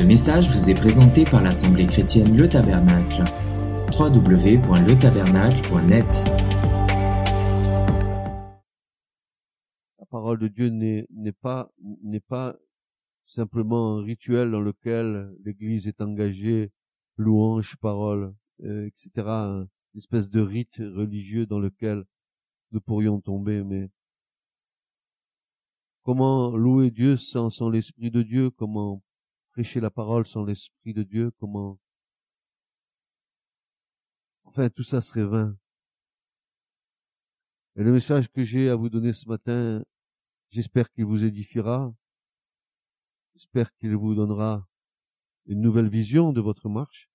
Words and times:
Ce 0.00 0.04
message 0.06 0.48
vous 0.48 0.70
est 0.70 0.74
présenté 0.74 1.26
par 1.26 1.42
l'Assemblée 1.42 1.86
chrétienne 1.86 2.34
Le 2.34 2.48
Tabernacle. 2.48 3.22
www.letabernacle.net 3.92 6.24
La 9.98 10.06
parole 10.06 10.38
de 10.38 10.48
Dieu 10.48 10.70
n'est 10.70 11.32
pas 11.32 11.70
pas 12.26 12.56
simplement 13.24 13.98
un 13.98 14.02
rituel 14.02 14.50
dans 14.50 14.62
lequel 14.62 15.36
l'Église 15.44 15.86
est 15.86 16.00
engagée, 16.00 16.72
louange, 17.18 17.76
parole, 17.76 18.34
euh, 18.64 18.86
etc. 18.86 19.28
Une 19.28 19.68
espèce 19.98 20.30
de 20.30 20.40
rite 20.40 20.78
religieux 20.78 21.44
dans 21.44 21.58
lequel 21.58 22.04
nous 22.72 22.80
pourrions 22.80 23.20
tomber, 23.20 23.62
mais 23.64 23.90
comment 26.04 26.56
louer 26.56 26.90
Dieu 26.90 27.18
sans, 27.18 27.50
sans 27.50 27.68
l'Esprit 27.68 28.10
de 28.10 28.22
Dieu, 28.22 28.48
comment 28.48 29.02
prêcher 29.52 29.80
la 29.80 29.90
parole 29.90 30.26
sans 30.26 30.44
l'Esprit 30.44 30.94
de 30.94 31.02
Dieu, 31.02 31.30
comment... 31.38 31.78
Enfin, 34.44 34.68
tout 34.68 34.82
ça 34.82 35.00
serait 35.00 35.24
vain. 35.24 35.56
Et 37.76 37.82
le 37.82 37.92
message 37.92 38.28
que 38.28 38.42
j'ai 38.42 38.68
à 38.68 38.74
vous 38.74 38.88
donner 38.88 39.12
ce 39.12 39.28
matin, 39.28 39.84
j'espère 40.50 40.90
qu'il 40.90 41.04
vous 41.04 41.24
édifiera, 41.24 41.94
j'espère 43.34 43.72
qu'il 43.74 43.94
vous 43.96 44.14
donnera 44.14 44.66
une 45.46 45.60
nouvelle 45.60 45.88
vision 45.88 46.32
de 46.32 46.40
votre 46.40 46.68
marche, 46.68 47.08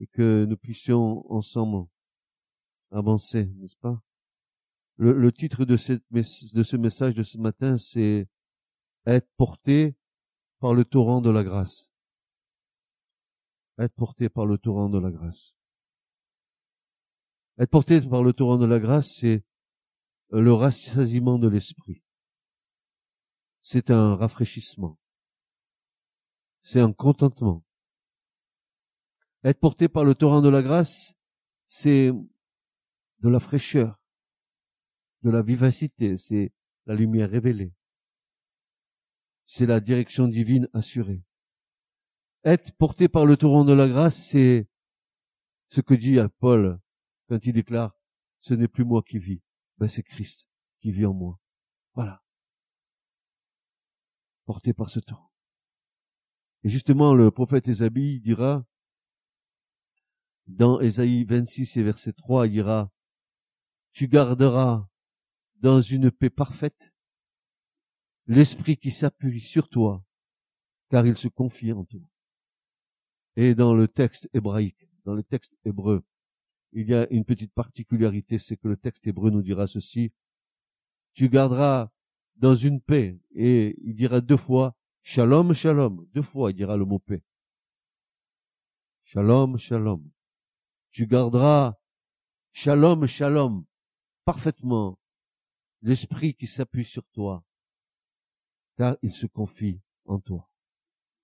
et 0.00 0.06
que 0.06 0.44
nous 0.46 0.56
puissions 0.56 1.30
ensemble 1.30 1.88
avancer, 2.90 3.46
n'est-ce 3.56 3.76
pas? 3.76 4.00
Le, 4.96 5.30
titre 5.30 5.64
de 5.64 5.76
ce 5.76 6.76
message 6.76 7.14
de 7.14 7.22
ce 7.22 7.38
matin, 7.38 7.76
c'est 7.76 8.26
être 9.08 9.28
porté 9.36 9.96
par 10.60 10.74
le 10.74 10.84
torrent 10.84 11.20
de 11.20 11.30
la 11.30 11.42
grâce. 11.42 11.90
Être 13.78 13.94
porté 13.94 14.28
par 14.28 14.44
le 14.44 14.58
torrent 14.58 14.88
de 14.88 14.98
la 14.98 15.10
grâce. 15.10 15.54
Être 17.58 17.70
porté 17.70 18.00
par 18.00 18.22
le 18.22 18.32
torrent 18.32 18.58
de 18.58 18.66
la 18.66 18.78
grâce, 18.78 19.08
c'est 19.18 19.44
le 20.30 20.52
rassasiement 20.52 21.38
de 21.38 21.48
l'esprit. 21.48 22.02
C'est 23.62 23.90
un 23.90 24.14
rafraîchissement. 24.14 24.98
C'est 26.62 26.80
un 26.80 26.92
contentement. 26.92 27.64
Être 29.42 29.60
porté 29.60 29.88
par 29.88 30.04
le 30.04 30.14
torrent 30.14 30.42
de 30.42 30.48
la 30.48 30.62
grâce, 30.62 31.14
c'est 31.66 32.10
de 33.20 33.28
la 33.28 33.40
fraîcheur 33.40 34.00
de 35.22 35.30
la 35.30 35.42
vivacité, 35.42 36.16
c'est 36.16 36.52
la 36.86 36.94
lumière 36.94 37.30
révélée. 37.30 37.72
C'est 39.50 39.64
la 39.64 39.80
direction 39.80 40.28
divine 40.28 40.68
assurée. 40.74 41.24
Être 42.44 42.70
porté 42.76 43.08
par 43.08 43.24
le 43.24 43.38
torrent 43.38 43.64
de 43.64 43.72
la 43.72 43.88
grâce, 43.88 44.28
c'est 44.28 44.68
ce 45.68 45.80
que 45.80 45.94
dit 45.94 46.18
Paul 46.38 46.78
quand 47.30 47.46
il 47.46 47.54
déclare, 47.54 47.98
ce 48.40 48.52
n'est 48.52 48.68
plus 48.68 48.84
moi 48.84 49.02
qui 49.02 49.18
vis, 49.18 49.40
ben 49.78 49.88
c'est 49.88 50.02
Christ 50.02 50.46
qui 50.80 50.92
vit 50.92 51.06
en 51.06 51.14
moi. 51.14 51.40
Voilà. 51.94 52.22
Porté 54.44 54.74
par 54.74 54.90
ce 54.90 55.00
torrent. 55.00 55.32
Et 56.62 56.68
justement, 56.68 57.14
le 57.14 57.30
prophète 57.30 57.68
Ésaïe 57.68 58.20
dira, 58.20 58.66
dans 60.46 60.78
Ésaïe 60.78 61.24
26 61.24 61.78
et 61.78 61.82
verset 61.82 62.12
3, 62.12 62.48
il 62.48 62.52
dira, 62.52 62.92
tu 63.92 64.08
garderas 64.08 64.86
dans 65.56 65.80
une 65.80 66.10
paix 66.10 66.30
parfaite, 66.30 66.92
l'esprit 68.28 68.76
qui 68.76 68.90
s'appuie 68.90 69.40
sur 69.40 69.68
toi, 69.68 70.04
car 70.90 71.06
il 71.06 71.16
se 71.16 71.28
confie 71.28 71.72
en 71.72 71.84
toi. 71.84 72.08
Et 73.36 73.54
dans 73.54 73.74
le 73.74 73.88
texte 73.88 74.28
hébraïque, 74.32 74.88
dans 75.04 75.14
le 75.14 75.22
texte 75.22 75.58
hébreu, 75.64 76.04
il 76.72 76.88
y 76.88 76.94
a 76.94 77.08
une 77.10 77.24
petite 77.24 77.52
particularité, 77.52 78.38
c'est 78.38 78.56
que 78.56 78.68
le 78.68 78.76
texte 78.76 79.06
hébreu 79.06 79.30
nous 79.30 79.42
dira 79.42 79.66
ceci, 79.66 80.12
tu 81.14 81.28
garderas 81.28 81.90
dans 82.36 82.54
une 82.54 82.80
paix, 82.80 83.18
et 83.34 83.74
il 83.82 83.94
dira 83.94 84.20
deux 84.20 84.36
fois, 84.36 84.76
shalom, 85.02 85.54
shalom, 85.54 86.06
deux 86.12 86.22
fois 86.22 86.50
il 86.50 86.54
dira 86.54 86.76
le 86.76 86.84
mot 86.84 86.98
paix. 86.98 87.22
Shalom, 89.04 89.56
shalom. 89.56 90.06
Tu 90.90 91.06
garderas 91.06 91.74
shalom, 92.52 93.06
shalom, 93.06 93.64
parfaitement 94.24 94.98
l'Esprit 95.80 96.34
qui 96.34 96.46
s'appuie 96.46 96.84
sur 96.84 97.06
toi, 97.12 97.44
car 98.78 98.96
il 99.02 99.12
se 99.12 99.26
confie 99.26 99.80
en 100.04 100.20
toi. 100.20 100.48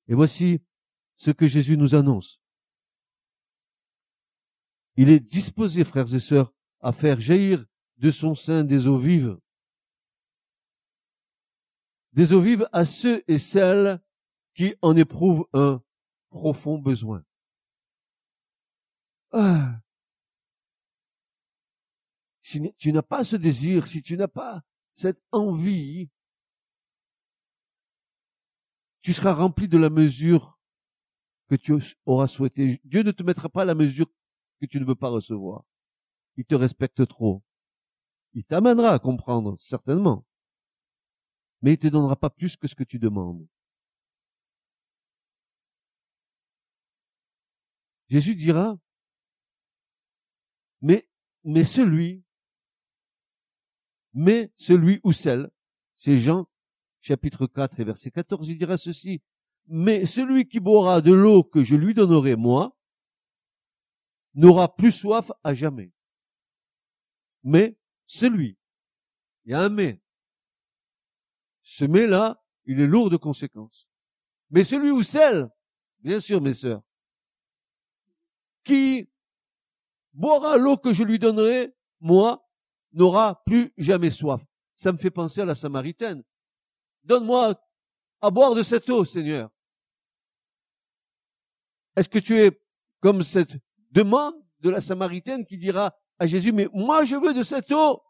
Et 0.09 0.15
voici 0.15 0.60
ce 1.16 1.31
que 1.31 1.47
Jésus 1.47 1.76
nous 1.76 1.94
annonce. 1.94 2.41
Il 4.97 5.09
est 5.09 5.20
disposé, 5.20 5.84
frères 5.84 6.12
et 6.12 6.20
sœurs, 6.20 6.53
à 6.81 6.92
faire 6.92 7.20
jaillir 7.20 7.65
de 7.98 8.10
son 8.10 8.34
sein 8.34 8.65
des 8.65 8.88
eaux 8.88 8.98
vives. 8.98 9.38
Des 12.12 12.32
eaux 12.32 12.41
vives 12.41 12.69
à 12.72 12.84
ceux 12.84 13.22
et 13.28 13.38
celles 13.38 14.03
qui 14.54 14.75
en 14.82 14.97
éprouvent 14.97 15.48
un 15.53 15.81
profond 16.31 16.78
besoin. 16.78 17.25
Ah, 19.31 19.81
si 22.42 22.72
tu 22.78 22.92
n'as 22.92 23.03
pas 23.03 23.22
ce 23.22 23.36
désir, 23.36 23.86
si 23.86 24.03
tu 24.03 24.16
n'as 24.16 24.28
pas 24.28 24.62
cette 24.94 25.22
envie, 25.32 26.10
tu 29.04 29.12
seras 29.12 29.34
rempli 29.34 29.69
de 29.69 29.76
la 29.76 29.91
mesure 29.91 30.59
que 31.48 31.56
tu 31.56 31.75
auras 32.06 32.26
souhaité. 32.26 32.81
Dieu 32.84 33.03
ne 33.03 33.10
te 33.10 33.22
mettra 33.22 33.50
pas 33.50 33.66
la 33.66 33.75
mesure 33.75 34.10
que 34.60 34.65
tu 34.65 34.81
ne 34.81 34.87
veux 34.87 34.94
pas 34.94 35.10
recevoir. 35.10 35.66
Il 36.38 36.47
te 36.47 36.54
respecte 36.54 37.06
trop. 37.06 37.42
Il 38.32 38.44
t'amènera 38.44 38.92
à 38.94 38.98
comprendre, 38.98 39.60
certainement. 39.60 40.26
Mais 41.60 41.75
il 41.75 41.78
te 41.78 41.87
donnera 41.87 42.16
pas 42.16 42.31
plus 42.31 42.56
que 42.56 42.66
ce 42.66 42.75
que 42.75 42.82
tu 42.82 42.98
demandes. 42.98 43.47
Jésus 48.09 48.34
dira, 48.34 48.78
mais, 50.81 51.06
mais 51.44 51.65
celui 51.65 52.25
mais 54.15 54.50
celui 54.56 55.00
ou 55.03 55.12
celle, 55.12 55.50
c'est 55.97 56.16
Jean 56.16 56.47
chapitre 57.04 57.47
4 57.47 57.81
et 57.81 57.84
verset 57.84 58.10
14, 58.10 58.48
il 58.48 58.56
dira 58.56 58.78
ceci, 58.78 59.22
mais 59.66 60.06
celui 60.06 60.48
qui 60.48 60.59
boira 60.59 61.03
de 61.03 61.12
l'eau 61.12 61.44
que 61.44 61.62
je 61.62 61.76
lui 61.76 61.92
donnerai 61.92 62.34
moi, 62.34 62.76
n'aura 64.32 64.75
plus 64.75 64.91
soif 64.91 65.31
à 65.42 65.53
jamais. 65.53 65.92
Mais 67.42 67.78
celui, 68.06 68.59
il 69.44 69.53
y 69.53 69.54
a 69.54 69.60
un 69.60 69.69
mais. 69.69 70.00
Ce 71.62 71.84
mais-là, 71.84 72.42
il 72.65 72.81
est 72.81 72.87
lourd 72.87 73.10
de 73.10 73.19
conséquences. 73.19 73.86
Mais 74.48 74.65
celui 74.65 74.91
ou 74.91 75.03
celle, 75.03 75.50
bien 76.00 76.21
sûr 76.21 76.41
mes 76.41 76.54
sœurs, 76.54 76.82
qui 78.65 79.10
boira 80.15 80.56
l'eau 80.56 80.78
que 80.78 80.94
je 80.94 81.04
lui 81.04 81.19
donnerai, 81.19 81.75
moi, 82.00 82.48
n'aura 82.92 83.42
plus 83.44 83.75
jamais 83.76 84.10
soif. 84.10 84.42
Ça 84.75 84.91
me 84.91 84.97
fait 84.97 85.10
penser 85.10 85.42
à 85.42 85.44
la 85.44 85.54
Samaritaine. 85.54 86.25
Donne-moi 87.04 87.54
à 88.20 88.31
boire 88.31 88.54
de 88.54 88.62
cette 88.62 88.88
eau, 88.91 89.04
Seigneur. 89.04 89.50
Est-ce 91.97 92.09
que 92.09 92.19
tu 92.19 92.41
es 92.41 92.50
comme 93.00 93.22
cette 93.22 93.56
demande 93.91 94.34
de 94.60 94.70
la 94.70 94.81
Samaritaine 94.81 95.44
qui 95.44 95.59
dira 95.59 95.94
à 96.19 96.26
Jésus, 96.26 96.53
mais 96.53 96.69
moi 96.72 97.04
je 97.04 97.16
veux 97.16 97.34
de 97.34 97.42
cette 97.42 97.70
eau? 97.70 98.03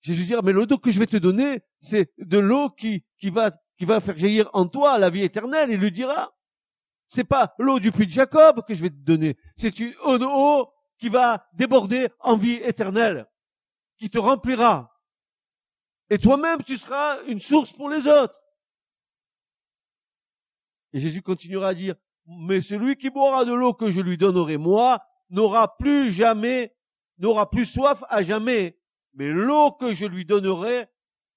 Jésus 0.00 0.24
dira, 0.24 0.42
mais 0.42 0.52
l'eau 0.52 0.66
que 0.66 0.90
je 0.90 0.98
vais 0.98 1.06
te 1.06 1.16
donner, 1.16 1.60
c'est 1.80 2.12
de 2.18 2.38
l'eau 2.38 2.70
qui, 2.70 3.04
qui 3.18 3.30
va, 3.30 3.50
qui 3.76 3.84
va 3.84 4.00
faire 4.00 4.16
jaillir 4.16 4.48
en 4.52 4.68
toi 4.68 4.98
la 4.98 5.10
vie 5.10 5.24
éternelle. 5.24 5.70
Il 5.72 5.80
lui 5.80 5.90
dira, 5.90 6.32
c'est 7.06 7.24
pas 7.24 7.54
l'eau 7.58 7.80
du 7.80 7.90
puits 7.90 8.06
de 8.06 8.12
Jacob 8.12 8.64
que 8.66 8.74
je 8.74 8.82
vais 8.82 8.90
te 8.90 8.94
donner, 8.94 9.36
c'est 9.56 9.78
une 9.80 9.94
eau 10.04 10.72
qui 10.98 11.08
va 11.08 11.48
déborder 11.52 12.08
en 12.20 12.36
vie 12.36 12.60
éternelle, 12.62 13.26
qui 13.98 14.10
te 14.10 14.18
remplira. 14.18 14.94
Et 16.10 16.18
toi-même, 16.18 16.62
tu 16.64 16.76
seras 16.76 17.22
une 17.24 17.40
source 17.40 17.72
pour 17.72 17.90
les 17.90 18.06
autres. 18.06 18.40
Et 20.92 21.00
Jésus 21.00 21.22
continuera 21.22 21.68
à 21.68 21.74
dire, 21.74 21.96
mais 22.26 22.60
celui 22.60 22.96
qui 22.96 23.10
boira 23.10 23.44
de 23.44 23.52
l'eau 23.52 23.74
que 23.74 23.90
je 23.90 24.00
lui 24.00 24.16
donnerai, 24.16 24.56
moi, 24.56 25.02
n'aura 25.30 25.76
plus 25.76 26.10
jamais, 26.10 26.74
n'aura 27.18 27.50
plus 27.50 27.66
soif 27.66 28.02
à 28.08 28.22
jamais. 28.22 28.78
Mais 29.14 29.30
l'eau 29.30 29.72
que 29.72 29.94
je 29.94 30.06
lui 30.06 30.24
donnerai 30.24 30.86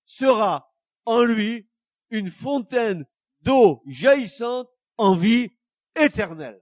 sera 0.05 0.73
en 1.05 1.23
lui 1.23 1.69
une 2.09 2.29
fontaine 2.29 3.05
d'eau 3.41 3.81
jaillissante 3.87 4.69
en 4.97 5.15
vie 5.15 5.49
éternelle. 5.95 6.61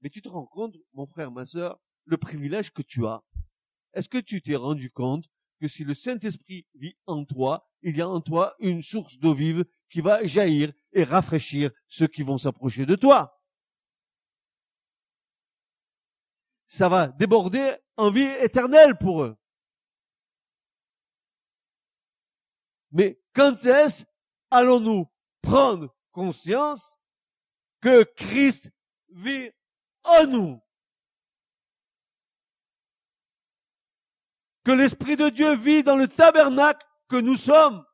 Mais 0.00 0.10
tu 0.10 0.22
te 0.22 0.28
rends 0.28 0.46
compte, 0.46 0.76
mon 0.92 1.06
frère, 1.06 1.30
ma 1.30 1.46
sœur, 1.46 1.80
le 2.04 2.16
privilège 2.16 2.70
que 2.70 2.82
tu 2.82 3.06
as. 3.06 3.22
Est-ce 3.94 4.08
que 4.08 4.18
tu 4.18 4.42
t'es 4.42 4.56
rendu 4.56 4.90
compte 4.90 5.24
si 5.68 5.84
le 5.84 5.94
Saint-Esprit 5.94 6.66
vit 6.74 6.96
en 7.06 7.24
toi, 7.24 7.68
il 7.82 7.96
y 7.96 8.00
a 8.00 8.08
en 8.08 8.20
toi 8.20 8.54
une 8.58 8.82
source 8.82 9.18
d'eau 9.18 9.34
vive 9.34 9.64
qui 9.90 10.00
va 10.00 10.24
jaillir 10.26 10.72
et 10.92 11.04
rafraîchir 11.04 11.70
ceux 11.86 12.06
qui 12.06 12.22
vont 12.22 12.38
s'approcher 12.38 12.86
de 12.86 12.96
toi. 12.96 13.40
Ça 16.66 16.88
va 16.88 17.08
déborder 17.08 17.76
en 17.96 18.10
vie 18.10 18.30
éternelle 18.40 18.96
pour 18.96 19.22
eux. 19.22 19.36
Mais 22.90 23.20
quand 23.34 23.64
est-ce 23.64 24.04
allons-nous 24.50 25.06
prendre 25.42 25.94
conscience 26.12 26.96
que 27.80 28.04
Christ 28.04 28.70
vit 29.10 29.50
en 30.04 30.26
nous? 30.26 30.63
Que 34.64 34.72
l'Esprit 34.72 35.16
de 35.16 35.28
Dieu 35.28 35.54
vit 35.54 35.82
dans 35.82 35.96
le 35.96 36.08
tabernacle 36.08 36.86
que 37.08 37.16
nous 37.16 37.36
sommes? 37.36 37.84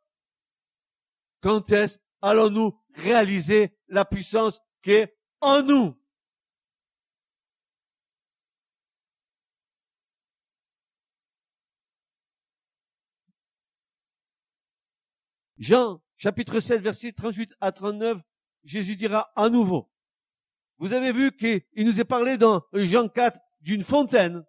Quand 1.40 1.70
est-ce 1.72 1.98
allons-nous 2.22 2.78
réaliser 2.94 3.76
la 3.88 4.04
puissance 4.04 4.60
qui 4.82 4.92
est 4.92 5.18
en 5.40 5.62
nous? 5.62 5.96
Jean, 15.58 16.00
chapitre 16.16 16.60
7, 16.60 16.80
verset 16.80 17.12
38 17.12 17.54
à 17.60 17.70
39, 17.70 18.18
Jésus 18.64 18.96
dira 18.96 19.30
à 19.36 19.50
nouveau. 19.50 19.92
Vous 20.78 20.94
avez 20.94 21.12
vu 21.12 21.32
qu'il 21.32 21.62
nous 21.76 22.00
est 22.00 22.04
parlé 22.04 22.38
dans 22.38 22.62
Jean 22.72 23.08
4 23.08 23.38
d'une 23.60 23.84
fontaine 23.84 24.42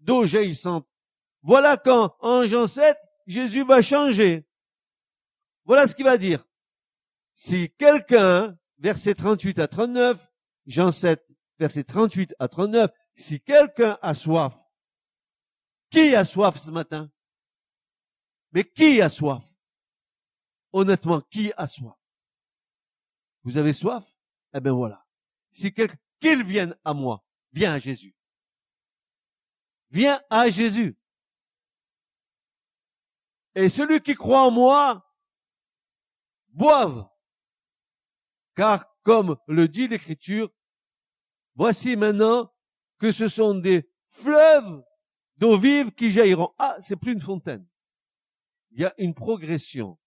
d'eau 0.00 0.26
jaillissante. 0.26 0.89
Voilà 1.42 1.76
quand, 1.76 2.16
en 2.20 2.46
Jean 2.46 2.66
7, 2.66 2.96
Jésus 3.26 3.64
va 3.64 3.82
changer. 3.82 4.46
Voilà 5.64 5.86
ce 5.86 5.94
qu'il 5.94 6.04
va 6.04 6.18
dire. 6.18 6.44
Si 7.34 7.70
quelqu'un, 7.78 8.58
verset 8.78 9.14
38 9.14 9.58
à 9.58 9.68
39, 9.68 10.30
Jean 10.66 10.92
7, 10.92 11.24
verset 11.58 11.84
38 11.84 12.34
à 12.38 12.48
39, 12.48 12.90
si 13.14 13.40
quelqu'un 13.40 13.98
a 14.02 14.14
soif, 14.14 14.54
qui 15.90 16.14
a 16.14 16.24
soif 16.24 16.58
ce 16.58 16.70
matin? 16.70 17.10
Mais 18.52 18.64
qui 18.64 19.00
a 19.00 19.08
soif? 19.08 19.44
honnêtement, 20.72 21.20
qui 21.20 21.52
a 21.56 21.66
soif? 21.66 21.96
Vous 23.42 23.56
avez 23.56 23.72
soif? 23.72 24.04
Eh 24.54 24.60
bien 24.60 24.72
voilà. 24.72 25.04
Si 25.50 25.72
quelqu'un, 25.72 25.96
qu'il 26.20 26.44
vienne 26.44 26.76
à 26.84 26.92
moi, 26.92 27.24
viens 27.52 27.72
à 27.72 27.78
Jésus. 27.78 28.14
Viens 29.90 30.20
à 30.28 30.50
Jésus. 30.50 30.96
Et 33.54 33.68
celui 33.68 34.00
qui 34.00 34.14
croit 34.14 34.42
en 34.42 34.50
moi, 34.50 35.04
boive. 36.48 37.06
Car 38.54 38.86
comme 39.02 39.36
le 39.46 39.68
dit 39.68 39.88
l'Écriture, 39.88 40.50
voici 41.54 41.96
maintenant 41.96 42.52
que 42.98 43.12
ce 43.12 43.28
sont 43.28 43.54
des 43.54 43.88
fleuves 44.08 44.82
d'eau 45.36 45.58
vive 45.58 45.92
qui 45.92 46.10
jailliront. 46.10 46.52
Ah, 46.58 46.76
c'est 46.80 46.96
plus 46.96 47.12
une 47.12 47.20
fontaine. 47.20 47.66
Il 48.72 48.80
y 48.80 48.84
a 48.84 48.94
une 48.98 49.14
progression. 49.14 49.98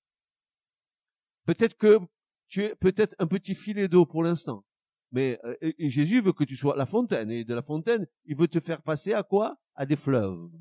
Peut-être 1.45 1.75
que 1.75 1.99
tu 2.47 2.63
es 2.63 2.75
peut-être 2.75 3.15
un 3.19 3.27
petit 3.27 3.55
filet 3.55 3.87
d'eau 3.87 4.05
pour 4.05 4.23
l'instant. 4.23 4.63
Mais 5.11 5.39
euh, 5.43 5.73
Jésus 5.79 6.21
veut 6.21 6.33
que 6.33 6.43
tu 6.43 6.55
sois 6.55 6.75
la 6.75 6.85
fontaine. 6.85 7.29
Et 7.29 7.43
de 7.43 7.53
la 7.53 7.61
fontaine, 7.61 8.07
il 8.25 8.35
veut 8.35 8.47
te 8.47 8.59
faire 8.59 8.81
passer 8.81 9.13
à 9.13 9.23
quoi? 9.23 9.57
À 9.75 9.85
des 9.85 9.95
fleuves. 9.95 10.51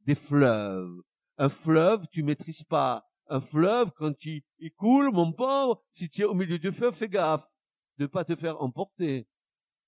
Des 0.00 0.14
fleuves. 0.14 1.02
Un 1.38 1.48
fleuve, 1.48 2.06
tu 2.08 2.22
maîtrises 2.22 2.64
pas. 2.64 3.08
Un 3.28 3.40
fleuve, 3.40 3.92
quand 3.92 4.24
il, 4.24 4.42
il 4.58 4.72
coule, 4.72 5.12
mon 5.12 5.32
pauvre, 5.32 5.82
si 5.92 6.08
tu 6.10 6.22
es 6.22 6.24
au 6.24 6.34
milieu 6.34 6.58
du 6.58 6.72
feu, 6.72 6.90
fais 6.90 7.08
gaffe 7.08 7.48
de 7.98 8.06
pas 8.06 8.24
te 8.24 8.34
faire 8.34 8.60
emporter. 8.62 9.28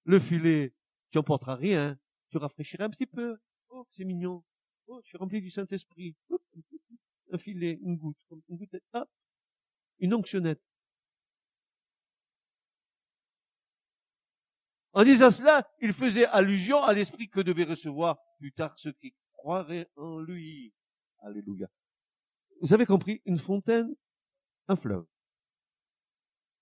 Le 0.04 0.18
filet, 0.18 0.74
tu 1.10 1.18
emporteras 1.18 1.56
rien. 1.56 1.98
Tu 2.30 2.38
rafraîchiras 2.38 2.84
un 2.84 2.90
petit 2.90 3.06
peu. 3.06 3.38
Oh, 3.70 3.86
c'est 3.90 4.04
mignon. 4.04 4.44
Oh, 4.86 5.00
je 5.02 5.08
suis 5.08 5.18
rempli 5.18 5.40
du 5.40 5.50
Saint-Esprit. 5.50 6.16
Un 7.32 7.38
filet, 7.38 7.78
une 7.82 7.96
goutte, 7.96 8.18
une 8.48 8.56
goutte, 8.56 8.76
hop, 8.92 9.08
une 9.98 10.14
onctionnette. 10.14 10.62
En 14.92 15.04
disant 15.04 15.30
cela, 15.30 15.68
il 15.80 15.92
faisait 15.92 16.26
allusion 16.26 16.82
à 16.82 16.92
l'esprit 16.92 17.28
que 17.28 17.40
devaient 17.40 17.64
recevoir 17.64 18.18
plus 18.38 18.52
tard 18.52 18.76
ceux 18.76 18.92
qui 18.92 19.14
croiraient 19.32 19.88
en 19.96 20.18
lui. 20.18 20.74
Alléluia. 21.20 21.68
Vous 22.60 22.72
avez 22.72 22.86
compris, 22.86 23.22
une 23.24 23.38
fontaine, 23.38 23.94
un 24.68 24.76
fleuve. 24.76 25.06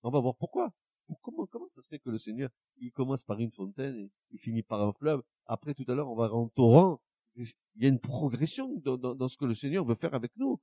On 0.03 0.09
va 0.09 0.19
voir 0.19 0.35
pourquoi. 0.35 0.73
Comment, 1.21 1.45
comment 1.47 1.67
ça 1.69 1.81
se 1.81 1.87
fait 1.87 1.99
que 1.99 2.09
le 2.09 2.17
Seigneur, 2.17 2.49
il 2.77 2.91
commence 2.91 3.23
par 3.23 3.39
une 3.39 3.51
fontaine 3.51 3.95
et 3.95 4.11
il 4.31 4.39
finit 4.39 4.63
par 4.63 4.81
un 4.81 4.93
fleuve. 4.93 5.23
Après, 5.45 5.73
tout 5.73 5.85
à 5.87 5.95
l'heure, 5.95 6.09
on 6.09 6.15
va 6.15 6.31
en 6.31 6.47
torrent. 6.49 7.01
Il 7.35 7.47
y 7.77 7.85
a 7.85 7.89
une 7.89 7.99
progression 7.99 8.75
dans, 8.75 9.27
ce 9.27 9.37
que 9.37 9.45
le 9.45 9.55
Seigneur 9.55 9.85
veut 9.85 9.95
faire 9.95 10.13
avec 10.13 10.31
nous. 10.37 10.59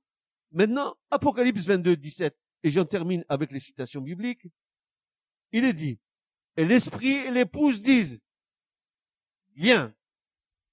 Maintenant, 0.51 0.95
Apocalypse 1.11 1.65
22, 1.65 1.97
17 1.97 2.37
et 2.63 2.71
j'en 2.71 2.85
termine 2.85 3.23
avec 3.29 3.51
les 3.51 3.59
citations 3.59 4.01
bibliques, 4.01 4.47
il 5.51 5.63
est 5.63 5.73
dit, 5.73 5.99
et 6.55 6.65
l'esprit 6.65 7.13
et 7.13 7.31
l'épouse 7.31 7.81
disent, 7.81 8.21
viens. 9.55 9.93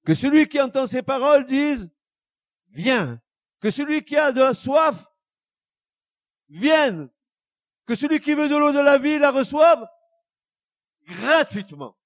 Que 0.04 0.14
celui 0.14 0.46
qui 0.48 0.60
entend 0.60 0.86
ces 0.86 1.02
paroles 1.02 1.46
dise, 1.46 1.90
viens. 2.74 3.20
Que 3.60 3.70
celui 3.70 4.04
qui 4.04 4.16
a 4.16 4.32
de 4.32 4.42
la 4.42 4.52
soif, 4.52 5.06
vienne. 6.48 7.08
Que 7.86 7.94
celui 7.94 8.20
qui 8.20 8.34
veut 8.34 8.48
de 8.48 8.56
l'eau 8.56 8.72
de 8.72 8.80
la 8.80 8.98
vie 8.98 9.18
la 9.18 9.30
reçoive 9.30 9.86
gratuitement. 11.06 11.96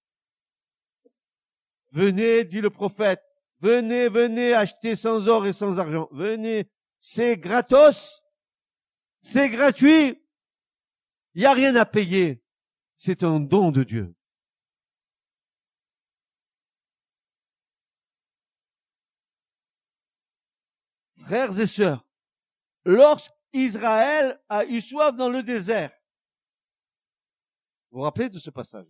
Venez, 1.92 2.44
dit 2.44 2.60
le 2.60 2.70
prophète, 2.70 3.22
venez, 3.60 4.08
venez 4.08 4.52
acheter 4.52 4.94
sans 4.94 5.26
or 5.28 5.46
et 5.46 5.52
sans 5.52 5.78
argent. 5.78 6.08
Venez, 6.12 6.70
c'est 7.00 7.36
gratos. 7.36 8.22
C'est 9.20 9.48
gratuit. 9.48 10.22
Il 11.34 11.40
n'y 11.40 11.46
a 11.46 11.52
rien 11.52 11.74
à 11.76 11.84
payer. 11.84 12.42
C'est 12.96 13.22
un 13.22 13.40
don 13.40 13.70
de 13.70 13.84
Dieu. 13.84 14.14
Frères 21.28 21.60
et 21.60 21.66
sœurs, 21.66 22.02
lorsqu'Israël 22.86 24.40
a 24.48 24.64
eu 24.64 24.80
soif 24.80 25.14
dans 25.14 25.28
le 25.28 25.42
désert, 25.42 25.90
vous 27.90 27.98
vous 27.98 28.04
rappelez 28.04 28.30
de 28.30 28.38
ce 28.38 28.48
passage? 28.48 28.86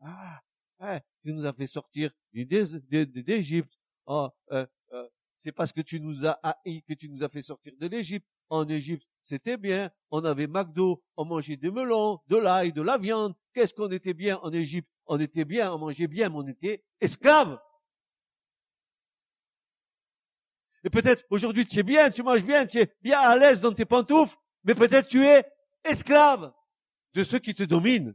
Ah, 0.00 0.40
tu 1.24 1.32
nous 1.32 1.44
as 1.44 1.52
fait 1.52 1.66
sortir 1.66 2.12
d'Égypte. 2.32 3.76
Oh, 4.06 4.28
euh, 4.52 4.64
euh, 4.92 5.08
c'est 5.40 5.50
parce 5.50 5.72
que 5.72 5.80
tu 5.80 5.98
nous 5.98 6.24
as 6.24 6.38
haïs 6.44 6.80
que 6.84 6.94
tu 6.94 7.08
nous 7.08 7.24
as 7.24 7.28
fait 7.28 7.42
sortir 7.42 7.72
de 7.76 7.88
l'Égypte 7.88 8.28
en 8.48 8.68
Égypte, 8.68 9.10
c'était 9.20 9.56
bien. 9.56 9.90
On 10.12 10.24
avait 10.24 10.46
McDo, 10.46 11.02
on 11.16 11.24
mangeait 11.24 11.56
des 11.56 11.72
melons, 11.72 12.20
de 12.28 12.36
l'ail, 12.36 12.72
de 12.72 12.82
la 12.82 12.98
viande. 12.98 13.34
Qu'est-ce 13.52 13.74
qu'on 13.74 13.90
était 13.90 14.14
bien 14.14 14.38
en 14.44 14.52
Égypte? 14.52 14.88
On 15.06 15.18
était 15.18 15.44
bien, 15.44 15.72
on 15.72 15.78
mangeait 15.78 16.06
bien, 16.06 16.28
mais 16.28 16.36
on 16.36 16.46
était 16.46 16.84
esclaves. 17.00 17.58
Et 20.84 20.90
peut-être 20.90 21.24
aujourd'hui 21.30 21.66
tu 21.66 21.78
es 21.78 21.82
bien, 21.82 22.10
tu 22.10 22.22
manges 22.22 22.44
bien, 22.44 22.66
tu 22.66 22.78
es 22.78 22.94
bien 23.02 23.18
à 23.18 23.36
l'aise 23.36 23.60
dans 23.60 23.72
tes 23.72 23.84
pantoufles, 23.84 24.36
mais 24.64 24.74
peut-être 24.74 25.08
tu 25.08 25.24
es 25.24 25.44
esclave 25.84 26.52
de 27.14 27.24
ceux 27.24 27.38
qui 27.38 27.54
te 27.54 27.62
dominent. 27.62 28.14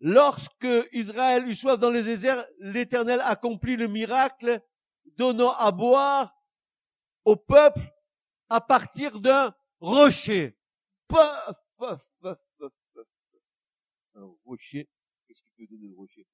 Lorsque 0.00 0.66
Israël 0.92 1.48
eut 1.48 1.56
soif 1.56 1.76
dans 1.78 1.90
les 1.90 2.04
déserts, 2.04 2.46
l'Éternel 2.60 3.20
accomplit 3.24 3.76
le 3.76 3.88
miracle, 3.88 4.60
donnant 5.16 5.52
à 5.54 5.72
boire 5.72 6.36
au 7.24 7.34
peuple 7.34 7.80
à 8.48 8.60
partir 8.60 9.18
d'un 9.18 9.52
rocher. 9.80 10.56
Paf, 11.08 11.56
paf. 11.76 12.06
Un 12.24 12.36
rocher, 14.48 14.88
qu'est-ce 15.26 15.42
qu'il 15.42 15.52
peut 15.52 15.66
donner 15.66 15.88
le 15.88 15.94
rocher? 15.94 16.26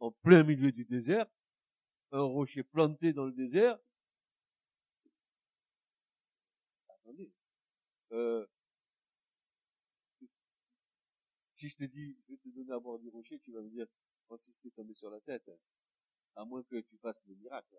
En 0.00 0.10
plein 0.10 0.42
milieu 0.42 0.72
du 0.72 0.84
désert, 0.84 1.26
un 2.10 2.22
rocher 2.22 2.62
planté 2.62 3.12
dans 3.12 3.26
le 3.26 3.32
désert. 3.32 3.78
Attendez. 6.88 7.30
Euh, 8.12 8.46
si 11.52 11.68
je 11.68 11.76
te 11.76 11.84
dis, 11.84 12.16
je 12.26 12.32
vais 12.32 12.38
te 12.38 12.48
donner 12.48 12.72
à 12.72 12.78
boire 12.78 12.98
du 12.98 13.08
rocher, 13.08 13.38
tu 13.40 13.52
vas 13.52 13.60
me 13.60 13.68
dire, 13.68 13.86
oh, 14.28 14.38
si 14.38 14.52
c'était 14.52 14.70
tombé 14.70 14.94
sur 14.94 15.10
la 15.10 15.20
tête, 15.20 15.50
à 16.36 16.44
moins 16.44 16.62
que 16.62 16.80
tu 16.80 16.96
fasses 16.98 17.22
le 17.26 17.34
miracle. 17.34 17.76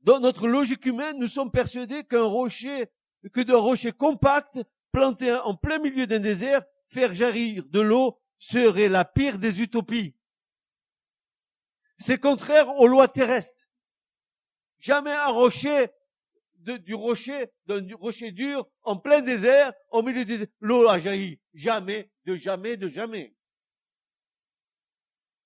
Dans 0.00 0.20
notre 0.20 0.48
logique 0.48 0.86
humaine, 0.86 1.18
nous 1.18 1.28
sommes 1.28 1.50
persuadés 1.50 2.04
qu'un 2.04 2.24
rocher, 2.24 2.90
que 3.32 3.40
d'un 3.40 3.56
rocher 3.56 3.92
compact 3.92 4.58
planter 4.92 5.32
en 5.32 5.54
plein 5.54 5.78
milieu 5.78 6.06
d'un 6.06 6.18
désert, 6.18 6.62
faire 6.88 7.14
jaillir 7.14 7.64
de 7.66 7.80
l'eau 7.80 8.18
serait 8.38 8.88
la 8.88 9.04
pire 9.04 9.38
des 9.38 9.60
utopies. 9.60 10.14
C'est 11.98 12.18
contraire 12.18 12.68
aux 12.76 12.86
lois 12.86 13.08
terrestres. 13.08 13.68
Jamais 14.78 15.12
un 15.12 15.28
rocher, 15.28 15.88
du 16.54 16.94
rocher, 16.94 17.50
d'un 17.66 17.84
rocher 17.96 18.30
dur, 18.30 18.68
en 18.82 18.96
plein 18.96 19.20
désert, 19.20 19.72
au 19.90 20.02
milieu 20.02 20.24
des, 20.24 20.48
l'eau 20.60 20.88
a 20.88 20.98
jailli. 20.98 21.40
Jamais, 21.54 22.10
de 22.24 22.36
jamais, 22.36 22.76
de 22.76 22.86
jamais. 22.86 23.34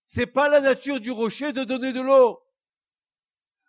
C'est 0.04 0.26
pas 0.26 0.50
la 0.50 0.60
nature 0.60 1.00
du 1.00 1.10
rocher 1.10 1.54
de 1.54 1.64
donner 1.64 1.92
de 1.92 2.02
l'eau. 2.02 2.42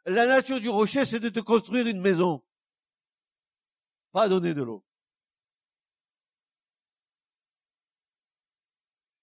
La 0.06 0.28
nature 0.28 0.60
du 0.60 0.68
rocher, 0.68 1.06
c'est 1.06 1.22
de 1.22 1.30
te 1.30 1.40
construire 1.40 1.88
une 1.88 2.02
maison. 2.02 2.44
Pas 4.14 4.30
donner 4.30 4.54
de 4.54 4.64
l'eau. 4.64 4.86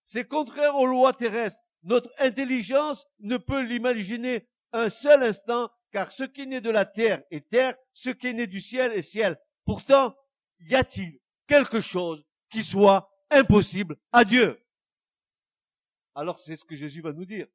C'est 0.03 0.27
contraire 0.27 0.75
aux 0.75 0.87
lois 0.87 1.15
terrestres. 1.15 1.63
Notre 1.85 2.13
intelligence 2.19 3.07
ne 3.21 3.37
peut 3.37 3.63
l'imaginer 3.63 4.49
un 4.73 4.91
seul 4.91 5.23
instant, 5.23 5.71
car 5.93 6.11
ce 6.11 6.25
qui 6.25 6.47
naît 6.49 6.61
de 6.61 6.71
la 6.71 6.85
terre 6.85 7.23
est 7.31 7.49
terre, 7.49 7.77
ce 7.95 8.11
qui 8.11 8.27
est 8.27 8.33
né 8.33 8.49
du 8.49 8.61
ciel 8.61 8.93
est 8.93 9.03
ciel. 9.03 9.39
Pourtant, 9.65 10.17
y 10.59 10.75
a-t-il 10.75 11.21
quelque 11.47 11.81
chose 11.81 12.25
qui 12.51 12.65
soit 12.65 13.09
impossible 13.31 13.97
à 14.11 14.25
Dieu? 14.25 14.61
Alors 16.17 16.41
c'est 16.41 16.57
ce 16.57 16.65
que 16.65 16.75
Jésus 16.75 17.01
va 17.01 17.13
nous 17.13 17.25
dire. 17.25 17.47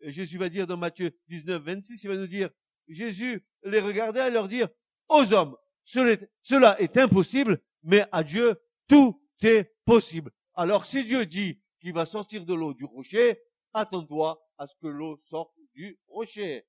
Et 0.00 0.12
Jésus 0.12 0.36
va 0.36 0.50
dire 0.50 0.66
dans 0.66 0.76
Matthieu 0.76 1.18
19, 1.28 1.62
26, 1.62 2.04
il 2.04 2.08
va 2.08 2.16
nous 2.16 2.26
dire, 2.26 2.50
Jésus 2.86 3.42
les 3.62 3.80
regardait 3.80 4.28
et 4.28 4.30
leur 4.30 4.48
dire, 4.48 4.68
aux 5.08 5.32
hommes, 5.32 5.56
cela 5.84 6.80
est 6.80 6.96
impossible, 6.96 7.60
mais 7.82 8.06
à 8.10 8.24
Dieu, 8.24 8.60
tout 8.88 9.20
est 9.42 9.74
possible. 9.84 10.30
Alors 10.54 10.86
si 10.86 11.04
Dieu 11.04 11.26
dit 11.26 11.60
qu'il 11.80 11.92
va 11.92 12.06
sortir 12.06 12.44
de 12.44 12.54
l'eau 12.54 12.74
du 12.74 12.84
rocher, 12.84 13.40
attends-toi 13.72 14.40
à 14.58 14.66
ce 14.66 14.74
que 14.76 14.86
l'eau 14.86 15.20
sorte 15.24 15.54
du 15.74 15.98
rocher. 16.06 16.66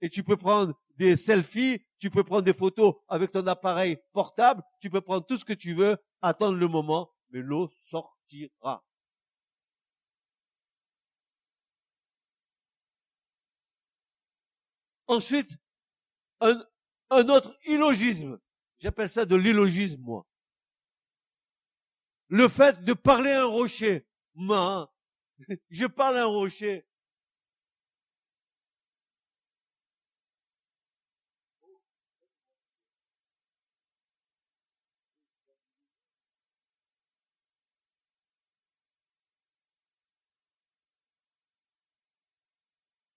Et 0.00 0.10
tu 0.10 0.22
peux 0.22 0.36
prendre 0.36 0.74
des 0.96 1.16
selfies, 1.16 1.82
tu 1.98 2.10
peux 2.10 2.24
prendre 2.24 2.42
des 2.42 2.52
photos 2.52 2.94
avec 3.08 3.30
ton 3.30 3.46
appareil 3.46 3.98
portable, 4.12 4.62
tu 4.80 4.90
peux 4.90 5.00
prendre 5.00 5.24
tout 5.24 5.36
ce 5.36 5.44
que 5.44 5.52
tu 5.52 5.74
veux, 5.74 5.96
attendre 6.20 6.58
le 6.58 6.68
moment, 6.68 7.10
mais 7.30 7.40
l'eau 7.40 7.68
sortira. 7.80 8.84
Ensuite, 15.06 15.50
un, 16.40 16.64
un 17.10 17.28
autre 17.28 17.56
illogisme. 17.66 18.38
J'appelle 18.78 19.08
ça 19.08 19.24
de 19.24 19.36
l'illogisme, 19.36 20.00
moi. 20.02 20.26
Le 22.28 22.48
fait 22.48 22.82
de 22.84 22.92
parler 22.92 23.30
à 23.30 23.42
un 23.42 23.46
rocher. 23.46 24.06
Moi, 24.34 24.92
je 25.70 25.86
parle 25.86 26.18
à 26.18 26.22
un 26.22 26.26
rocher. 26.26 26.84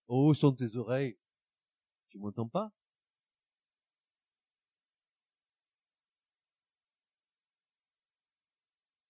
Oh, 0.08 0.32
sont 0.34 0.52
tes 0.52 0.76
oreilles. 0.76 1.16
Tu 2.10 2.18
m'entends 2.18 2.48
pas? 2.48 2.72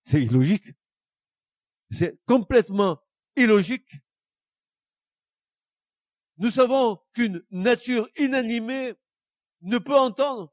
C'est 0.08 0.22
illogique. 0.22 0.64
C'est 1.90 2.18
complètement 2.24 2.98
illogique. 3.36 3.90
Nous 6.38 6.48
savons 6.50 6.98
qu'une 7.12 7.44
nature 7.50 8.08
inanimée 8.16 8.94
ne 9.60 9.76
peut 9.76 9.98
entendre, 9.98 10.50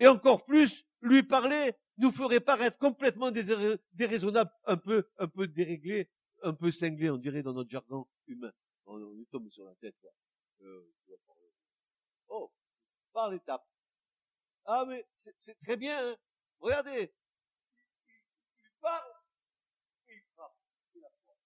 et 0.00 0.06
encore 0.06 0.44
plus 0.44 0.84
lui 1.00 1.22
parler 1.22 1.72
nous 1.96 2.10
ferait 2.10 2.40
paraître 2.40 2.76
complètement 2.76 3.30
déraisonnable, 3.30 4.50
un 4.66 4.76
peu, 4.76 5.08
un 5.16 5.28
peu 5.28 5.48
déréglé, 5.48 6.10
un 6.42 6.52
peu 6.52 6.70
cinglé, 6.70 7.08
on 7.08 7.16
dirait 7.16 7.42
dans 7.42 7.54
notre 7.54 7.70
jargon 7.70 8.06
humain. 8.26 8.52
On, 8.84 8.98
nous 8.98 9.24
tombe 9.30 9.48
sur 9.48 9.64
la 9.64 9.74
tête. 9.76 9.96
Euh, 10.60 10.92
oh, 12.28 12.52
par 13.14 13.30
l'étape. 13.30 13.66
Ah 14.66 14.84
mais 14.86 15.06
c'est 15.14 15.58
très 15.58 15.78
bien. 15.78 16.06
Hein. 16.06 16.16
Regardez, 16.58 17.14
parle 18.80 19.12
et 20.08 20.14
il 20.14 20.22
frappe. 20.34 20.56
La 20.94 21.10
foi. 21.22 21.36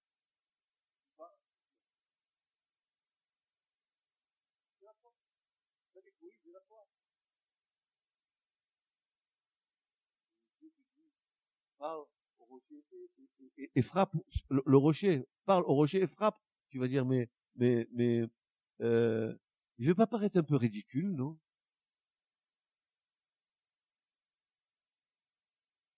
Parle. 11.78 12.04
Au 12.38 12.44
rocher 12.46 12.84
et, 13.58 13.70
et, 13.74 13.82
frappe 13.82 14.14
le, 14.48 14.62
le, 14.64 14.76
rocher. 14.76 15.26
Parle 15.44 15.64
au 15.64 15.74
rocher 15.74 16.02
et 16.02 16.06
frappe. 16.06 16.40
Tu 16.70 16.78
vas 16.78 16.88
dire, 16.88 17.04
mais, 17.04 17.28
mais, 17.56 17.86
mais, 17.92 18.24
euh, 18.80 19.34
je 19.78 19.86
vais 19.86 19.94
pas 19.94 20.06
paraître 20.06 20.38
un 20.38 20.42
peu 20.42 20.56
ridicule, 20.56 21.14
non? 21.14 21.38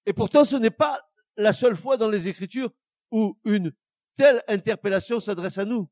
Et 0.07 0.13
pourtant, 0.13 0.45
ce 0.45 0.57
n'est 0.57 0.71
pas 0.71 1.03
la 1.37 1.53
seule 1.53 1.77
fois 1.77 1.97
dans 1.97 2.09
les 2.09 2.29
Écritures 2.29 2.71
où 3.11 3.39
une 3.45 3.73
telle 4.17 4.43
interpellation 4.49 5.21
s'adresse 5.21 5.59
à 5.59 5.65
nous. 5.65 5.89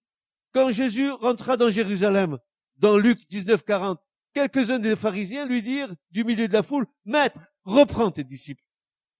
Quand 0.53 0.71
Jésus 0.71 1.11
rentra 1.11 1.57
dans 1.57 1.71
Jérusalem, 1.71 2.39
dans 2.77 2.97
Luc 2.97 3.29
19, 3.29 3.65
40, 3.65 4.01
quelques-uns 4.33 4.79
des 4.79 4.97
pharisiens 4.97 5.47
lui 5.47 5.63
dirent 5.63 5.95
du 6.11 6.25
milieu 6.25 6.49
de 6.49 6.53
la 6.53 6.63
foule, 6.63 6.87
Maître, 7.05 7.53
reprends 7.65 8.11
tes 8.11 8.25
disciples. 8.25 8.65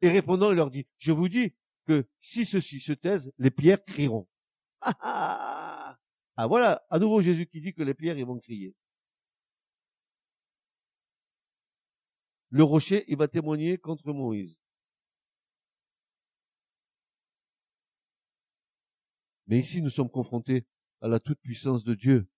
Et 0.01 0.09
répondant, 0.09 0.51
il 0.51 0.57
leur 0.57 0.71
dit, 0.71 0.87
je 0.99 1.13
vous 1.13 1.29
dis 1.29 1.55
que 1.87 2.07
si 2.21 2.45
ceux-ci 2.45 2.81
se 2.81 2.93
taisent, 2.93 3.33
les 3.39 3.51
pierres 3.51 3.85
crieront. 3.85 4.29
Ah, 4.87 4.99
ah, 5.01 5.99
ah 6.37 6.47
voilà, 6.47 6.85
à 6.91 6.99
nouveau 6.99 7.23
Jésus 7.23 7.47
qui 7.47 7.63
dit 7.63 7.73
que 7.73 7.83
les 7.83 7.95
pierres, 7.95 8.19
ils 8.19 8.27
vont 8.27 8.39
crier. 8.39 8.77
Le 12.51 12.65
rocher, 12.65 13.05
il 13.09 13.17
va 13.17 13.29
témoigner 13.29 13.79
contre 13.79 14.13
Moïse. 14.13 14.61
Mais 19.47 19.59
ici, 19.59 19.83
nous 19.83 19.91
sommes 19.91 20.11
confrontés 20.11 20.67
à 21.01 21.09
la 21.09 21.21
toute-puissance 21.21 21.85
de 21.85 21.95
Dieu. 21.95 22.29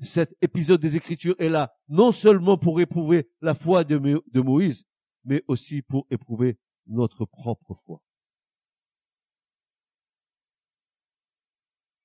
Cet 0.00 0.36
épisode 0.42 0.80
des 0.80 0.96
Écritures 0.96 1.36
est 1.38 1.48
là 1.48 1.72
non 1.88 2.12
seulement 2.12 2.58
pour 2.58 2.80
éprouver 2.80 3.30
la 3.40 3.54
foi 3.54 3.84
de, 3.84 4.40
Moïse, 4.40 4.84
mais 5.24 5.44
aussi 5.46 5.82
pour 5.82 6.06
éprouver 6.10 6.58
notre 6.86 7.24
propre 7.24 7.74
foi. 7.74 8.02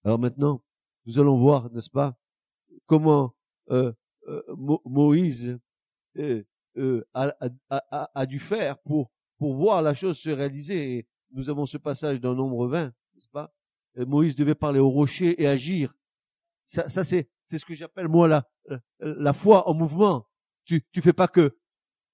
Alors 0.04 0.20
maintenant, 0.20 0.64
nous 1.06 1.20
allons 1.20 1.38
voir, 1.38 1.72
n'est-ce 1.72 1.90
pas, 1.90 2.18
comment 2.86 3.34
euh, 3.72 3.94
euh, 4.28 4.44
Moïse 4.86 5.58
euh, 6.18 6.44
a, 7.14 8.26
dû 8.26 8.40
faire 8.40 8.78
pour, 8.80 9.12
pour 9.38 9.56
voir 9.56 9.82
la 9.82 9.94
chose 9.94 10.20
se 10.20 10.30
réaliser. 10.30 11.08
Nous 11.32 11.50
avons 11.50 11.66
ce 11.66 11.78
passage 11.78 12.20
dans 12.20 12.36
Nombre 12.36 12.68
20, 12.68 12.88
n'est-ce 12.88 13.30
pas? 13.30 13.54
Moïse 13.96 14.36
devait 14.36 14.56
parler 14.56 14.80
au 14.80 14.90
rocher 14.90 15.42
et 15.42 15.48
agir. 15.48 15.94
Ça, 16.66 16.90
ça 16.90 17.04
c'est, 17.04 17.30
c'est 17.46 17.58
ce 17.58 17.66
que 17.66 17.74
j'appelle 17.74 18.08
moi 18.08 18.28
la, 18.28 18.48
euh, 18.72 18.80
la 19.00 19.34
foi 19.34 19.68
en 19.68 19.74
mouvement. 19.74 20.28
Tu, 20.66 20.84
tu 20.92 21.02
fais 21.02 21.14
pas 21.14 21.28
que 21.28 21.58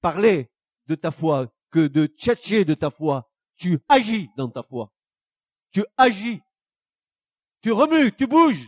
parler 0.01 0.51
de 0.87 0.95
ta 0.95 1.11
foi, 1.11 1.53
que 1.71 1.87
de 1.87 2.07
tchatcher 2.07 2.65
de 2.65 2.73
ta 2.73 2.89
foi. 2.89 3.31
Tu 3.57 3.79
agis 3.87 4.29
dans 4.35 4.49
ta 4.49 4.63
foi. 4.63 4.91
Tu 5.71 5.85
agis. 5.97 6.41
Tu 7.61 7.71
remues, 7.71 8.11
tu 8.15 8.25
bouges. 8.25 8.67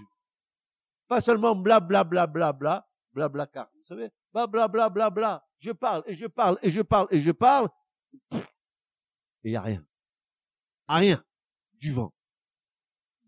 Pas 1.08 1.22
seulement 1.22 1.56
bla 1.56 1.80
bla 1.80 2.04
bla 2.04 2.28
bla 2.28 2.54
bla 2.54 2.88
bla 3.14 3.30
bla 3.30 3.48
car. 3.48 3.70
Vous 3.74 3.86
savez, 3.86 4.10
bla 4.34 4.48
bla 4.48 4.68
bla 4.68 4.90
bla 4.90 5.10
bla. 5.10 5.46
Je 5.60 5.72
parle 5.72 6.04
et 6.06 6.14
je 6.14 6.28
parle 6.28 6.58
et 6.62 6.70
je 6.70 6.82
parle 6.82 7.08
et 7.12 7.20
je 7.20 7.32
parle. 7.32 7.70
Et 9.44 9.50
il 9.50 9.52
y 9.52 9.56
a 9.56 9.62
rien. 9.62 9.84
A 10.88 10.98
rien. 10.98 11.24
Du 11.80 11.92
vent 11.92 12.14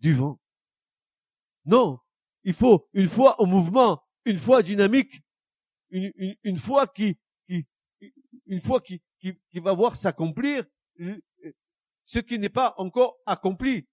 du 0.03 0.13
vent. 0.13 0.37
Non, 1.65 1.97
il 2.43 2.53
faut 2.53 2.89
une 2.93 3.07
foi 3.07 3.39
au 3.39 3.45
mouvement, 3.45 4.03
une 4.25 4.37
foi 4.37 4.61
dynamique, 4.61 5.21
une, 5.89 6.11
une, 6.43 6.57
foi 6.57 6.87
qui, 6.87 7.17
une 7.47 8.61
qui, 8.83 9.01
qui, 9.19 9.59
va 9.61 9.71
voir 9.73 9.95
s'accomplir 9.95 10.65
euh, 10.99 11.19
ce 12.03 12.19
qui 12.19 12.37
n'est 12.37 12.49
pas 12.49 12.75
encore 12.77 13.17
accompli. 13.25 13.87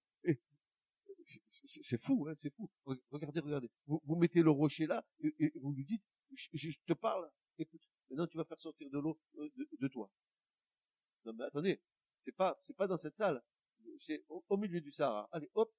C'est 1.65 2.01
fou, 2.01 2.27
hein, 2.29 2.35
c'est 2.37 2.53
fou. 2.55 2.69
Regardez, 3.11 3.39
regardez. 3.39 3.71
Vous, 3.87 4.17
mettez 4.17 4.43
le 4.43 4.51
rocher 4.51 4.87
là 4.87 5.05
et, 5.23 5.53
vous 5.61 5.73
lui 5.73 5.85
dites, 5.85 6.03
je, 6.33 6.71
te 6.87 6.93
parle. 6.93 7.31
Écoute, 7.57 7.81
maintenant 8.09 8.27
tu 8.27 8.37
vas 8.37 8.45
faire 8.45 8.59
sortir 8.59 8.91
de 8.91 8.99
l'eau 8.99 9.21
euh, 9.39 9.49
de, 9.57 9.69
de, 9.79 9.89
toi. 9.89 10.11
Non 11.25 11.35
mais 11.35 11.45
attendez, 11.45 11.81
c'est 12.19 12.35
pas, 12.35 12.59
c'est 12.61 12.77
pas 12.77 12.89
dans 12.89 12.97
cette 12.97 13.17
salle. 13.17 13.41
C'est 13.99 14.25
au, 14.29 14.57
milieu 14.57 14.81
du 14.81 14.91
Sahara. 14.91 15.29
Allez, 15.31 15.49
hop, 15.55 15.71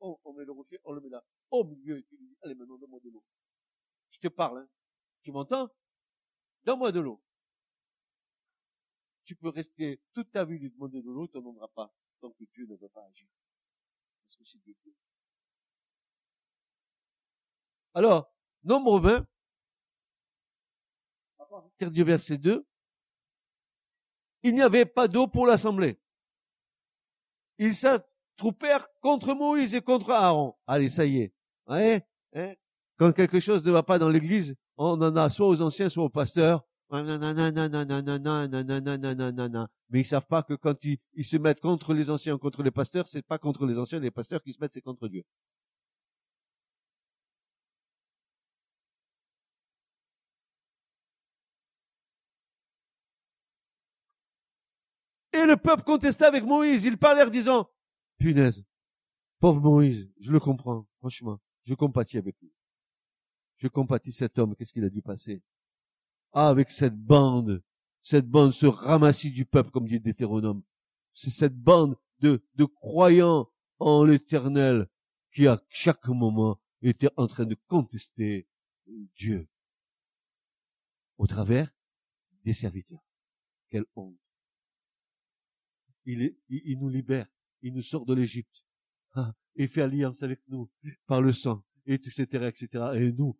on, 0.00 0.18
on, 0.24 0.32
met 0.32 0.44
le 0.44 0.52
rocher, 0.52 0.80
on 0.84 0.92
le 0.92 1.00
met 1.00 1.08
là. 1.08 1.24
Au 1.50 1.64
milieu, 1.64 1.98
et 1.98 2.04
tu 2.04 2.16
lui 2.16 2.28
dis, 2.28 2.36
allez 2.42 2.54
maintenant, 2.54 2.78
donne-moi 2.78 3.00
de 3.00 3.10
l'eau. 3.10 3.24
Je 4.10 4.18
te 4.18 4.28
parle, 4.28 4.58
hein. 4.58 4.68
Tu 5.22 5.32
m'entends? 5.32 5.70
Donne-moi 6.64 6.92
de 6.92 7.00
l'eau. 7.00 7.22
Tu 9.24 9.34
peux 9.36 9.48
rester 9.48 10.02
toute 10.12 10.30
ta 10.30 10.44
vie 10.44 10.58
lui 10.58 10.70
demander 10.70 11.00
de 11.00 11.10
l'eau, 11.10 11.26
tu 11.28 11.38
n'en 11.38 11.54
auras 11.56 11.68
pas, 11.68 11.94
tant 12.20 12.30
que 12.30 12.44
Dieu 12.44 12.66
ne 12.66 12.76
veut 12.76 12.88
pas 12.88 13.04
agir. 13.06 13.28
Parce 14.24 14.36
que 14.36 14.44
c'est 14.44 14.58
Dieu 14.58 14.74
qui 14.82 14.90
agit. 14.90 14.98
Alors, 17.94 18.34
nombre 18.64 19.00
20, 19.00 19.26
à 21.38 21.46
partir 21.46 21.90
du 21.90 22.02
verset 22.02 22.38
2, 22.38 22.66
il 24.42 24.54
n'y 24.54 24.62
avait 24.62 24.84
pas 24.84 25.08
d'eau 25.08 25.26
pour 25.26 25.46
l'assemblée. 25.46 25.98
Ils 27.58 27.74
s'attroupèrent 28.34 28.86
contre 29.00 29.34
Moïse 29.34 29.74
et 29.74 29.80
contre 29.80 30.10
Aaron. 30.10 30.54
Allez, 30.66 30.88
ça 30.88 31.04
y 31.04 31.20
est. 31.20 31.32
Hein, 31.66 32.00
hein? 32.34 32.52
Quand 32.96 33.12
quelque 33.12 33.40
chose 33.40 33.64
ne 33.64 33.70
va 33.70 33.82
pas 33.82 33.98
dans 33.98 34.08
l'église, 34.08 34.54
on 34.76 35.00
en 35.00 35.16
a 35.16 35.30
soit 35.30 35.48
aux 35.48 35.60
anciens, 35.60 35.88
soit 35.88 36.04
aux 36.04 36.10
pasteurs. 36.10 36.64
Mais 36.90 37.00
ils 40.00 40.06
savent 40.06 40.26
pas 40.26 40.42
que 40.42 40.54
quand 40.54 40.84
ils, 40.84 40.98
ils 41.14 41.24
se 41.24 41.36
mettent 41.36 41.60
contre 41.60 41.94
les 41.94 42.10
anciens, 42.10 42.38
contre 42.38 42.62
les 42.62 42.70
pasteurs, 42.70 43.08
c'est 43.08 43.26
pas 43.26 43.38
contre 43.38 43.66
les 43.66 43.78
anciens, 43.78 43.98
les 43.98 44.10
pasteurs 44.10 44.42
qui 44.42 44.52
se 44.52 44.60
mettent, 44.60 44.74
c'est 44.74 44.80
contre 44.80 45.08
Dieu. 45.08 45.24
Et 55.32 55.46
le 55.46 55.56
peuple 55.56 55.82
contesta 55.82 56.28
avec 56.28 56.44
Moïse. 56.44 56.84
Ils 56.84 56.96
parlèrent 56.96 57.30
disant, 57.30 57.68
punaise, 58.24 58.64
pauvre 59.38 59.60
Moïse, 59.60 60.10
je 60.18 60.32
le 60.32 60.40
comprends, 60.40 60.88
franchement, 60.98 61.40
je 61.64 61.74
compatis 61.74 62.16
avec 62.16 62.40
lui. 62.40 62.50
Je 63.58 63.68
compatis 63.68 64.12
cet 64.12 64.38
homme, 64.38 64.56
qu'est-ce 64.56 64.72
qu'il 64.72 64.84
a 64.84 64.88
dû 64.88 65.02
passer? 65.02 65.42
Ah, 66.32 66.48
avec 66.48 66.70
cette 66.70 66.96
bande, 66.96 67.62
cette 68.02 68.26
bande, 68.26 68.52
ce 68.52 68.64
ramassis 68.64 69.30
du 69.30 69.44
peuple, 69.44 69.70
comme 69.70 69.86
dit 69.86 70.00
Deutéronome. 70.00 70.62
C'est 71.12 71.30
cette 71.30 71.54
bande 71.56 71.96
de, 72.20 72.42
de 72.54 72.64
croyants 72.64 73.50
en 73.78 74.04
l'éternel 74.04 74.88
qui 75.34 75.46
à 75.46 75.62
chaque 75.68 76.08
moment 76.08 76.58
était 76.80 77.10
en 77.18 77.26
train 77.26 77.44
de 77.44 77.56
contester 77.66 78.48
Dieu. 79.16 79.48
Au 81.18 81.26
travers 81.26 81.70
des 82.42 82.54
serviteurs. 82.54 83.04
Quelle 83.68 83.84
honte. 83.94 84.18
Il, 86.06 86.36
il, 86.48 86.78
nous 86.78 86.88
libère, 86.88 87.26
il 87.64 87.72
nous 87.72 87.82
sort 87.82 88.04
de 88.04 88.14
l'Égypte, 88.14 88.64
ah, 89.14 89.34
et 89.56 89.66
fait 89.66 89.82
alliance 89.82 90.22
avec 90.22 90.40
nous 90.48 90.70
par 91.06 91.22
le 91.22 91.32
sang, 91.32 91.64
et 91.86 91.94
etc., 91.94 92.22
etc. 92.46 92.84
Et 92.94 93.12
nous, 93.12 93.38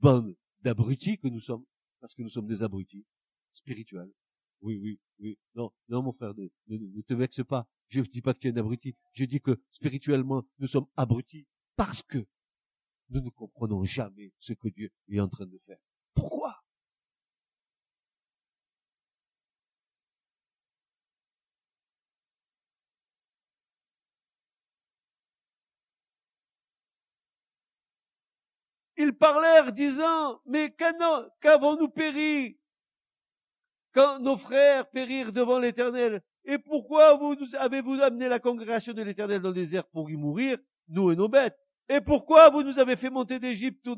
bande 0.00 0.34
d'abrutis 0.60 1.18
que 1.18 1.28
nous 1.28 1.40
sommes, 1.40 1.64
parce 2.00 2.14
que 2.14 2.22
nous 2.22 2.30
sommes 2.30 2.46
des 2.46 2.62
abrutis 2.62 3.06
spirituels. 3.52 4.10
Oui, 4.62 4.78
oui, 4.78 4.98
oui. 5.18 5.38
Non, 5.54 5.70
non, 5.88 6.02
mon 6.02 6.12
frère, 6.12 6.34
ne, 6.34 6.48
ne, 6.68 7.02
te 7.02 7.12
vexe 7.12 7.42
pas. 7.44 7.68
Je 7.88 8.00
ne 8.00 8.06
dis 8.06 8.22
pas 8.22 8.32
que 8.32 8.38
tu 8.38 8.48
es 8.48 8.52
un 8.52 8.56
abruti. 8.56 8.96
Je 9.12 9.26
dis 9.26 9.40
que 9.40 9.60
spirituellement, 9.70 10.42
nous 10.58 10.66
sommes 10.66 10.86
abrutis 10.96 11.46
parce 11.76 12.02
que 12.02 12.26
nous 13.10 13.20
ne 13.20 13.28
comprenons 13.28 13.84
jamais 13.84 14.32
ce 14.38 14.54
que 14.54 14.68
Dieu 14.68 14.90
est 15.08 15.20
en 15.20 15.28
train 15.28 15.46
de 15.46 15.58
faire. 15.58 15.78
Pourquoi? 16.14 16.54
Ils 29.06 29.16
parlèrent 29.16 29.70
disant, 29.70 30.40
mais 30.46 30.74
qu'avons-nous 31.40 31.88
péri? 31.88 32.58
Quand 33.94 34.18
nos 34.18 34.36
frères 34.36 34.90
périrent 34.90 35.32
devant 35.32 35.60
l'Éternel 35.60 36.22
Et 36.44 36.58
pourquoi 36.58 37.14
vous 37.14 37.36
avez-vous 37.56 38.02
amené 38.02 38.28
la 38.28 38.40
congrégation 38.40 38.92
de 38.94 39.02
l'Éternel 39.02 39.40
dans 39.40 39.50
le 39.50 39.54
désert 39.54 39.86
pour 39.86 40.10
y 40.10 40.16
mourir, 40.16 40.58
nous 40.88 41.12
et 41.12 41.16
nos 41.16 41.28
bêtes? 41.28 41.56
Et 41.88 42.00
pourquoi 42.00 42.50
vous 42.50 42.64
nous 42.64 42.80
avez 42.80 42.96
fait 42.96 43.10
monter 43.10 43.38
d'Égypte 43.38 43.88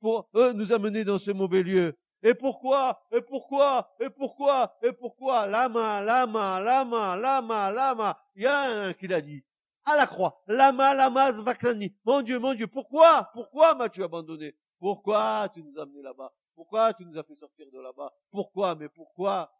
pour 0.00 0.28
nous 0.34 0.72
amener 0.72 1.04
dans 1.04 1.18
ce 1.18 1.30
mauvais 1.30 1.62
lieu? 1.62 1.96
Et 2.24 2.34
pourquoi 2.34 3.00
Et 3.12 3.20
pourquoi 3.20 3.94
Et 4.00 4.10
pourquoi 4.10 4.76
Et 4.82 4.90
pourquoi? 4.90 5.46
Lama, 5.46 6.00
lama, 6.00 6.60
lama, 6.60 7.16
lama, 7.16 7.70
lama. 7.70 8.18
Il 8.34 8.42
y 8.42 8.46
a 8.46 8.62
un 8.62 8.92
qui 8.92 9.06
l'a 9.06 9.20
dit 9.20 9.44
à 9.88 9.96
la 9.96 10.06
croix. 10.06 10.42
Lama, 10.46 10.94
lama, 10.94 11.32
zvakani. 11.32 11.94
Mon 12.04 12.22
Dieu, 12.22 12.38
mon 12.38 12.54
Dieu, 12.54 12.66
pourquoi 12.66 13.30
Pourquoi 13.32 13.74
m'as-tu 13.74 14.02
abandonné? 14.02 14.54
Pourquoi 14.78 15.48
tu 15.52 15.62
nous 15.62 15.78
as 15.78 15.82
amenés 15.82 16.02
là-bas? 16.02 16.32
Pourquoi 16.54 16.92
tu 16.94 17.04
nous 17.04 17.16
as 17.18 17.24
fait 17.24 17.34
sortir 17.34 17.70
de 17.70 17.78
là-bas? 17.80 18.12
Pourquoi 18.30 18.74
Mais 18.74 18.88
pourquoi? 18.88 19.52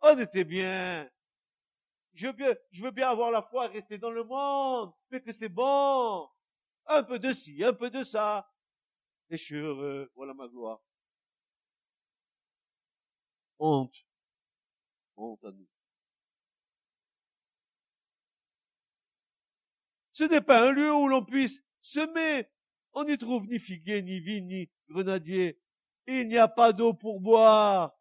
On 0.00 0.18
était 0.18 0.44
bien. 0.44 1.08
Je 2.14 2.26
veux, 2.26 2.32
bien, 2.32 2.54
je 2.70 2.82
veux 2.82 2.90
bien 2.90 3.08
avoir 3.08 3.30
la 3.30 3.42
foi 3.42 3.66
et 3.66 3.68
rester 3.68 3.96
dans 3.96 4.10
le 4.10 4.24
monde, 4.24 4.92
mais 5.10 5.22
que 5.22 5.32
c'est 5.32 5.48
bon. 5.48 6.28
Un 6.86 7.02
peu 7.02 7.18
de 7.18 7.32
ci, 7.32 7.64
un 7.64 7.72
peu 7.72 7.88
de 7.88 8.04
ça. 8.04 8.50
Et 9.30 9.36
je 9.36 9.42
suis 9.42 9.56
heureux. 9.56 10.10
Voilà 10.14 10.34
ma 10.34 10.46
gloire. 10.46 10.80
Honte. 13.58 13.94
Honte 15.16 15.44
à 15.44 15.52
nous. 15.52 15.71
Ce 20.22 20.28
n'est 20.28 20.40
pas 20.40 20.68
un 20.68 20.70
lieu 20.70 20.94
où 20.94 21.08
l'on 21.08 21.24
puisse 21.24 21.64
semer. 21.80 22.46
On 22.92 23.02
n'y 23.02 23.18
trouve 23.18 23.48
ni 23.48 23.58
figuier, 23.58 24.02
ni 24.02 24.20
vigne, 24.20 24.46
ni 24.46 24.70
grenadier. 24.88 25.58
Il 26.06 26.28
n'y 26.28 26.38
a 26.38 26.46
pas 26.46 26.72
d'eau 26.72 26.94
pour 26.94 27.20
boire. 27.20 27.98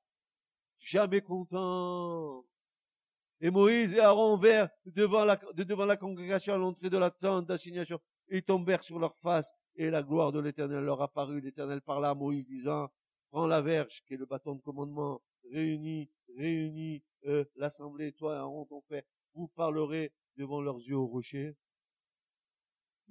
Jamais 0.77 1.21
content. 1.21 2.45
Et 3.39 3.49
Moïse 3.49 3.93
et 3.93 4.01
Aaron 4.01 4.37
vinrent 4.37 4.69
devant 4.85 5.25
la, 5.25 5.35
devant 5.55 5.85
la 5.85 5.97
congrégation 5.97 6.53
à 6.53 6.57
l'entrée 6.57 6.91
de 6.91 6.97
la 6.99 7.09
tente 7.09 7.47
d'assignation. 7.47 7.99
Ils 8.29 8.43
tombèrent 8.43 8.83
sur 8.83 8.99
leur 8.99 9.15
face 9.15 9.51
et 9.73 9.89
la 9.89 10.03
gloire 10.03 10.31
de 10.31 10.41
l'éternel 10.41 10.83
leur 10.83 11.01
apparut. 11.01 11.41
L'éternel 11.41 11.81
parla 11.81 12.11
à 12.11 12.13
Moïse 12.13 12.45
disant, 12.45 12.91
prends 13.31 13.47
la 13.47 13.63
verge 13.63 14.03
qui 14.05 14.13
est 14.13 14.17
le 14.17 14.27
bâton 14.27 14.53
de 14.53 14.61
commandement, 14.61 15.23
réunis, 15.51 16.11
réunis, 16.37 17.03
euh, 17.25 17.45
l'assemblée, 17.55 18.11
toi 18.11 18.35
et 18.35 18.37
Aaron 18.37 18.65
ton 18.65 18.81
frère, 18.81 19.01
vous 19.33 19.47
parlerez 19.47 20.13
devant 20.37 20.61
leurs 20.61 20.77
yeux 20.77 20.97
au 20.97 21.07
rocher. 21.07 21.55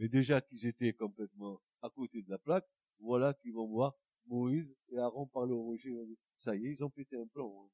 Mais 0.00 0.08
déjà 0.08 0.40
qu'ils 0.40 0.66
étaient 0.66 0.94
complètement 0.94 1.60
à 1.82 1.90
côté 1.90 2.22
de 2.22 2.30
la 2.30 2.38
plaque, 2.38 2.66
voilà 3.00 3.34
qu'ils 3.34 3.52
vont 3.52 3.68
voir 3.68 3.94
Moïse 4.24 4.74
et 4.88 4.96
Aaron 4.96 5.26
parler 5.26 5.52
au 5.52 5.62
rocher. 5.62 5.94
Ça 6.36 6.56
y 6.56 6.66
est, 6.66 6.70
ils 6.70 6.82
ont 6.82 6.88
pété 6.88 7.16
un 7.16 7.26
plomb. 7.26 7.64
Hein. 7.64 7.68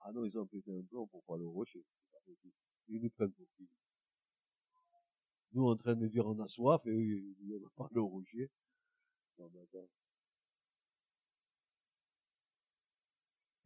Ah 0.00 0.12
non, 0.12 0.24
ils 0.24 0.38
ont 0.38 0.46
pété 0.46 0.72
un 0.72 0.82
plomb 0.82 1.06
pour 1.08 1.22
parler 1.24 1.44
au 1.44 1.52
rocher. 1.52 1.84
Ils 2.88 3.02
nous 3.02 3.10
prennent 3.10 3.32
pour 3.32 3.46
qui? 3.54 3.68
Nous 5.52 5.68
en 5.68 5.76
train 5.76 5.94
de 5.94 6.08
dire 6.08 6.26
on 6.26 6.38
a 6.40 6.48
soif 6.48 6.86
et 6.86 6.90
eux, 6.90 7.02
ils 7.02 7.58
vont 7.60 7.68
parler 7.76 7.98
au 7.98 8.08
rocher. 8.08 8.50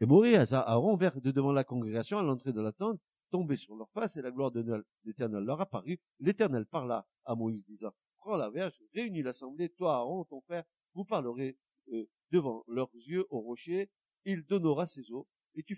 Et 0.01 0.07
Moïse 0.07 0.53
et 0.53 0.57
Aaron 0.57 0.97
vers 0.97 1.21
de 1.21 1.31
devant 1.31 1.53
la 1.53 1.63
congrégation 1.63 2.19
à 2.19 2.23
l'entrée 2.23 2.53
de 2.53 2.61
la 2.61 2.73
tente 2.73 3.01
tombés 3.33 3.57
sur 3.57 3.75
leur 3.75 3.91
face 3.91 4.19
et 4.19 4.23
la 4.23 4.31
gloire 4.31 4.51
de 4.51 4.85
l'Éternel 5.05 5.43
leur 5.43 5.61
apparut. 5.61 5.99
L'Éternel 6.21 6.67
parla 6.67 7.09
à 7.25 7.35
Moïse 7.35 7.65
disant, 7.65 7.93
prends 8.19 8.37
la 8.37 8.51
verge, 8.51 8.79
réunis 8.95 9.23
l'assemblée, 9.23 9.71
toi, 9.71 9.95
Aaron, 9.95 10.25
ton 10.25 10.43
frère, 10.43 10.65
vous 10.93 11.05
parlerez 11.05 11.59
euh, 11.93 12.05
devant 12.31 12.63
leurs 12.69 12.95
yeux 12.95 13.27
au 13.31 13.41
rocher, 13.41 13.91
il 14.27 14.45
donnera 14.45 14.85
ses 14.87 15.11
eaux, 15.11 15.27
et 15.55 15.63
tu 15.63 15.75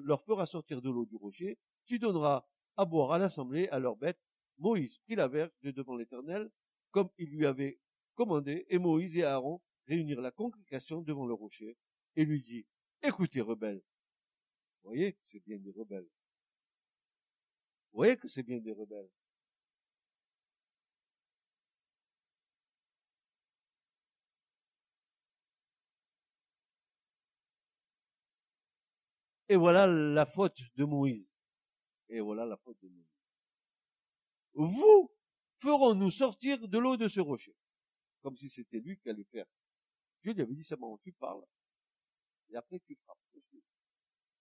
leur 0.00 0.24
feras 0.24 0.46
sortir 0.46 0.80
de 0.80 0.90
l'eau 0.90 1.04
du 1.04 1.16
rocher, 1.16 1.58
tu 1.84 1.98
donneras 1.98 2.46
à 2.76 2.86
boire 2.86 3.12
à 3.12 3.18
l'assemblée, 3.18 3.68
à 3.68 3.78
leurs 3.78 3.96
bêtes. 3.96 4.20
Moïse 4.56 4.98
prit 5.00 5.16
la 5.16 5.28
verge 5.28 5.52
de 5.62 5.70
devant 5.70 5.96
l'Éternel, 5.96 6.50
comme 6.90 7.10
il 7.18 7.28
lui 7.28 7.44
avait 7.44 7.78
commandé, 8.14 8.64
et 8.70 8.78
Moïse 8.78 9.16
et 9.18 9.24
Aaron 9.24 9.60
réunirent 9.86 10.22
la 10.22 10.30
congrégation 10.30 11.02
devant 11.02 11.26
le 11.26 11.34
rocher, 11.34 11.76
et 12.16 12.24
lui 12.24 12.40
dit, 12.40 12.66
écoutez, 13.02 13.42
rebelles. 13.42 13.82
Vous 14.82 14.90
voyez, 14.90 15.18
c'est 15.22 15.44
bien 15.44 15.58
des 15.58 15.72
rebelles. 15.72 16.08
Vous 17.94 17.98
voyez 17.98 18.16
que 18.16 18.26
c'est 18.26 18.42
bien 18.42 18.58
des 18.58 18.72
rebelles. 18.72 19.08
Et 29.48 29.54
voilà 29.54 29.86
la 29.86 30.26
faute 30.26 30.60
de 30.74 30.84
Moïse. 30.84 31.32
Et 32.08 32.18
voilà 32.18 32.44
la 32.44 32.56
faute 32.56 32.76
de 32.82 32.88
Moïse. 32.88 33.06
Vous 34.54 35.08
ferons-nous 35.58 36.10
sortir 36.10 36.66
de 36.66 36.78
l'eau 36.78 36.96
de 36.96 37.06
ce 37.06 37.20
rocher. 37.20 37.54
Comme 38.22 38.36
si 38.36 38.48
c'était 38.48 38.80
lui 38.80 38.98
qui 38.98 39.08
allait 39.08 39.22
faire. 39.22 39.46
Dieu 40.24 40.32
lui 40.32 40.42
avait 40.42 40.54
dit 40.54 40.64
seulement, 40.64 40.98
tu 40.98 41.12
parles. 41.12 41.44
Et 42.48 42.56
après 42.56 42.80
tu 42.80 42.96
frappes. 42.96 43.18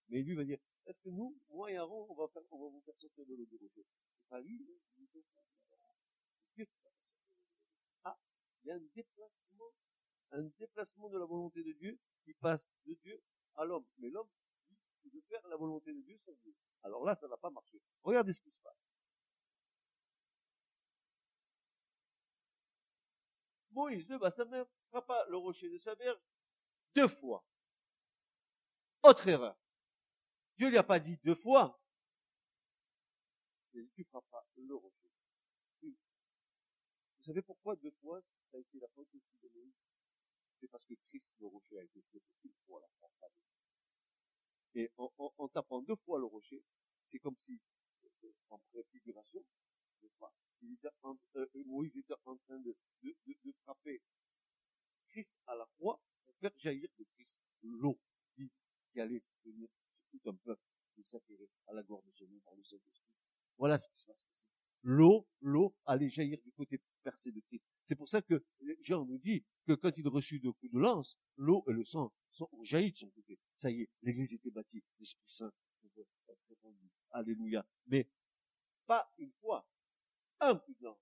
Mais 0.10 0.24
lui 0.24 0.34
va 0.34 0.44
dire, 0.44 0.58
est-ce 0.86 1.00
que 1.00 1.10
nous, 1.10 1.38
moi 1.50 1.72
et 1.72 1.78
Aaron, 1.78 2.08
on 2.10 2.16
va, 2.16 2.28
faire, 2.28 2.42
on 2.52 2.60
va 2.60 2.70
vous 2.70 2.82
faire 2.82 2.98
sortir 2.98 3.26
de 3.26 3.36
l'eau 3.36 3.46
du 3.46 3.56
rocher 3.56 3.86
C'est 4.12 4.28
pas 4.28 4.42
lui, 4.42 4.68
hein, 4.70 4.80
c'est 4.96 5.02
Dieu 6.56 6.68
va 6.84 6.92
Ah, 8.04 8.20
il 8.64 8.68
y 8.68 8.72
a 8.72 8.76
un 8.76 8.86
déplacement, 8.94 9.74
un 10.32 10.44
déplacement 10.60 11.10
de 11.10 11.18
la 11.18 11.26
volonté 11.26 11.64
de 11.64 11.72
Dieu 11.74 12.00
qui 12.24 12.34
passe 12.34 12.70
de 12.86 12.94
Dieu 12.96 13.22
à 13.56 13.66
l'homme. 13.66 13.86
Mais 13.98 14.10
l'homme, 14.10 14.30
il 15.06 15.12
veut 15.12 15.22
faire 15.22 15.48
la 15.48 15.56
volonté 15.56 15.94
de 15.94 16.02
Dieu 16.02 16.18
sur 16.18 16.36
Dieu. 16.38 16.54
Alors 16.82 17.06
là, 17.06 17.16
ça 17.16 17.28
n'a 17.28 17.38
pas 17.38 17.50
marché. 17.50 17.82
Regardez 18.04 18.34
ce 18.34 18.42
qui 18.42 18.52
se 18.52 18.60
passe. 18.60 18.90
Moïse 23.72 24.08
leva 24.08 24.30
sa 24.30 24.46
main, 24.46 24.68
frappa 24.90 25.26
le 25.30 25.38
rocher 25.38 25.70
de 25.70 25.78
sa 25.78 25.96
verge 25.96 26.22
deux 26.96 27.08
fois. 27.08 27.44
Autre 29.02 29.28
erreur. 29.28 29.58
Dieu 30.58 30.70
lui 30.70 30.78
a 30.78 30.84
pas 30.84 31.00
dit 31.00 31.18
deux 31.24 31.36
fois. 31.36 31.80
Il 33.74 33.80
a 33.80 33.84
dit, 33.84 33.92
tu 33.96 34.04
frappas 34.04 34.46
le 34.56 34.76
rocher. 34.76 35.10
Vous 35.82 37.28
savez 37.28 37.42
pourquoi 37.42 37.76
deux 37.78 37.92
fois 38.02 38.22
ça 38.46 38.58
a 38.58 38.60
été 38.60 38.80
la 38.80 38.88
faute 38.90 39.08
de 39.14 39.50
Moïse 39.56 39.74
C'est 40.58 40.68
parce 40.68 40.86
que 40.86 40.94
Christ, 41.08 41.36
le 41.40 41.48
rocher, 41.48 41.80
a 41.80 41.84
été 41.84 42.02
fait 42.12 42.22
une 42.44 42.54
fois 42.66 42.82
la 42.82 42.88
fois, 43.00 43.10
Et 44.76 44.92
en, 44.98 45.48
tapant 45.48 45.82
deux 45.82 45.96
fois 45.96 46.20
le 46.20 46.26
rocher, 46.26 46.62
c'est 47.06 47.20
comme 47.20 47.38
si, 47.38 47.60
en 48.50 48.60
préfiguration, 48.72 49.44
n'est-ce 50.02 50.18
pas 50.18 50.34
il 50.64 50.74
était 50.74 50.90
en, 51.02 51.18
euh, 51.36 51.48
Moïse 51.66 51.96
était 51.98 52.14
en 52.26 52.38
train 52.38 52.60
de, 52.60 52.76
frapper 53.64 54.02
Christ 55.10 55.40
à 55.48 55.56
la 55.56 55.66
croix 55.78 56.00
pour 56.26 56.36
faire 56.38 56.52
jaillir 56.58 56.90
de 56.98 57.06
Christ 57.16 57.40
l'eau 57.62 58.00
vive 58.36 58.52
qui 58.92 59.00
allait 59.00 59.24
venir 59.46 59.70
sur 59.70 60.20
tout 60.20 60.30
un 60.30 60.36
peuple 60.36 60.64
et 60.98 61.04
s'attirer 61.04 61.50
à 61.68 61.74
la 61.74 61.84
gorge 61.84 62.06
de 62.06 62.12
ce 62.12 62.24
monde 62.26 62.42
par 62.44 62.56
le 62.56 62.64
Saint-Esprit. 62.64 63.14
Voilà 63.58 63.78
ce 63.78 63.88
qui 63.90 63.98
se 63.98 64.06
passe 64.06 64.26
L'eau, 64.94 65.28
l'eau 65.42 65.76
allait 65.86 66.10
jaillir 66.10 66.40
du 66.44 66.52
côté 66.52 66.80
percé 67.02 67.32
de 67.32 67.40
Christ. 67.40 67.68
C'est 67.84 67.96
pour 67.96 68.08
ça 68.08 68.22
que 68.22 68.46
Jean 68.82 69.06
nous 69.06 69.18
dit 69.18 69.44
que 69.66 69.74
quand 69.74 69.98
il 69.98 70.08
reçut 70.08 70.40
deux 70.40 70.52
coups 70.54 70.72
de 70.72 70.78
lance, 70.78 71.18
l'eau 71.36 71.64
et 71.68 71.74
le 71.74 71.84
sang 71.84 72.14
sont 72.30 72.48
jaillis 72.62 72.92
de 72.92 72.98
son 72.98 73.10
côté. 73.10 73.40
Ça 73.56 73.72
y 73.72 73.82
est, 73.82 73.90
l'église 74.04 74.34
était 74.34 74.52
bâtie, 74.52 74.84
l'Esprit 75.00 75.24
Saint 75.28 75.52
pouvait 75.82 76.02
être. 76.02 76.40
Alléluia. 77.10 77.66
Mais 77.88 78.08
pas 78.86 79.12
une 79.18 79.32
fois, 79.42 79.68
un 80.40 80.56
coup 80.58 80.74
de 80.76 80.84
lance. 80.84 81.00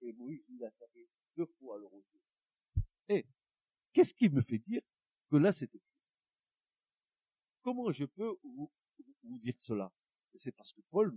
Et 0.00 0.12
Moïse, 0.12 0.44
il 0.48 0.62
a 0.64 0.70
tapé 0.70 1.08
deux 1.36 1.46
fois 1.58 1.78
le 1.78 1.86
rocher. 1.86 2.20
Et 3.08 3.26
qu'est-ce 3.92 4.14
qui 4.14 4.28
me 4.28 4.40
fait 4.40 4.58
dire 4.58 4.82
que 5.30 5.36
là 5.36 5.52
c'était 5.52 5.80
Christ? 5.80 6.12
Comment 7.62 7.90
je 7.90 8.04
peux 8.04 8.36
vous, 8.44 8.72
vous 9.24 9.38
dire 9.40 9.54
cela? 9.58 9.92
C'est 10.36 10.52
parce 10.52 10.72
que 10.72 10.80
Paul 10.90 11.12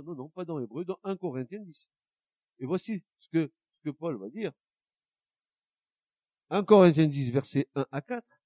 non, 0.00 0.14
non, 0.14 0.28
pas 0.30 0.44
dans 0.44 0.58
Hébreu, 0.58 0.84
dans 0.84 0.98
1 1.04 1.16
Corinthiens 1.16 1.60
10. 1.60 1.90
Et 2.60 2.64
voici 2.64 3.04
ce 3.18 3.28
que, 3.28 3.52
ce 3.74 3.82
que 3.82 3.90
Paul 3.90 4.16
va 4.16 4.30
dire. 4.30 4.52
1 6.50 6.64
Corinthiens 6.64 7.08
10, 7.08 7.32
versets 7.32 7.68
1 7.74 7.86
à 7.90 8.00
4. 8.00 8.42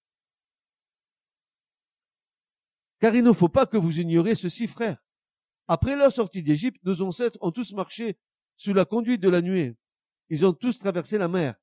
Car 2.98 3.14
il 3.14 3.22
ne 3.22 3.32
faut 3.32 3.48
pas 3.48 3.66
que 3.66 3.76
vous 3.76 4.00
ignoriez 4.00 4.34
ceci, 4.34 4.66
frères. 4.66 5.04
Après 5.68 5.96
leur 5.96 6.12
sortie 6.12 6.42
d'Égypte, 6.42 6.82
nos 6.84 7.02
ancêtres 7.02 7.38
ont 7.42 7.52
tous 7.52 7.72
marché 7.72 8.16
sous 8.56 8.72
la 8.72 8.84
conduite 8.84 9.20
de 9.20 9.28
la 9.28 9.42
nuée. 9.42 9.76
Ils 10.28 10.46
ont 10.46 10.52
tous 10.52 10.78
traversé 10.78 11.18
la 11.18 11.28
mer. 11.28 11.56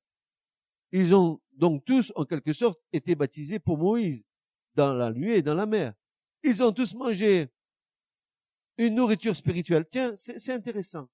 Ils 0.92 1.14
ont 1.14 1.40
donc 1.52 1.84
tous, 1.84 2.12
en 2.14 2.24
quelque 2.24 2.52
sorte, 2.52 2.80
été 2.92 3.14
baptisés 3.14 3.58
pour 3.58 3.78
Moïse, 3.78 4.24
dans 4.74 4.94
la 4.94 5.10
nuée 5.12 5.38
et 5.38 5.42
dans 5.42 5.54
la 5.54 5.66
mer. 5.66 5.94
Ils 6.42 6.62
ont 6.62 6.72
tous 6.72 6.94
mangé 6.94 7.48
une 8.78 8.94
nourriture 8.94 9.36
spirituelle. 9.36 9.86
Tiens, 9.88 10.14
c'est 10.16 10.52
intéressant. 10.52 11.08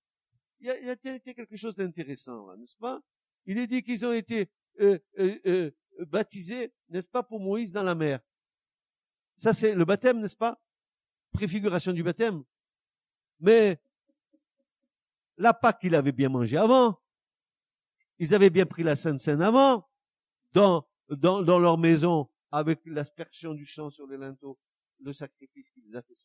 Il 0.61 0.67
y, 0.67 0.71
a, 0.71 0.93
il 0.93 1.21
quelque 1.21 1.57
chose 1.57 1.75
d'intéressant, 1.75 2.55
n'est-ce 2.57 2.77
pas? 2.77 3.01
Il 3.47 3.59
est 3.59 3.67
dit 3.67 3.83
qu'ils 3.83 4.05
ont 4.05 4.13
été 4.13 4.51
euh, 4.81 4.99
euh, 5.19 5.39
euh, 5.47 5.71
baptisés, 6.07 6.73
n'est-ce 6.89 7.09
pas, 7.09 7.23
pour 7.23 7.41
Moïse 7.41 7.73
dans 7.73 7.83
la 7.83 7.95
mer. 7.95 8.21
Ça, 9.37 9.55
c'est 9.55 9.75
le 9.75 9.85
baptême, 9.85 10.21
n'est-ce 10.21 10.37
pas? 10.37 10.63
Préfiguration 11.33 11.93
du 11.93 12.03
baptême. 12.03 12.45
Mais 13.39 13.81
la 15.39 15.55
Pâque, 15.55 15.81
il 15.83 15.95
avait 15.95 16.13
bien 16.13 16.29
mangé 16.29 16.59
avant. 16.59 17.01
Ils 18.19 18.35
avaient 18.35 18.51
bien 18.51 18.67
pris 18.67 18.83
la 18.83 18.97
Sainte 18.97 19.21
Seine 19.21 19.41
avant, 19.41 19.89
dans, 20.53 20.87
dans, 21.09 21.43
dans 21.43 21.59
leur 21.59 21.79
maison, 21.79 22.29
avec 22.51 22.81
l'aspersion 22.85 23.55
du 23.55 23.65
champ 23.65 23.89
sur 23.89 24.07
les 24.07 24.19
linteaux, 24.19 24.59
le 24.99 25.15
sacrifice 25.15 25.71
qu'ils 25.71 25.97
a 25.97 26.03
fait 26.03 26.17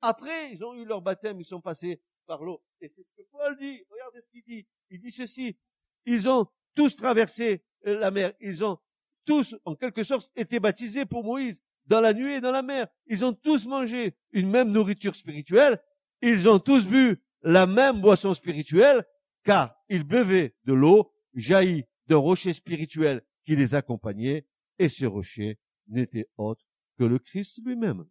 Après, 0.00 0.52
ils 0.52 0.64
ont 0.64 0.74
eu 0.74 0.84
leur 0.84 1.00
baptême, 1.00 1.40
ils 1.40 1.46
sont 1.46 1.60
passés 1.60 2.00
par 2.26 2.42
l'eau. 2.42 2.62
Et 2.80 2.88
c'est 2.88 3.02
ce 3.02 3.10
que 3.16 3.22
Paul 3.30 3.56
dit. 3.56 3.82
Regardez 3.90 4.20
ce 4.20 4.28
qu'il 4.28 4.42
dit. 4.44 4.66
Il 4.90 5.00
dit 5.00 5.10
ceci. 5.10 5.56
Ils 6.04 6.28
ont 6.28 6.46
tous 6.74 6.94
traversé 6.96 7.64
euh, 7.86 7.98
la 7.98 8.10
mer. 8.10 8.34
Ils 8.40 8.64
ont 8.64 8.78
tous, 9.24 9.56
en 9.64 9.74
quelque 9.74 10.02
sorte, 10.02 10.30
été 10.36 10.60
baptisés 10.60 11.06
pour 11.06 11.24
Moïse 11.24 11.62
dans 11.86 12.00
la 12.00 12.12
nuit 12.12 12.34
et 12.34 12.40
dans 12.40 12.50
la 12.50 12.62
mer. 12.62 12.88
Ils 13.06 13.24
ont 13.24 13.32
tous 13.32 13.66
mangé 13.66 14.14
une 14.32 14.50
même 14.50 14.70
nourriture 14.70 15.14
spirituelle. 15.14 15.82
Ils 16.20 16.48
ont 16.48 16.58
tous 16.58 16.86
bu 16.86 17.22
la 17.42 17.66
même 17.66 18.00
boisson 18.00 18.34
spirituelle, 18.34 19.04
car 19.42 19.74
ils 19.88 20.04
buvaient 20.04 20.54
de 20.64 20.72
l'eau 20.72 21.12
jaillie 21.34 21.84
d'un 22.06 22.16
rocher 22.16 22.52
spirituel 22.52 23.22
qui 23.44 23.56
les 23.56 23.74
accompagnait, 23.74 24.46
et 24.78 24.88
ce 24.88 25.04
rocher 25.04 25.58
n'était 25.86 26.28
autre 26.36 26.64
que 26.96 27.04
le 27.04 27.18
Christ 27.18 27.60
lui-même. 27.64 28.06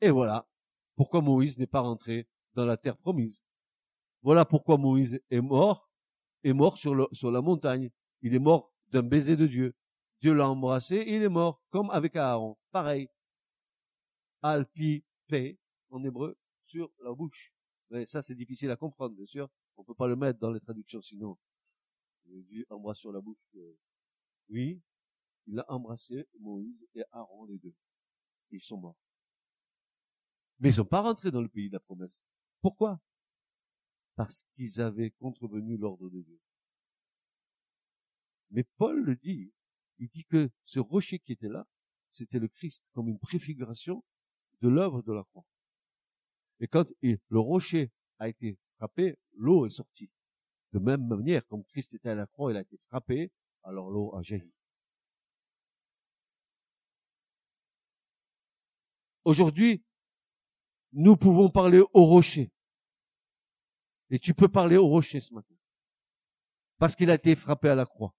Et 0.00 0.10
voilà 0.10 0.48
pourquoi 0.96 1.20
Moïse 1.20 1.58
n'est 1.58 1.66
pas 1.66 1.80
rentré 1.80 2.28
dans 2.54 2.66
la 2.66 2.76
terre 2.76 2.96
promise. 2.96 3.42
Voilà 4.22 4.44
pourquoi 4.44 4.76
Moïse 4.76 5.20
est 5.30 5.40
mort 5.40 5.92
est 6.44 6.52
mort 6.52 6.78
sur, 6.78 6.94
la 6.94 7.40
montagne. 7.40 7.90
Il 8.22 8.34
est 8.34 8.40
mort 8.40 8.72
d'un 8.88 9.02
baiser 9.02 9.36
de 9.36 9.46
Dieu. 9.46 9.74
Dieu 10.20 10.34
l'a 10.34 10.48
embrassé 10.48 10.96
et 10.96 11.16
il 11.16 11.22
est 11.22 11.28
mort, 11.28 11.62
comme 11.70 11.90
avec 11.90 12.16
Aaron. 12.16 12.56
Pareil. 12.70 13.08
Alpi, 14.42 15.04
paix, 15.28 15.58
en 15.90 16.02
hébreu, 16.04 16.36
sur 16.64 16.90
la 17.02 17.12
bouche. 17.12 17.52
Mais 17.90 18.06
ça, 18.06 18.22
c'est 18.22 18.34
difficile 18.34 18.70
à 18.70 18.76
comprendre, 18.76 19.14
bien 19.14 19.26
sûr. 19.26 19.48
On 19.76 19.84
peut 19.84 19.94
pas 19.94 20.06
le 20.06 20.16
mettre 20.16 20.40
dans 20.40 20.50
les 20.50 20.60
traductions, 20.60 21.00
sinon. 21.00 21.38
Dieu 22.24 22.66
embrasse 22.70 22.98
sur 22.98 23.12
la 23.12 23.20
bouche. 23.20 23.44
Euh, 23.56 23.76
oui, 24.48 24.80
il 25.46 25.58
a 25.58 25.70
embrassé 25.70 26.26
Moïse 26.38 26.86
et 26.94 27.02
Aaron, 27.12 27.46
les 27.46 27.58
deux. 27.58 27.74
Ils 28.50 28.60
sont 28.60 28.78
morts. 28.78 28.98
Mais 30.58 30.70
ils 30.70 30.74
sont 30.74 30.84
pas 30.84 31.00
rentrés 31.00 31.30
dans 31.30 31.40
le 31.40 31.48
pays 31.48 31.68
de 31.68 31.74
la 31.74 31.80
promesse. 31.80 32.24
Pourquoi? 32.60 33.00
Parce 34.14 34.44
qu'ils 34.54 34.80
avaient 34.80 35.10
contrevenu 35.10 35.76
l'ordre 35.76 36.08
de 36.10 36.20
Dieu. 36.20 36.40
Mais 38.50 38.64
Paul 38.76 39.02
le 39.02 39.16
dit, 39.16 39.52
il 39.98 40.08
dit 40.08 40.24
que 40.24 40.50
ce 40.64 40.78
rocher 40.78 41.18
qui 41.18 41.32
était 41.32 41.48
là, 41.48 41.66
c'était 42.10 42.38
le 42.38 42.48
Christ, 42.48 42.90
comme 42.92 43.08
une 43.08 43.18
préfiguration 43.18 44.04
de 44.60 44.68
l'œuvre 44.68 45.02
de 45.02 45.12
la 45.12 45.24
croix. 45.24 45.46
Et 46.60 46.68
quand 46.68 46.92
le 47.00 47.40
rocher 47.40 47.90
a 48.18 48.28
été 48.28 48.58
frappé, 48.76 49.18
l'eau 49.34 49.66
est 49.66 49.70
sortie. 49.70 50.10
De 50.72 50.78
même 50.78 51.06
manière, 51.06 51.46
comme 51.46 51.64
Christ 51.64 51.94
était 51.94 52.10
à 52.10 52.14
la 52.14 52.26
croix, 52.26 52.50
il 52.50 52.56
a 52.56 52.62
été 52.62 52.78
frappé, 52.88 53.30
alors 53.62 53.90
l'eau 53.90 54.14
a 54.16 54.22
jailli. 54.22 54.52
Aujourd'hui, 59.24 59.84
nous 60.92 61.16
pouvons 61.16 61.48
parler 61.48 61.80
au 61.80 62.04
rocher. 62.04 62.50
Et 64.10 64.18
tu 64.18 64.34
peux 64.34 64.48
parler 64.48 64.76
au 64.76 64.88
rocher 64.88 65.20
ce 65.20 65.32
matin. 65.32 65.54
Parce 66.78 66.96
qu'il 66.96 67.10
a 67.10 67.14
été 67.14 67.34
frappé 67.34 67.68
à 67.68 67.74
la 67.74 67.86
croix. 67.86 68.14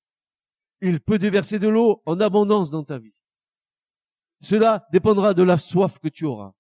Il 0.82 1.00
peut 1.02 1.20
déverser 1.20 1.60
de 1.60 1.68
l'eau 1.68 2.02
en 2.06 2.20
abondance 2.20 2.72
dans 2.72 2.84
ta 2.84 2.98
vie. 2.98 3.14
Cela 4.42 4.88
dépendra 4.92 5.34
de 5.34 5.44
la 5.44 5.58
soif 5.58 6.00
que 6.00 6.08
tu 6.08 6.26
auras. 6.26 6.54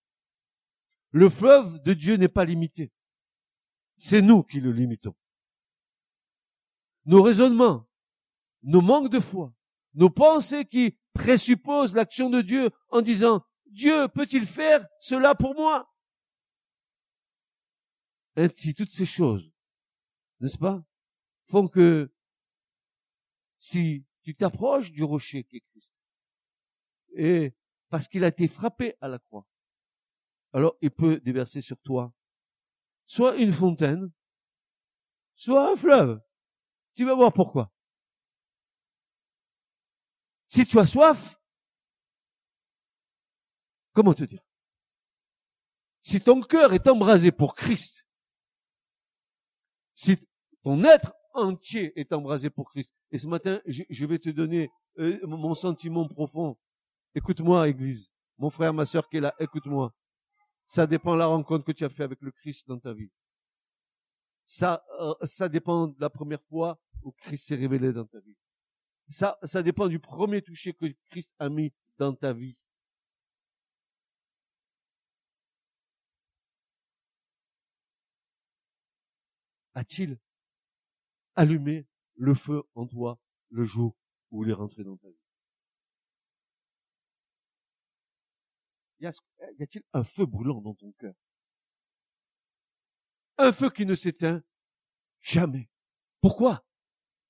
Le 1.12 1.30
fleuve 1.30 1.82
de 1.82 1.94
Dieu 1.94 2.16
n'est 2.16 2.30
pas 2.30 2.46
limité. 2.46 2.92
C'est 4.06 4.22
nous 4.22 4.44
qui 4.44 4.60
le 4.60 4.74
limitons. 4.74 5.16
Nos 7.06 7.24
raisonnements, 7.24 7.88
nos 8.62 8.82
manques 8.82 9.10
de 9.10 9.22
foi, 9.22 9.56
nos 9.94 10.10
pensées 10.10 10.66
qui 10.66 11.00
présupposent 11.13 11.96
l'action 11.96 12.30
de 12.30 12.42
Dieu 12.42 12.70
en 12.89 13.02
disant 13.02 13.46
Dieu 13.66 14.10
peut-il 14.10 14.46
faire 14.46 14.86
cela 15.00 15.36
pour 15.36 15.56
moi? 15.56 15.89
Ainsi, 18.36 18.76
toutes 18.76 18.92
ces 18.92 19.06
choses, 19.06 19.50
n'est-ce 20.42 20.58
pas, 20.58 20.84
font 21.46 21.70
que 21.70 22.13
si 23.58 24.06
tu 24.22 24.36
t'approches 24.36 24.92
du 24.92 25.06
rocher 25.06 25.46
qui 25.46 25.56
est 25.56 25.63
Christ, 25.72 25.94
et 27.13 27.56
parce 27.88 28.10
qu'il 28.10 28.26
a 28.26 28.28
été 28.28 28.50
frappé 28.50 28.98
à 29.00 29.08
la 29.08 29.20
croix, 29.20 29.48
alors 30.52 30.76
il 30.82 30.92
peut 30.92 31.22
déverser 31.22 31.62
sur 31.62 31.80
toi 31.80 32.13
soit 33.06 33.36
une 33.38 33.52
fontaine, 33.52 34.12
soit 35.36 35.72
un 35.72 35.76
fleuve. 35.76 36.22
Tu 36.96 37.06
vas 37.06 37.16
voir 37.16 37.34
pourquoi. 37.34 37.72
Si 40.48 40.66
tu 40.66 40.78
as 40.80 40.86
soif, 40.86 41.36
comment 43.94 44.13
te 44.13 44.24
dire? 44.24 44.46
Si 46.02 46.22
ton 46.22 46.42
cœur 46.42 46.74
est 46.74 46.88
embrasé 46.88 47.32
pour 47.32 47.56
Christ, 47.56 48.06
si 49.96 50.18
ton 50.63 50.84
être 50.84 51.13
entier 51.34 51.98
est 52.00 52.13
embrasé 52.13 52.50
pour 52.50 52.70
Christ, 52.70 52.94
et 53.10 53.18
ce 53.18 53.28
matin, 53.28 53.62
je, 53.66 54.06
vais 54.06 54.20
te 54.20 54.30
donner 54.30 54.70
euh, 55.00 55.20
mon 55.26 55.56
sentiment 55.56 56.08
profond. 56.08 56.58
Écoute-moi, 57.16 57.70
Église, 57.70 58.12
mon 58.38 58.50
frère, 58.50 58.74
ma 58.74 58.86
sœur 58.86 59.08
qui 59.10 59.18
est 59.18 59.22
là, 59.22 59.34
écoute-moi. 59.39 59.94
Ça 60.65 60.88
dépend 60.88 61.13
de 61.13 61.19
la 61.19 61.28
rencontre 61.28 61.65
que 61.65 61.71
tu 61.71 61.84
as 61.86 61.89
fait 61.89 62.04
avec 62.04 62.21
le 62.21 62.32
Christ 62.32 62.67
dans 62.67 62.80
ta 62.80 62.93
vie. 62.93 63.12
Ça, 64.45 64.84
euh, 64.99 65.13
ça 65.23 65.49
dépend 65.49 65.88
de 65.88 65.99
la 65.99 66.10
première 66.10 66.41
fois 66.43 66.80
où 67.04 67.12
Christ 67.12 67.47
s'est 67.47 67.56
révélé 67.56 67.93
dans 67.93 68.06
ta 68.06 68.19
vie. 68.19 68.36
Ça, 69.10 69.38
ça 69.43 69.63
dépend 69.63 69.88
du 69.88 69.99
premier 69.99 70.41
toucher 70.41 70.73
que 70.73 70.86
Christ 71.10 71.36
a 71.39 71.49
mis 71.49 71.73
dans 71.97 72.13
ta 72.13 72.34
vie. 72.34 72.58
A-t-il 79.76 80.19
allumé 81.36 81.88
le 82.15 82.34
feu 82.34 82.63
en 82.76 82.86
toi 82.86 83.19
le 83.49 83.65
jour 83.65 83.95
où 84.32 84.43
il 84.43 84.49
est 84.52 84.54
rentré 84.54 84.84
dans 84.84 84.97
ta 84.97 85.10
vie? 85.10 85.23
Y 89.04 89.63
a-t-il 89.63 89.84
un 89.92 90.04
feu 90.04 90.26
brûlant 90.26 90.62
dans 90.62 90.74
ton 90.74 90.92
cœur? 90.94 91.13
Un 93.38 93.52
feu 93.52 93.70
qui 93.70 93.86
ne 93.86 93.96
s'éteint 93.96 94.42
jamais. 95.20 95.70
Pourquoi? 96.22 96.66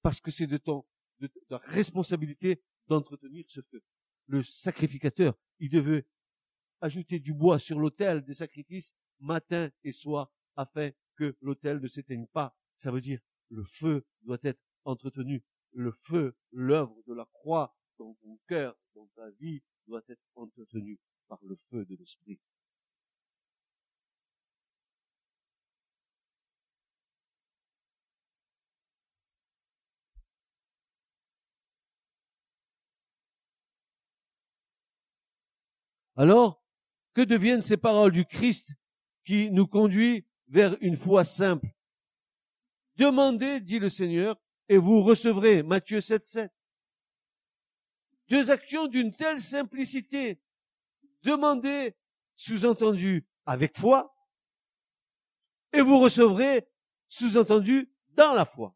Parce 0.01 0.21
que 0.21 0.29
c'est 0.29 0.47
de 0.47 0.57
ton 0.57 0.85
de 1.19 1.31
ta 1.47 1.57
responsabilité 1.57 2.61
d'entretenir 2.87 3.45
ce 3.47 3.61
feu. 3.61 3.81
Le 4.27 4.43
sacrificateur, 4.43 5.37
il 5.59 5.69
devait 5.69 6.05
ajouter 6.81 7.19
du 7.19 7.33
bois 7.33 7.59
sur 7.59 7.79
l'autel 7.79 8.23
des 8.23 8.33
sacrifices 8.33 8.93
matin 9.19 9.71
et 9.83 9.93
soir 9.93 10.31
afin 10.55 10.91
que 11.15 11.37
l'autel 11.41 11.79
ne 11.79 11.87
s'éteigne 11.87 12.27
pas. 12.27 12.55
Ça 12.75 12.91
veut 12.91 13.01
dire 13.01 13.19
le 13.49 13.63
feu 13.63 14.05
doit 14.21 14.39
être 14.43 14.61
entretenu. 14.83 15.43
Le 15.71 15.91
feu, 15.91 16.35
l'œuvre 16.51 17.01
de 17.07 17.13
la 17.13 17.25
croix 17.25 17.75
dans 17.97 18.13
ton 18.15 18.39
cœur, 18.47 18.77
dans 18.95 19.07
ta 19.15 19.29
vie, 19.31 19.63
doit 19.87 20.03
être 20.07 20.23
entretenu 20.35 20.99
par 21.27 21.39
le 21.43 21.55
feu 21.69 21.85
de 21.85 21.95
l'esprit. 21.95 22.39
Alors, 36.15 36.63
que 37.13 37.21
deviennent 37.21 37.61
ces 37.61 37.77
paroles 37.77 38.11
du 38.11 38.25
Christ 38.25 38.75
qui 39.25 39.49
nous 39.49 39.67
conduit 39.67 40.25
vers 40.47 40.77
une 40.81 40.95
foi 40.95 41.23
simple? 41.23 41.73
Demandez, 42.95 43.59
dit 43.59 43.79
le 43.79 43.89
Seigneur, 43.89 44.39
et 44.69 44.77
vous 44.77 45.01
recevrez. 45.01 45.63
Matthieu 45.63 46.01
7, 46.01 46.27
7. 46.27 46.51
Deux 48.29 48.51
actions 48.51 48.87
d'une 48.87 49.11
telle 49.11 49.41
simplicité 49.41 50.39
demandez, 51.23 51.95
sous-entendu, 52.35 53.27
avec 53.45 53.77
foi, 53.77 54.15
et 55.71 55.81
vous 55.81 55.99
recevrez, 55.99 56.67
sous-entendu, 57.09 57.91
dans 58.09 58.33
la 58.33 58.45
foi. 58.45 58.75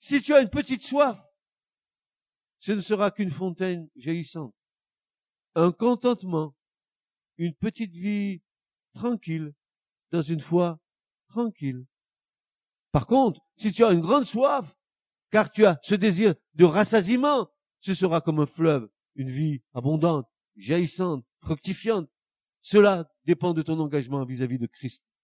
Si 0.00 0.20
tu 0.22 0.34
as 0.34 0.40
une 0.40 0.50
petite 0.50 0.84
soif, 0.84 1.20
ce 2.58 2.72
ne 2.72 2.80
sera 2.80 3.10
qu'une 3.10 3.30
fontaine 3.30 3.88
jaillissante, 3.96 4.54
un 5.54 5.72
contentement, 5.72 6.54
une 7.38 7.54
petite 7.54 7.94
vie 7.94 8.42
tranquille, 8.94 9.52
dans 10.10 10.22
une 10.22 10.40
foi 10.40 10.80
tranquille. 11.28 11.86
Par 12.92 13.06
contre, 13.06 13.40
si 13.56 13.72
tu 13.72 13.84
as 13.84 13.92
une 13.92 14.00
grande 14.00 14.24
soif, 14.24 14.74
car 15.30 15.50
tu 15.50 15.66
as 15.66 15.78
ce 15.82 15.94
désir 15.94 16.34
de 16.54 16.64
rassasiement, 16.64 17.50
ce 17.86 17.94
sera 17.94 18.20
comme 18.20 18.40
un 18.40 18.46
fleuve, 18.46 18.88
une 19.14 19.30
vie 19.30 19.62
abondante, 19.72 20.28
jaillissante, 20.56 21.24
fructifiante. 21.38 22.10
Cela 22.60 23.08
dépend 23.24 23.54
de 23.54 23.62
ton 23.62 23.78
engagement 23.78 24.24
vis-à-vis 24.24 24.58
de 24.58 24.66
Christ. 24.66 25.14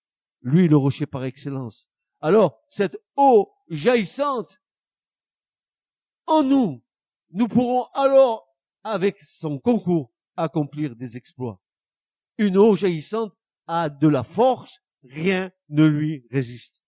Lui, 0.43 0.69
le 0.69 0.77
rocher 0.77 1.07
par 1.07 1.25
excellence. 1.25 1.89
Alors, 2.21 2.61
cette 2.69 2.97
eau 3.17 3.51
jaillissante 3.69 4.61
en 6.27 6.45
nous, 6.45 6.85
nous 7.31 7.49
pourrons 7.49 7.87
alors, 7.95 8.47
avec 8.85 9.21
son 9.25 9.59
concours, 9.59 10.13
accomplir 10.37 10.95
des 10.95 11.17
exploits. 11.17 11.61
Une 12.39 12.57
eau 12.57 12.77
jaillissante 12.77 13.37
a 13.67 13.89
de 13.89 14.07
la 14.07 14.23
force, 14.23 14.81
rien 15.03 15.51
ne 15.69 15.85
lui 15.85 16.29
résiste. 16.31 16.82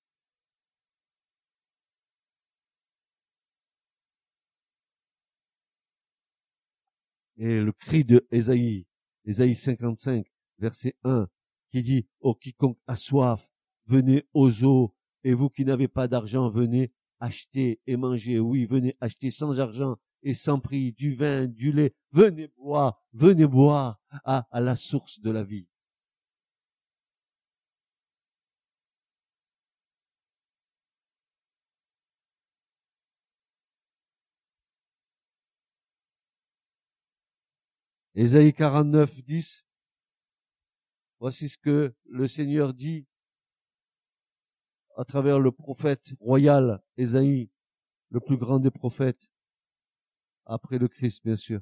Et 7.36 7.60
le 7.60 7.72
cri 7.72 8.04
de 8.04 8.26
Ésaïe, 8.30 8.86
Ésaïe 9.24 9.54
55, 9.54 10.26
verset 10.58 10.96
1, 11.04 11.28
qui 11.70 11.82
dit, 11.82 12.06
oh 12.20 12.34
quiconque 12.34 12.78
a 12.86 12.96
soif, 12.96 13.50
venez 13.86 14.24
aux 14.32 14.64
eaux, 14.64 14.94
et 15.24 15.34
vous 15.34 15.48
qui 15.48 15.64
n'avez 15.64 15.88
pas 15.88 16.08
d'argent, 16.08 16.50
venez 16.50 16.92
acheter 17.18 17.80
et 17.86 17.96
manger. 17.96 18.38
Oui, 18.38 18.66
venez 18.66 18.96
acheter 19.00 19.30
sans 19.30 19.58
argent 19.58 19.96
et 20.22 20.34
sans 20.34 20.60
prix 20.60 20.92
du 20.92 21.14
vin, 21.14 21.46
du 21.46 21.72
lait. 21.72 21.94
Venez 22.12 22.48
boire, 22.56 23.02
venez 23.12 23.46
boire 23.46 24.00
à, 24.24 24.46
à 24.50 24.60
la 24.60 24.76
source 24.76 25.20
de 25.20 25.30
la 25.30 25.42
vie. 25.42 25.66
Ésaïe 38.16 38.52
49, 38.52 39.24
10. 39.24 39.66
Voici 41.18 41.48
ce 41.48 41.58
que 41.58 41.94
le 42.04 42.28
Seigneur 42.28 42.72
dit 42.72 43.06
à 44.96 45.04
travers 45.04 45.40
le 45.40 45.50
prophète 45.50 46.14
royal 46.20 46.80
Ésaïe, 46.96 47.50
le 48.10 48.20
plus 48.20 48.36
grand 48.36 48.60
des 48.60 48.70
prophètes, 48.70 49.32
après 50.46 50.78
le 50.78 50.86
Christ, 50.86 51.24
bien 51.24 51.34
sûr. 51.34 51.60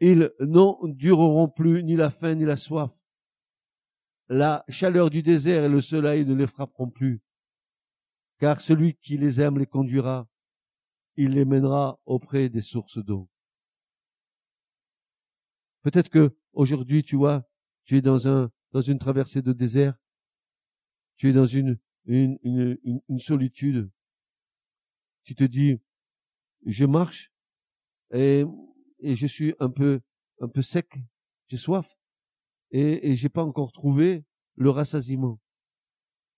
Ils 0.00 0.32
n'endureront 0.40 1.48
plus 1.48 1.84
ni 1.84 1.94
la 1.94 2.10
faim 2.10 2.34
ni 2.34 2.44
la 2.44 2.56
soif. 2.56 2.92
La 4.28 4.64
chaleur 4.68 5.10
du 5.10 5.22
désert 5.22 5.62
et 5.62 5.68
le 5.68 5.80
soleil 5.80 6.24
ne 6.24 6.34
les 6.34 6.48
frapperont 6.48 6.90
plus, 6.90 7.22
car 8.38 8.60
celui 8.60 8.94
qui 8.96 9.18
les 9.18 9.40
aime 9.40 9.58
les 9.58 9.66
conduira, 9.66 10.28
il 11.16 11.30
les 11.30 11.44
mènera 11.44 12.00
auprès 12.06 12.48
des 12.48 12.62
sources 12.62 12.98
d'eau. 12.98 13.28
Peut-être 15.82 16.08
que 16.08 16.36
aujourd'hui, 16.52 17.02
tu 17.02 17.16
vois, 17.16 17.48
tu 17.84 17.96
es 17.96 18.02
dans 18.02 18.28
un 18.28 18.50
dans 18.72 18.80
une 18.80 18.98
traversée 18.98 19.42
de 19.42 19.52
désert, 19.52 19.98
tu 21.16 21.28
es 21.28 21.32
dans 21.32 21.46
une 21.46 21.78
une, 22.04 22.38
une, 23.08 23.18
solitude. 23.20 23.90
Tu 25.24 25.34
te 25.34 25.44
dis, 25.44 25.78
je 26.66 26.84
marche 26.84 27.32
et, 28.12 28.44
et 28.98 29.14
je 29.14 29.26
suis 29.26 29.54
un 29.60 29.70
peu 29.70 30.00
un 30.40 30.48
peu 30.48 30.62
sec, 30.62 30.98
j'ai 31.48 31.56
soif 31.56 31.96
et, 32.70 33.10
et 33.10 33.14
j'ai 33.14 33.28
pas 33.28 33.44
encore 33.44 33.72
trouvé 33.72 34.24
le 34.56 34.70
rassasiement. 34.70 35.40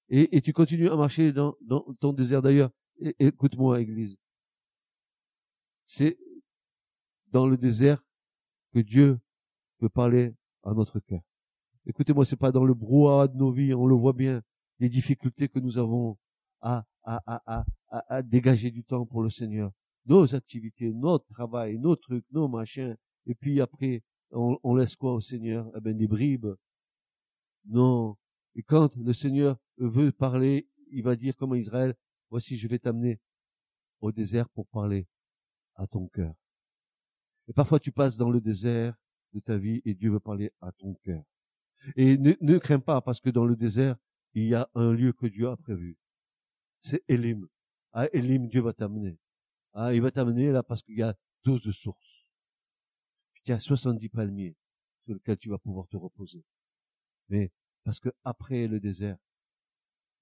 Et, 0.08 0.36
et 0.36 0.42
tu 0.42 0.52
continues 0.52 0.90
à 0.90 0.96
marcher 0.96 1.32
dans, 1.32 1.56
dans 1.62 1.82
ton 2.00 2.12
désert 2.12 2.42
d'ailleurs. 2.42 2.70
Écoute-moi, 3.18 3.80
Église. 3.80 4.18
C'est 5.84 6.18
dans 7.28 7.46
le 7.46 7.56
désert 7.56 8.04
que 8.72 8.80
Dieu 8.80 9.18
parler 9.88 10.34
à 10.62 10.72
notre 10.72 11.00
cœur. 11.00 11.20
Écoutez-moi, 11.86 12.24
c'est 12.24 12.36
pas 12.36 12.52
dans 12.52 12.64
le 12.64 12.74
brouhaha 12.74 13.28
de 13.28 13.36
nos 13.36 13.52
vies, 13.52 13.74
on 13.74 13.86
le 13.86 13.94
voit 13.94 14.12
bien, 14.14 14.42
les 14.78 14.88
difficultés 14.88 15.48
que 15.48 15.58
nous 15.58 15.78
avons 15.78 16.18
à, 16.60 16.84
à, 17.02 17.22
à, 17.26 17.64
à, 17.90 18.14
à 18.16 18.22
dégager 18.22 18.70
du 18.70 18.82
temps 18.84 19.04
pour 19.04 19.22
le 19.22 19.30
Seigneur. 19.30 19.70
Nos 20.06 20.34
activités, 20.34 20.92
notre 20.92 21.26
travail, 21.26 21.78
nos 21.78 21.96
trucs, 21.96 22.24
nos 22.30 22.48
machins, 22.48 22.96
et 23.26 23.34
puis 23.34 23.60
après, 23.60 24.02
on, 24.30 24.58
on 24.62 24.74
laisse 24.74 24.96
quoi 24.96 25.14
au 25.14 25.20
Seigneur? 25.20 25.70
Eh 25.76 25.80
ben 25.80 25.96
des 25.96 26.08
bribes. 26.08 26.54
Non. 27.66 28.16
Et 28.54 28.62
quand 28.62 28.94
le 28.96 29.12
Seigneur 29.12 29.58
veut 29.78 30.12
parler, 30.12 30.68
il 30.90 31.02
va 31.02 31.16
dire 31.16 31.36
comme 31.36 31.52
à 31.52 31.58
Israël, 31.58 31.94
voici 32.30 32.56
je 32.56 32.68
vais 32.68 32.78
t'amener 32.78 33.20
au 34.00 34.12
désert 34.12 34.48
pour 34.50 34.66
parler 34.66 35.06
à 35.76 35.86
ton 35.86 36.08
cœur. 36.08 36.34
Et 37.48 37.52
parfois 37.52 37.80
tu 37.80 37.92
passes 37.92 38.16
dans 38.16 38.30
le 38.30 38.40
désert 38.40 38.94
de 39.34 39.40
ta 39.40 39.58
vie 39.58 39.82
et 39.84 39.94
Dieu 39.94 40.10
veut 40.10 40.20
parler 40.20 40.52
à 40.60 40.72
ton 40.72 40.94
cœur. 40.94 41.22
Et 41.96 42.16
ne, 42.16 42.58
crains 42.58 42.80
pas 42.80 43.02
parce 43.02 43.20
que 43.20 43.30
dans 43.30 43.44
le 43.44 43.56
désert, 43.56 43.96
il 44.32 44.46
y 44.46 44.54
a 44.54 44.70
un 44.74 44.92
lieu 44.92 45.12
que 45.12 45.26
Dieu 45.26 45.48
a 45.48 45.56
prévu. 45.56 45.98
C'est 46.80 47.04
Elim. 47.08 47.46
À 47.92 48.06
Elim, 48.12 48.48
Dieu 48.48 48.62
va 48.62 48.72
t'amener. 48.72 49.18
Ah, 49.74 49.92
il 49.92 50.00
va 50.00 50.10
t'amener 50.10 50.50
là 50.50 50.62
parce 50.62 50.82
qu'il 50.82 50.96
y 50.96 51.02
a 51.02 51.14
deux 51.44 51.58
sources. 51.58 52.26
Puis 53.32 53.42
il 53.46 53.50
y 53.50 53.52
a 53.52 53.58
70 53.58 54.08
palmiers 54.08 54.56
sur 55.04 55.14
lesquels 55.14 55.38
tu 55.38 55.50
vas 55.50 55.58
pouvoir 55.58 55.86
te 55.88 55.96
reposer. 55.96 56.44
Mais 57.28 57.52
parce 57.82 58.00
que 58.00 58.08
après 58.24 58.66
le 58.66 58.80
désert, 58.80 59.18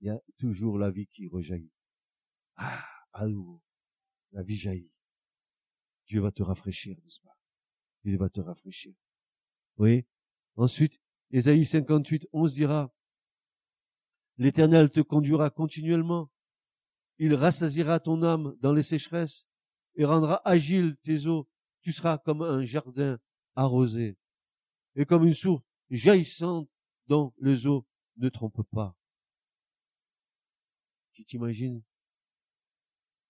il 0.01 0.09
y 0.09 0.11
a 0.11 0.21
toujours 0.39 0.79
la 0.79 0.91
vie 0.91 1.07
qui 1.07 1.29
rejaillit. 1.29 1.73
Ah, 2.57 2.85
à 3.13 3.27
nouveau, 3.27 3.63
la 4.33 4.43
vie 4.43 4.57
jaillit. 4.57 4.93
Dieu 6.07 6.21
va 6.21 6.33
te 6.33 6.43
rafraîchir, 6.43 6.97
n'est-ce 7.03 7.21
pas? 7.21 7.37
Dieu 8.05 8.17
va 8.17 8.29
te 8.29 8.41
rafraîchir. 8.41 8.95
Oui. 9.79 10.05
Ensuite, 10.57 11.01
Ésaïe 11.31 11.65
58, 11.65 12.29
11 12.33 12.55
dira, 12.55 12.95
L'Éternel 14.39 14.91
te 14.91 15.01
conduira 15.01 15.51
continuellement. 15.51 16.31
Il 17.19 17.35
rassasira 17.35 18.01
ton 18.01 18.23
âme 18.23 18.57
dans 18.61 18.73
les 18.73 18.83
sécheresses 18.83 19.47
et 19.95 20.05
rendra 20.05 20.41
agile 20.45 20.97
tes 21.03 21.27
eaux. 21.27 21.49
Tu 21.83 21.93
seras 21.93 22.19
comme 22.19 22.43
un 22.43 22.63
jardin 22.63 23.19
arrosé 23.55 24.17
et 24.95 25.05
comme 25.05 25.27
une 25.27 25.35
source 25.35 25.63
jaillissante 25.91 26.69
dont 27.07 27.33
les 27.39 27.67
eaux 27.67 27.87
ne 28.17 28.29
trompent 28.29 28.69
pas. 28.71 28.97
Tu 31.13 31.25
t'imagines? 31.25 31.83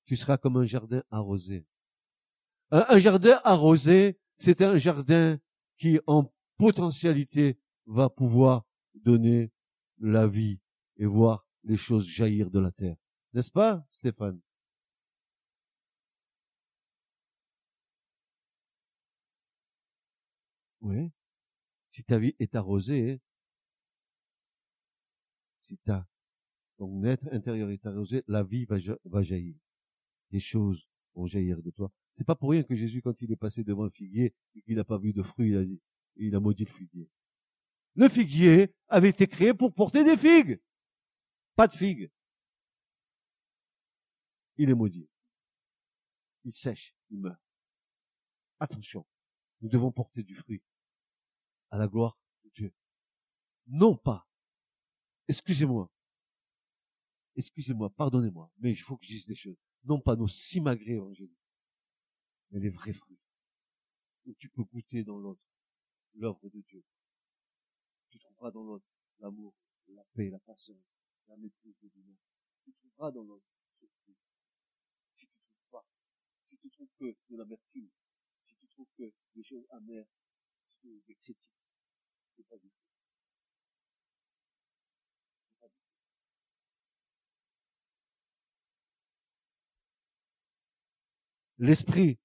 Tu 0.04 0.16
seras 0.16 0.38
comme 0.38 0.56
un 0.56 0.64
jardin 0.64 1.02
arrosé. 1.10 1.66
Un, 2.70 2.98
jardin 2.98 3.40
arrosé, 3.44 4.18
c'est 4.42 4.60
un 4.60 4.76
jardin 4.76 5.38
qui, 5.76 6.00
en 6.08 6.32
potentialité, 6.58 7.60
va 7.86 8.10
pouvoir 8.10 8.66
donner 8.94 9.52
la 9.98 10.26
vie 10.26 10.58
et 10.96 11.06
voir 11.06 11.46
les 11.62 11.76
choses 11.76 12.08
jaillir 12.08 12.50
de 12.50 12.58
la 12.58 12.72
terre. 12.72 12.96
N'est-ce 13.34 13.52
pas, 13.52 13.86
Stéphane? 13.92 14.40
Oui. 20.80 21.12
Si 21.90 22.02
ta 22.02 22.18
vie 22.18 22.34
est 22.40 22.56
arrosée, 22.56 23.20
si 25.58 25.78
ta, 25.78 26.08
ton 26.78 27.04
être 27.04 27.28
intérieur 27.30 27.70
est 27.70 27.86
arrosé, 27.86 28.24
la 28.26 28.42
vie 28.42 28.64
va, 28.64 28.76
va 29.04 29.22
jaillir. 29.22 29.54
Des 30.32 30.40
choses 30.40 30.88
vont 31.14 31.26
jaillir 31.26 31.62
de 31.62 31.70
toi. 31.70 31.92
C'est 32.16 32.24
pas 32.24 32.34
pour 32.34 32.50
rien 32.50 32.62
que 32.62 32.74
Jésus, 32.74 33.00
quand 33.02 33.20
il 33.22 33.32
est 33.32 33.36
passé 33.36 33.64
devant 33.64 33.84
le 33.84 33.90
figuier 33.90 34.34
et 34.54 34.62
qu'il 34.62 34.76
n'a 34.76 34.84
pas 34.84 34.98
vu 34.98 35.12
de 35.12 35.22
fruits, 35.22 35.50
il 35.50 35.56
a, 35.56 35.64
dit, 35.64 35.80
il 36.16 36.34
a 36.34 36.40
maudit 36.40 36.64
le 36.64 36.70
figuier. 36.70 37.08
Le 37.94 38.08
figuier 38.08 38.74
avait 38.88 39.10
été 39.10 39.26
créé 39.26 39.54
pour 39.54 39.72
porter 39.72 40.04
des 40.04 40.16
figues. 40.16 40.60
Pas 41.56 41.68
de 41.68 41.72
figues. 41.72 42.10
Il 44.56 44.70
est 44.70 44.74
maudit. 44.74 45.08
Il 46.44 46.52
sèche, 46.52 46.94
il 47.10 47.20
meurt. 47.20 47.40
Attention, 48.58 49.06
nous 49.60 49.68
devons 49.68 49.90
porter 49.90 50.22
du 50.22 50.34
fruit 50.34 50.62
à 51.70 51.78
la 51.78 51.88
gloire 51.88 52.18
de 52.44 52.50
Dieu. 52.50 52.74
Non 53.66 53.96
pas, 53.96 54.28
excusez-moi, 55.28 55.90
excusez-moi, 57.36 57.90
pardonnez-moi, 57.90 58.52
mais 58.58 58.70
il 58.70 58.76
faut 58.76 58.96
que 58.96 59.04
je 59.04 59.12
dise 59.12 59.26
des 59.26 59.34
choses. 59.34 59.56
Non 59.84 60.00
pas 60.00 60.16
nos 60.16 60.28
simagrées 60.28 60.94
évangéliques, 60.94 61.41
mais 62.52 62.60
les 62.60 62.70
vrais 62.70 62.92
fruits. 62.92 63.18
Où 64.26 64.34
tu 64.34 64.48
peux 64.48 64.62
goûter 64.62 65.02
dans 65.02 65.18
l'autre 65.18 65.42
l'œuvre 66.14 66.48
de 66.50 66.60
Dieu. 66.60 66.84
Tu 68.10 68.18
trouveras 68.18 68.50
dans 68.50 68.62
l'autre 68.62 68.86
l'amour, 69.18 69.54
la 69.88 70.04
paix, 70.14 70.28
la 70.30 70.38
patience, 70.40 70.84
la 71.28 71.36
maîtrise 71.36 71.76
de 71.82 71.88
Dieu. 71.88 72.16
Tu 72.62 72.72
trouveras 72.74 73.10
dans 73.10 73.24
l'autre 73.24 73.46
ce 73.80 73.86
fruit. 73.86 74.16
Si 75.16 75.26
tu 75.26 75.38
trouves 75.40 75.70
pas, 75.70 75.84
si 76.46 76.58
tu 76.58 76.70
trouves 76.70 76.92
que 76.98 77.16
de 77.30 77.36
l'amertume, 77.36 77.88
si 78.46 78.54
tu 78.54 78.68
trouves 78.68 78.90
que 78.96 79.12
des 79.34 79.42
choses 79.42 79.66
amères, 79.70 80.06
des 80.84 81.14
critiques, 81.14 81.50
c'est 82.36 82.46
pas 82.46 82.58
du 82.58 82.68
tout. 82.68 82.86
Pas 85.60 85.68
du 85.68 85.74
tout. 85.74 85.96
L'esprit 91.58 92.18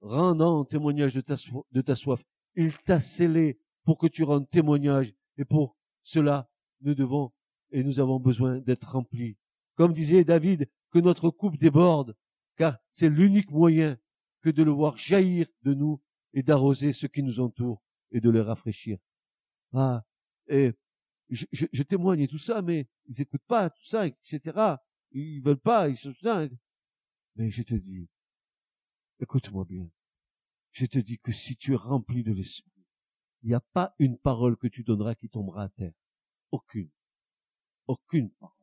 rendant 0.00 0.64
témoignage 0.64 1.14
de 1.14 1.20
ta, 1.20 1.96
soif, 1.96 2.24
il 2.54 2.76
t'a 2.78 3.00
scellé 3.00 3.58
pour 3.84 3.98
que 3.98 4.06
tu 4.06 4.24
rendes 4.24 4.48
témoignage 4.48 5.14
et 5.36 5.44
pour 5.44 5.76
cela 6.02 6.50
nous 6.80 6.94
devons 6.94 7.32
et 7.72 7.84
nous 7.84 8.00
avons 8.00 8.18
besoin 8.18 8.58
d'être 8.58 8.92
remplis. 8.92 9.36
Comme 9.76 9.92
disait 9.92 10.24
David, 10.24 10.68
que 10.90 10.98
notre 10.98 11.30
coupe 11.30 11.56
déborde, 11.56 12.16
car 12.56 12.78
c'est 12.92 13.08
l'unique 13.08 13.50
moyen 13.50 13.96
que 14.40 14.50
de 14.50 14.62
le 14.62 14.70
voir 14.70 14.96
jaillir 14.96 15.46
de 15.62 15.74
nous 15.74 16.02
et 16.32 16.42
d'arroser 16.42 16.92
ceux 16.92 17.08
qui 17.08 17.22
nous 17.22 17.40
entourent 17.40 17.82
et 18.10 18.20
de 18.20 18.30
les 18.30 18.40
rafraîchir. 18.40 18.98
Ah, 19.72 20.04
et 20.48 20.72
je, 21.30 21.82
témoigne 21.82 22.20
et 22.20 22.28
tout 22.28 22.38
ça, 22.38 22.60
mais 22.60 22.88
ils 23.06 23.20
écoutent 23.20 23.46
pas 23.46 23.70
tout 23.70 23.84
ça, 23.84 24.06
etc. 24.06 24.76
Ils 25.12 25.40
veulent 25.40 25.56
pas, 25.56 25.88
ils 25.88 25.96
sont 25.96 26.14
ça. 26.20 26.48
Mais 27.36 27.50
je 27.50 27.62
te 27.62 27.74
dis, 27.74 28.08
écoute-moi 29.20 29.64
bien. 29.64 29.88
Je 30.72 30.86
te 30.86 30.98
dis 30.98 31.18
que 31.18 31.32
si 31.32 31.56
tu 31.56 31.72
es 31.72 31.76
rempli 31.76 32.22
de 32.22 32.32
l'esprit, 32.32 32.70
il 33.42 33.48
n'y 33.48 33.54
a 33.54 33.60
pas 33.60 33.94
une 33.98 34.18
parole 34.18 34.56
que 34.56 34.66
tu 34.66 34.82
donneras 34.82 35.14
qui 35.14 35.28
tombera 35.28 35.64
à 35.64 35.68
terre. 35.68 35.94
Aucune. 36.50 36.90
Aucune 37.86 38.30
parole. 38.32 38.56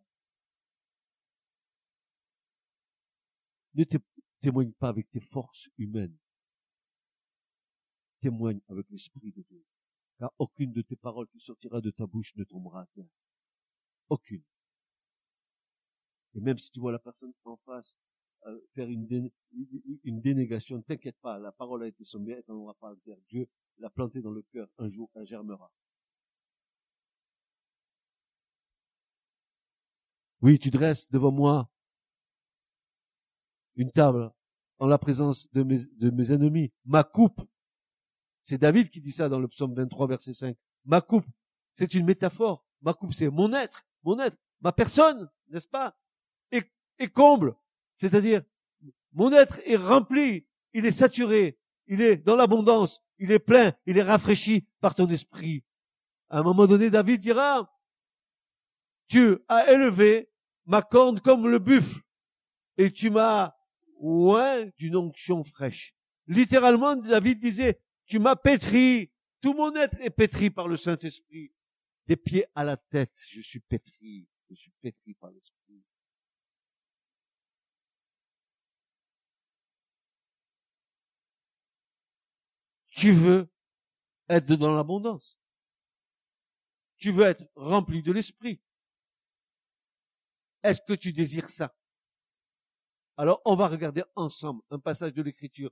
Ne 3.74 3.84
témoigne 4.41 4.72
pas 4.74 4.89
avec 4.89 5.10
tes 5.10 5.20
forces 5.20 5.70
humaines. 5.78 6.17
Témoigne 8.20 8.62
avec 8.67 8.89
l'Esprit 8.89 9.32
de 9.32 9.41
Dieu. 9.43 9.63
Car 10.17 10.32
aucune 10.39 10.74
de 10.74 10.82
tes 10.82 10.96
paroles 10.96 11.28
qui 11.28 11.39
sortira 11.39 11.82
de 11.82 11.91
ta 11.91 12.08
bouche 12.08 12.36
ne 12.36 12.43
tombera 12.43 12.82
à 12.82 12.86
terre. 12.88 13.10
Aucune. 14.10 14.43
Et 16.34 16.39
même 16.39 16.58
si 16.58 16.72
tu 16.72 16.80
vois 16.80 16.91
la 16.91 17.00
personne 17.00 17.34
en 17.46 17.58
face 17.58 17.96
faire 18.73 18.89
une, 18.89 19.29
une 20.03 20.21
dénégation, 20.21 20.77
ne 20.77 20.81
t'inquiète 20.81 21.17
pas, 21.21 21.39
la 21.39 21.51
parole 21.51 21.83
a 21.83 21.88
été 21.88 22.03
sommée, 22.03 22.33
elle 22.33 22.43
n'en 22.47 22.55
aura 22.55 22.73
pas 22.75 22.93
terre. 23.05 23.17
Dieu 23.27 23.47
l'a 23.79 23.89
plantée 23.89 24.21
dans 24.21 24.31
le 24.31 24.41
cœur, 24.41 24.67
un 24.77 24.89
jour 24.89 25.10
elle 25.15 25.25
germera. 25.25 25.71
Oui, 30.41 30.60
tu 30.60 30.69
dresses 30.69 31.10
devant 31.10 31.31
moi 31.31 31.69
une 33.75 33.91
table 33.91 34.31
en 34.79 34.88
la 34.88 34.97
présence 34.97 35.51
de 35.53 35.63
mes, 35.63 35.77
de 35.97 36.33
ennemis. 36.33 36.71
Ma 36.86 37.03
coupe, 37.03 37.41
c'est 38.43 38.60
David 38.60 38.89
qui 38.89 39.01
dit 39.01 39.12
ça 39.12 39.29
dans 39.29 39.39
le 39.39 39.47
psaume 39.47 39.73
23, 39.73 40.07
verset 40.07 40.33
5. 40.33 40.55
Ma 40.86 41.01
coupe, 41.01 41.25
c'est 41.73 41.93
une 41.93 42.05
métaphore. 42.05 42.65
Ma 42.81 42.93
coupe, 42.93 43.13
c'est 43.13 43.29
mon 43.29 43.51
être, 43.53 43.83
mon 44.03 44.19
être, 44.19 44.38
ma 44.62 44.71
personne, 44.71 45.29
n'est-ce 45.49 45.67
pas? 45.67 45.97
Et 46.99 47.07
comble, 47.10 47.55
c'est-à-dire 47.97 48.43
mon 49.12 49.33
être 49.33 49.60
est 49.65 49.75
rempli, 49.75 50.47
il 50.73 50.86
est 50.86 50.91
saturé, 50.91 51.60
il 51.88 52.01
est 52.01 52.17
dans 52.17 52.36
l'abondance, 52.36 53.01
il 53.17 53.31
est 53.31 53.39
plein, 53.39 53.73
il 53.86 53.97
est 53.97 54.03
rafraîchi 54.03 54.65
par 54.79 54.95
ton 54.95 55.07
esprit. 55.10 55.65
À 56.29 56.39
un 56.39 56.43
moment 56.43 56.67
donné, 56.67 56.89
David 56.89 57.19
dira, 57.19 57.73
tu 59.07 59.38
as 59.47 59.71
élevé 59.71 60.29
ma 60.65 60.81
corne 60.81 61.19
comme 61.19 61.47
le 61.47 61.60
buffle 61.60 62.01
et 62.77 62.91
tu 62.91 63.10
m'as 63.10 63.55
oint 63.99 64.65
d'une 64.77 64.95
onction 64.95 65.43
fraîche. 65.43 65.95
Littéralement, 66.27 66.95
David 66.95 67.39
disait, 67.39 67.81
tu 68.06 68.19
m'as 68.19 68.35
pétri, 68.35 69.12
tout 69.41 69.54
mon 69.54 69.73
être 69.75 70.00
est 70.02 70.10
pétri 70.10 70.50
par 70.50 70.67
le 70.67 70.77
Saint-Esprit. 70.77 71.52
Des 72.06 72.17
pieds 72.17 72.45
à 72.54 72.63
la 72.63 72.77
tête, 72.77 73.19
je 73.29 73.41
suis 73.41 73.60
pétri, 73.60 74.27
je 74.50 74.56
suis 74.56 74.71
pétri 74.81 75.13
par 75.15 75.31
l'Esprit. 75.31 75.83
Tu 82.98 83.12
veux 83.12 83.48
être 84.27 84.56
dans 84.56 84.73
l'abondance. 84.73 85.39
Tu 86.98 87.12
veux 87.12 87.25
être 87.25 87.45
rempli 87.56 88.02
de 88.02 88.12
l'Esprit. 88.12 88.60
Est-ce 90.63 90.81
que 90.81 90.93
tu 90.93 91.13
désires 91.13 91.52
ça? 91.52 91.77
Alors, 93.15 93.39
on 93.45 93.56
va 93.56 93.67
regarder 93.67 94.04
ensemble 94.15 94.63
un 94.71 94.79
passage 94.79 95.13
de 95.13 95.21
l'Écriture. 95.21 95.69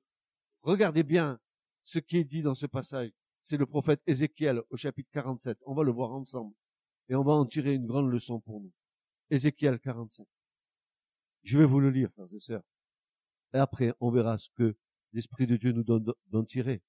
Regardez 0.61 1.01
bien 1.01 1.39
ce 1.82 1.97
qui 1.97 2.17
est 2.17 2.23
dit 2.23 2.43
dans 2.43 2.53
ce 2.53 2.67
passage. 2.67 3.09
C'est 3.41 3.57
le 3.57 3.65
prophète 3.65 4.03
Ézéchiel 4.05 4.61
au 4.69 4.78
chapitre 4.78 5.09
47. 5.11 5.57
On 5.65 5.73
va 5.73 5.82
le 5.82 5.91
voir 5.91 6.11
ensemble. 6.11 6.53
Et 7.09 7.15
on 7.15 7.23
va 7.23 7.34
en 7.34 7.47
tirer 7.47 7.73
une 7.73 7.88
grande 7.88 8.11
leçon 8.11 8.39
pour 8.39 8.61
nous. 8.61 8.71
Ézéchiel 9.32 9.80
47. 9.80 10.28
Je 11.41 11.57
vais 11.57 11.65
vous 11.65 11.80
le 11.80 11.89
lire, 11.89 12.11
frères 12.11 12.32
et 12.32 12.39
sœurs. 12.39 12.63
Et 13.51 13.57
après, 13.57 13.95
on 13.99 14.11
verra 14.11 14.38
ce 14.38 14.49
que 14.51 14.78
l'Esprit 15.11 15.47
de 15.47 15.57
Dieu 15.57 15.71
nous 15.71 15.84
donne 15.84 16.05
d'en 16.28 16.43
tirer. 16.43 16.84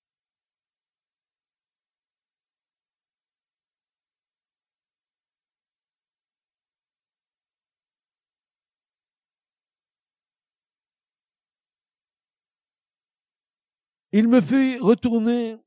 Il 14.18 14.28
me 14.28 14.40
fit 14.40 14.78
retourner, 14.78 15.58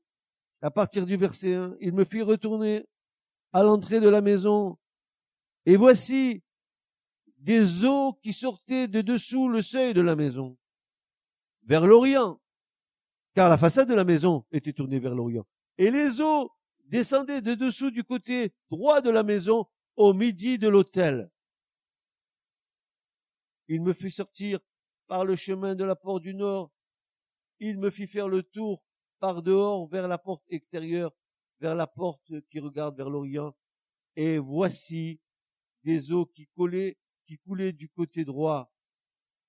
à 0.60 0.72
partir 0.72 1.06
du 1.06 1.16
verset 1.16 1.54
1, 1.54 1.76
il 1.78 1.92
me 1.92 2.04
fit 2.04 2.20
retourner 2.20 2.84
à 3.52 3.62
l'entrée 3.62 4.00
de 4.00 4.08
la 4.08 4.20
maison, 4.20 4.76
et 5.66 5.76
voici 5.76 6.42
des 7.36 7.84
eaux 7.84 8.14
qui 8.14 8.32
sortaient 8.32 8.88
de 8.88 9.02
dessous 9.02 9.48
le 9.48 9.62
seuil 9.62 9.94
de 9.94 10.00
la 10.00 10.16
maison, 10.16 10.58
vers 11.62 11.86
l'Orient, 11.86 12.40
car 13.36 13.48
la 13.48 13.56
façade 13.56 13.88
de 13.88 13.94
la 13.94 14.02
maison 14.02 14.44
était 14.50 14.72
tournée 14.72 14.98
vers 14.98 15.14
l'Orient. 15.14 15.46
Et 15.78 15.92
les 15.92 16.20
eaux 16.20 16.50
descendaient 16.86 17.42
de 17.42 17.54
dessous 17.54 17.92
du 17.92 18.02
côté 18.02 18.52
droit 18.68 19.00
de 19.00 19.10
la 19.10 19.22
maison 19.22 19.66
au 19.94 20.12
midi 20.12 20.58
de 20.58 20.66
l'autel. 20.66 21.30
Il 23.68 23.80
me 23.80 23.92
fit 23.92 24.10
sortir 24.10 24.58
par 25.06 25.24
le 25.24 25.36
chemin 25.36 25.76
de 25.76 25.84
la 25.84 25.94
porte 25.94 26.24
du 26.24 26.34
nord. 26.34 26.72
Il 27.60 27.78
me 27.78 27.90
fit 27.90 28.06
faire 28.06 28.28
le 28.28 28.42
tour 28.42 28.82
par 29.20 29.42
dehors 29.42 29.86
vers 29.86 30.08
la 30.08 30.18
porte 30.18 30.42
extérieure, 30.48 31.12
vers 31.60 31.74
la 31.74 31.86
porte 31.86 32.32
qui 32.48 32.58
regarde 32.58 32.96
vers 32.96 33.10
l'Orient. 33.10 33.54
Et 34.16 34.38
voici 34.38 35.20
des 35.84 36.10
eaux 36.10 36.26
qui 36.26 36.46
coulaient, 36.46 36.96
du 37.72 37.88
côté 37.90 38.24
droit. 38.24 38.72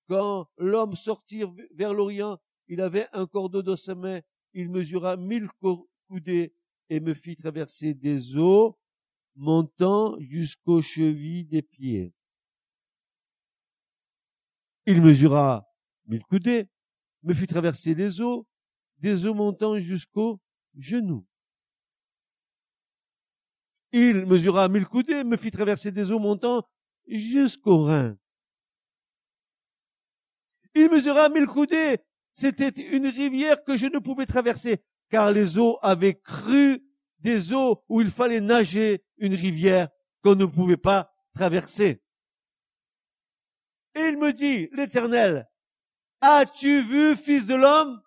Quand 0.07 0.47
l'homme 0.57 0.95
sortit 0.95 1.43
vers 1.74 1.93
l'Orient, 1.93 2.38
il 2.68 2.80
avait 2.80 3.07
un 3.12 3.26
cordeau 3.26 3.64
dans 3.64 3.76
sa 3.76 3.95
main, 3.95 4.22
il 4.53 4.70
mesura 4.70 5.18
mille 5.18 5.49
coudées 6.07 6.53
et 6.89 6.99
me 6.99 7.14
fit 7.14 7.36
traverser 7.36 7.93
des 7.93 8.38
eaux 8.38 8.78
montant 9.36 10.20
jusqu'aux 10.20 10.82
chevilles 10.82 11.45
des 11.45 11.62
pieds. 11.62 12.14
Il 14.86 15.01
mesura 15.01 15.66
mille 16.05 16.24
coudées, 16.26 16.68
me 17.24 17.34
fit 17.34 17.47
traverser 17.47 17.95
des 17.95 18.22
eaux, 18.22 18.47
des 18.97 19.26
eaux 19.26 19.34
montant 19.34 19.78
jusqu'aux 19.80 20.39
genoux. 20.76 21.26
Il 23.91 24.26
mesura 24.26 24.69
mille 24.69 24.86
coudées, 24.86 25.24
me 25.24 25.38
fit 25.38 25.51
traverser 25.51 25.91
des 25.91 26.11
eaux 26.11 26.19
montant 26.19 26.63
jusqu'aux 27.07 27.84
reins. 27.84 28.17
Il 30.74 30.89
mesura 30.89 31.28
mille 31.30 31.47
coudées, 31.47 31.97
c'était 32.34 32.69
une 32.69 33.07
rivière 33.07 33.63
que 33.63 33.76
je 33.76 33.88
ne 33.88 33.99
pouvais 33.99 34.26
traverser, 34.26 34.82
car 35.09 35.32
les 35.32 35.59
eaux 35.59 35.78
avaient 35.82 36.15
cru 36.15 36.82
des 37.19 37.53
eaux 37.53 37.84
où 37.89 38.01
il 38.01 38.09
fallait 38.09 38.39
nager 38.39 39.03
une 39.17 39.36
rivière 39.36 39.89
qu'on 40.24 40.36
ne 40.36 40.45
pouvait 40.45 40.78
pas 40.78 41.13
traverser. 41.34 42.01
Et 43.95 44.07
il 44.07 44.17
me 44.17 44.32
dit, 44.32 44.69
l'Éternel, 44.72 45.51
as-tu 46.22 46.82
vu, 46.82 47.15
fils 47.15 47.45
de 47.45 47.55
l'homme? 47.55 48.01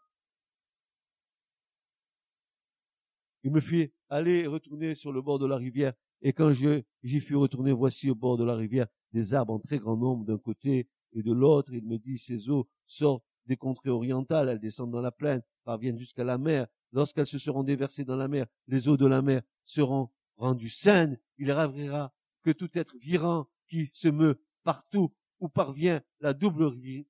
Il 3.42 3.52
me 3.52 3.60
fit 3.60 3.92
aller 4.08 4.40
et 4.40 4.46
retourner 4.46 4.94
sur 4.94 5.12
le 5.12 5.20
bord 5.20 5.38
de 5.38 5.46
la 5.46 5.56
rivière. 5.56 5.92
Et 6.22 6.32
quand 6.32 6.52
j'y 6.52 7.20
fus 7.20 7.36
retourné, 7.36 7.72
voici 7.72 8.08
au 8.08 8.14
bord 8.14 8.38
de 8.38 8.44
la 8.44 8.54
rivière 8.54 8.86
des 9.12 9.34
arbres 9.34 9.52
en 9.52 9.58
très 9.58 9.78
grand 9.78 9.96
nombre 9.96 10.24
d'un 10.24 10.38
côté 10.38 10.88
et 11.12 11.22
de 11.22 11.32
l'autre. 11.32 11.74
Il 11.74 11.84
me 11.84 11.98
dit, 11.98 12.16
ces 12.16 12.48
eaux 12.48 12.66
sortent 12.86 13.24
des 13.44 13.56
contrées 13.56 13.90
orientales, 13.90 14.48
elles 14.48 14.60
descendent 14.60 14.92
dans 14.92 15.02
la 15.02 15.12
plaine, 15.12 15.42
parviennent 15.64 15.98
jusqu'à 15.98 16.24
la 16.24 16.38
mer. 16.38 16.66
Lorsqu'elles 16.92 17.26
se 17.26 17.38
seront 17.38 17.64
déversées 17.64 18.04
dans 18.04 18.16
la 18.16 18.28
mer, 18.28 18.46
les 18.68 18.88
eaux 18.88 18.96
de 18.96 19.06
la 19.06 19.20
mer 19.20 19.42
seront 19.66 20.08
rendues 20.36 20.70
saines. 20.70 21.18
Il 21.36 21.50
arrivera 21.50 22.14
que 22.42 22.50
tout 22.50 22.70
être 22.78 22.96
virant 22.96 23.46
qui 23.68 23.90
se 23.92 24.08
meut 24.08 24.40
partout 24.62 25.12
où 25.40 25.48
parvient 25.48 26.00
la 26.20 26.32
double 26.32 26.64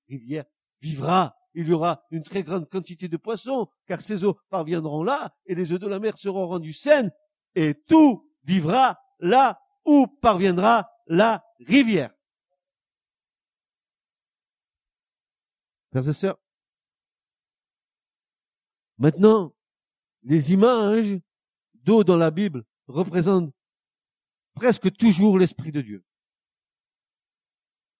rivière 0.09 0.45
vivra. 0.85 1.35
Il 1.55 1.69
y 1.69 1.73
aura 1.73 2.05
une 2.11 2.23
très 2.23 2.43
grande 2.43 2.69
quantité 2.69 3.09
de 3.09 3.17
poissons, 3.17 3.69
car 3.87 4.01
ces 4.01 4.25
eaux 4.25 4.39
parviendront 4.51 5.03
là, 5.03 5.35
et 5.47 5.55
les 5.55 5.73
eaux 5.73 5.79
de 5.79 5.87
la 5.87 6.01
mer 6.01 6.19
seront 6.19 6.47
rendues 6.49 6.73
saines, 6.73 7.13
et 7.55 7.75
tout 7.75 8.29
vivra 8.43 8.99
là 9.21 9.61
où 9.85 10.07
parviendra 10.21 10.91
la 11.07 11.45
rivière. 11.61 12.13
Frères 15.91 16.09
et 16.09 16.13
sœurs, 16.13 16.39
maintenant, 18.99 19.55
les 20.25 20.53
images 20.53 21.17
d'eau 21.75 22.03
dans 22.03 22.17
la 22.17 22.33
Bible 22.33 22.65
représentent 22.89 23.55
presque 24.55 24.93
toujours 24.97 25.39
l'Esprit 25.39 25.71
de 25.71 25.83
Dieu. 25.83 26.05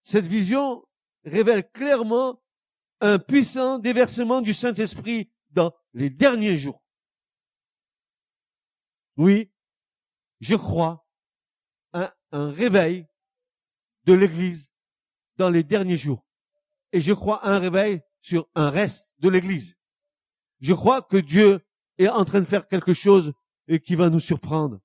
Cette 0.03 0.25
vision 0.25 0.85
révèle 1.23 1.69
clairement 1.71 2.41
un 3.01 3.19
puissant 3.19 3.79
déversement 3.79 4.41
du 4.41 4.53
Saint-Esprit 4.53 5.29
dans 5.51 5.73
les 5.93 6.09
derniers 6.09 6.57
jours. 6.57 6.83
Oui, 9.17 9.51
je 10.39 10.55
crois 10.55 11.07
un, 11.93 12.11
un 12.31 12.51
réveil 12.51 13.07
de 14.03 14.13
l'Église 14.13 14.73
dans 15.37 15.49
les 15.49 15.63
derniers 15.63 15.97
jours 15.97 16.25
et 16.91 17.01
je 17.01 17.13
crois 17.13 17.47
un 17.47 17.59
réveil 17.59 18.01
sur 18.21 18.49
un 18.55 18.69
reste 18.69 19.15
de 19.19 19.29
l'Église. 19.29 19.77
Je 20.61 20.73
crois 20.73 21.01
que 21.01 21.17
Dieu 21.17 21.59
est 21.97 22.07
en 22.07 22.25
train 22.25 22.39
de 22.39 22.45
faire 22.45 22.67
quelque 22.67 22.93
chose 22.93 23.33
et 23.67 23.79
qui 23.79 23.95
va 23.95 24.09
nous 24.09 24.19
surprendre. 24.19 24.79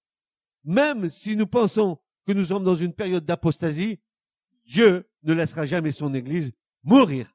Même 0.64 1.10
si 1.10 1.36
nous 1.36 1.46
pensons 1.46 1.98
que 2.26 2.32
nous 2.32 2.46
sommes 2.46 2.64
dans 2.64 2.74
une 2.74 2.94
période 2.94 3.24
d'apostasie, 3.24 4.00
Dieu 4.64 5.08
ne 5.22 5.32
laissera 5.32 5.64
jamais 5.66 5.92
son 5.92 6.14
Église 6.14 6.52
mourir. 6.82 7.30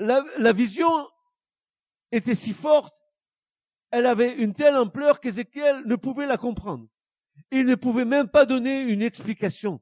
La, 0.00 0.52
vision 0.54 0.88
était 2.10 2.34
si 2.34 2.54
forte, 2.54 2.94
elle 3.90 4.06
avait 4.06 4.32
une 4.32 4.54
telle 4.54 4.76
ampleur 4.76 5.20
qu'Ézéchiel 5.20 5.82
ne 5.84 5.94
pouvait 5.94 6.26
la 6.26 6.38
comprendre. 6.38 6.88
Il 7.50 7.66
ne 7.66 7.74
pouvait 7.74 8.06
même 8.06 8.28
pas 8.28 8.46
donner 8.46 8.80
une 8.80 9.02
explication. 9.02 9.80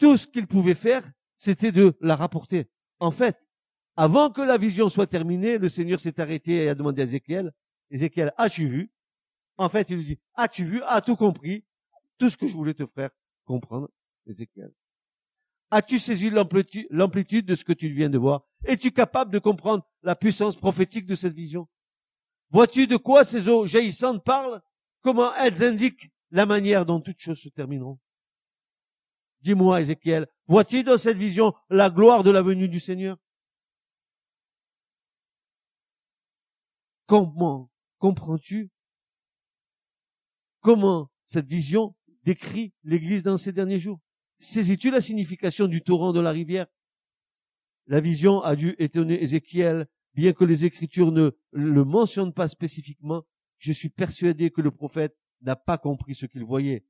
Tout 0.00 0.16
ce 0.16 0.26
qu'il 0.26 0.46
pouvait 0.46 0.74
faire, 0.74 1.06
c'était 1.36 1.70
de 1.70 1.94
la 2.00 2.16
rapporter. 2.16 2.70
En 2.98 3.10
fait, 3.10 3.36
avant 3.94 4.30
que 4.30 4.40
la 4.40 4.56
vision 4.56 4.88
soit 4.88 5.06
terminée, 5.06 5.58
le 5.58 5.68
Seigneur 5.68 6.00
s'est 6.00 6.18
arrêté 6.18 6.64
et 6.64 6.68
a 6.70 6.74
demandé 6.74 7.02
à 7.02 7.04
Ézéchiel, 7.04 7.52
Ézéchiel, 7.90 8.32
as-tu 8.38 8.68
vu? 8.68 8.90
En 9.58 9.68
fait, 9.68 9.90
il 9.90 9.98
lui 9.98 10.04
dit, 10.04 10.18
as-tu 10.34 10.64
vu? 10.64 10.82
As-tu 10.86 11.14
compris? 11.14 11.64
Tout 12.16 12.30
ce 12.30 12.38
que 12.38 12.46
je 12.46 12.54
voulais 12.54 12.74
te 12.74 12.86
faire 12.86 13.10
comprendre, 13.44 13.90
Ézéchiel. 14.26 14.72
As-tu 15.70 15.98
saisi 15.98 16.30
l'amplitude 16.30 17.46
de 17.46 17.54
ce 17.54 17.64
que 17.64 17.72
tu 17.72 17.88
viens 17.88 18.08
de 18.08 18.18
voir? 18.18 18.42
Es-tu 18.64 18.92
capable 18.92 19.32
de 19.32 19.38
comprendre 19.38 19.84
la 20.02 20.14
puissance 20.14 20.56
prophétique 20.56 21.06
de 21.06 21.14
cette 21.14 21.34
vision? 21.34 21.68
Vois-tu 22.50 22.86
de 22.86 22.96
quoi 22.96 23.24
ces 23.24 23.48
eaux 23.48 23.66
jaillissantes 23.66 24.24
parlent? 24.24 24.62
Comment 25.02 25.34
elles 25.34 25.64
indiquent 25.64 26.10
la 26.30 26.46
manière 26.46 26.86
dont 26.86 27.00
toutes 27.00 27.20
choses 27.20 27.40
se 27.40 27.48
termineront? 27.48 27.98
Dis-moi, 29.40 29.80
Ézéchiel, 29.80 30.26
vois-tu 30.46 30.82
dans 30.84 30.98
cette 30.98 31.18
vision 31.18 31.52
la 31.68 31.90
gloire 31.90 32.22
de 32.22 32.30
la 32.30 32.42
venue 32.42 32.68
du 32.68 32.80
Seigneur? 32.80 33.16
Comment 37.06 37.70
comprends-tu? 37.98 38.70
Comment 40.60 41.10
cette 41.24 41.46
vision 41.46 41.94
décrit 42.22 42.72
l'Église 42.82 43.22
dans 43.22 43.36
ces 43.36 43.52
derniers 43.52 43.78
jours? 43.78 44.00
Saisis-tu 44.38 44.90
la 44.90 45.00
signification 45.00 45.66
du 45.66 45.82
torrent 45.82 46.12
de 46.12 46.20
la 46.20 46.30
rivière? 46.30 46.66
La 47.86 48.00
vision 48.00 48.42
a 48.42 48.56
dû 48.56 48.74
étonner 48.78 49.22
Ézéchiel, 49.22 49.86
bien 50.14 50.32
que 50.32 50.44
les 50.44 50.64
Écritures 50.64 51.12
ne 51.12 51.30
le 51.52 51.84
mentionnent 51.84 52.32
pas 52.32 52.48
spécifiquement. 52.48 53.24
Je 53.58 53.72
suis 53.72 53.88
persuadé 53.88 54.50
que 54.50 54.60
le 54.60 54.70
prophète 54.70 55.16
n'a 55.42 55.56
pas 55.56 55.78
compris 55.78 56.14
ce 56.14 56.26
qu'il 56.26 56.44
voyait. 56.44 56.84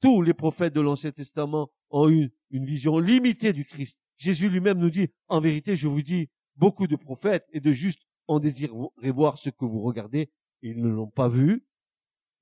Tous 0.00 0.22
les 0.22 0.34
prophètes 0.34 0.74
de 0.74 0.80
l'Ancien 0.80 1.12
Testament 1.12 1.70
ont 1.90 2.10
eu 2.10 2.32
une 2.50 2.64
vision 2.64 2.98
limitée 2.98 3.52
du 3.52 3.64
Christ. 3.64 4.00
Jésus 4.16 4.48
lui-même 4.48 4.78
nous 4.78 4.90
dit, 4.90 5.08
en 5.28 5.40
vérité, 5.40 5.74
je 5.74 5.88
vous 5.88 6.02
dis, 6.02 6.28
beaucoup 6.56 6.86
de 6.86 6.96
prophètes 6.96 7.46
et 7.52 7.60
de 7.60 7.72
justes 7.72 8.02
ont 8.28 8.38
désiré 8.38 8.72
voir 9.12 9.38
ce 9.38 9.50
que 9.50 9.64
vous 9.64 9.80
regardez 9.80 10.30
et 10.62 10.70
ils 10.70 10.80
ne 10.80 10.88
l'ont 10.88 11.10
pas 11.10 11.28
vu, 11.28 11.66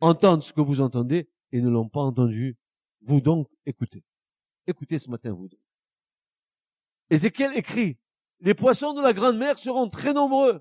entendre 0.00 0.42
ce 0.42 0.52
que 0.52 0.60
vous 0.60 0.80
entendez 0.80 1.30
et 1.52 1.60
ne 1.60 1.70
l'ont 1.70 1.88
pas 1.88 2.02
entendu. 2.02 2.58
Vous 3.02 3.20
donc 3.20 3.48
écoutez. 3.66 4.04
Écoutez 4.70 4.98
ce 4.98 5.10
matin, 5.10 5.32
vous 5.32 5.48
donc. 5.48 5.60
Ézéchiel 7.10 7.56
écrit, 7.56 7.98
les 8.40 8.54
poissons 8.54 8.94
de 8.94 9.02
la 9.02 9.12
grande 9.12 9.36
mer 9.36 9.58
seront 9.58 9.88
très 9.88 10.12
nombreux. 10.12 10.60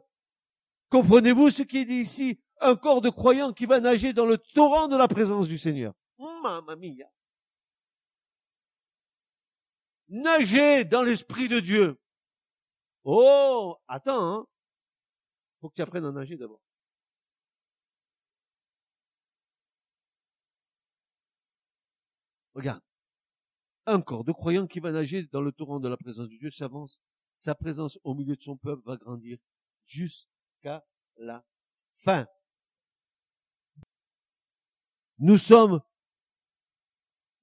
Comprenez-vous 0.90 1.52
ce 1.52 1.62
qui 1.62 1.78
est 1.78 1.86
dit 1.86 2.00
ici? 2.00 2.40
un 2.62 2.76
corps 2.76 3.02
de 3.02 3.10
croyants 3.10 3.54
qui 3.54 3.66
va 3.66 3.80
nager 3.80 4.14
dans 4.14 4.26
le 4.26 4.38
torrent 4.38 4.88
de 4.88 4.98
la 4.98 5.08
présence 5.08 5.48
du 5.48 5.58
Seigneur. 5.58 5.94
Mamma 6.18 6.76
mia. 6.76 7.10
Nager 10.10 10.86
dans 10.86 11.04
l'esprit 11.04 11.48
de 11.48 11.60
Dieu. 11.60 12.00
Oh, 13.04 13.78
attends, 13.88 14.34
hein. 14.34 14.48
Faut 15.62 15.70
que 15.70 15.76
tu 15.76 15.82
apprennes 15.82 16.06
à 16.06 16.12
nager 16.12 16.36
d'abord. 16.38 16.62
Regarde. 22.54 22.89
Un 23.90 24.02
corps 24.02 24.24
de 24.24 24.32
croyants 24.32 24.68
qui 24.68 24.80
va 24.80 24.92
nager 24.92 25.24
dans 25.24 25.42
le 25.42 25.52
torrent 25.52 25.80
de 25.80 25.88
la 25.88 25.98
présence 25.98 26.30
de 26.30 26.38
Dieu 26.38 26.52
s'avance. 26.52 27.02
Sa 27.36 27.56
présence 27.56 28.00
au 28.04 28.14
milieu 28.14 28.36
de 28.36 28.42
son 28.42 28.56
peuple 28.56 28.84
va 28.86 28.98
grandir 28.98 29.38
jusqu'à 29.86 30.86
la 31.18 31.44
fin. 31.92 32.28
Nous 35.18 35.38
sommes 35.38 35.82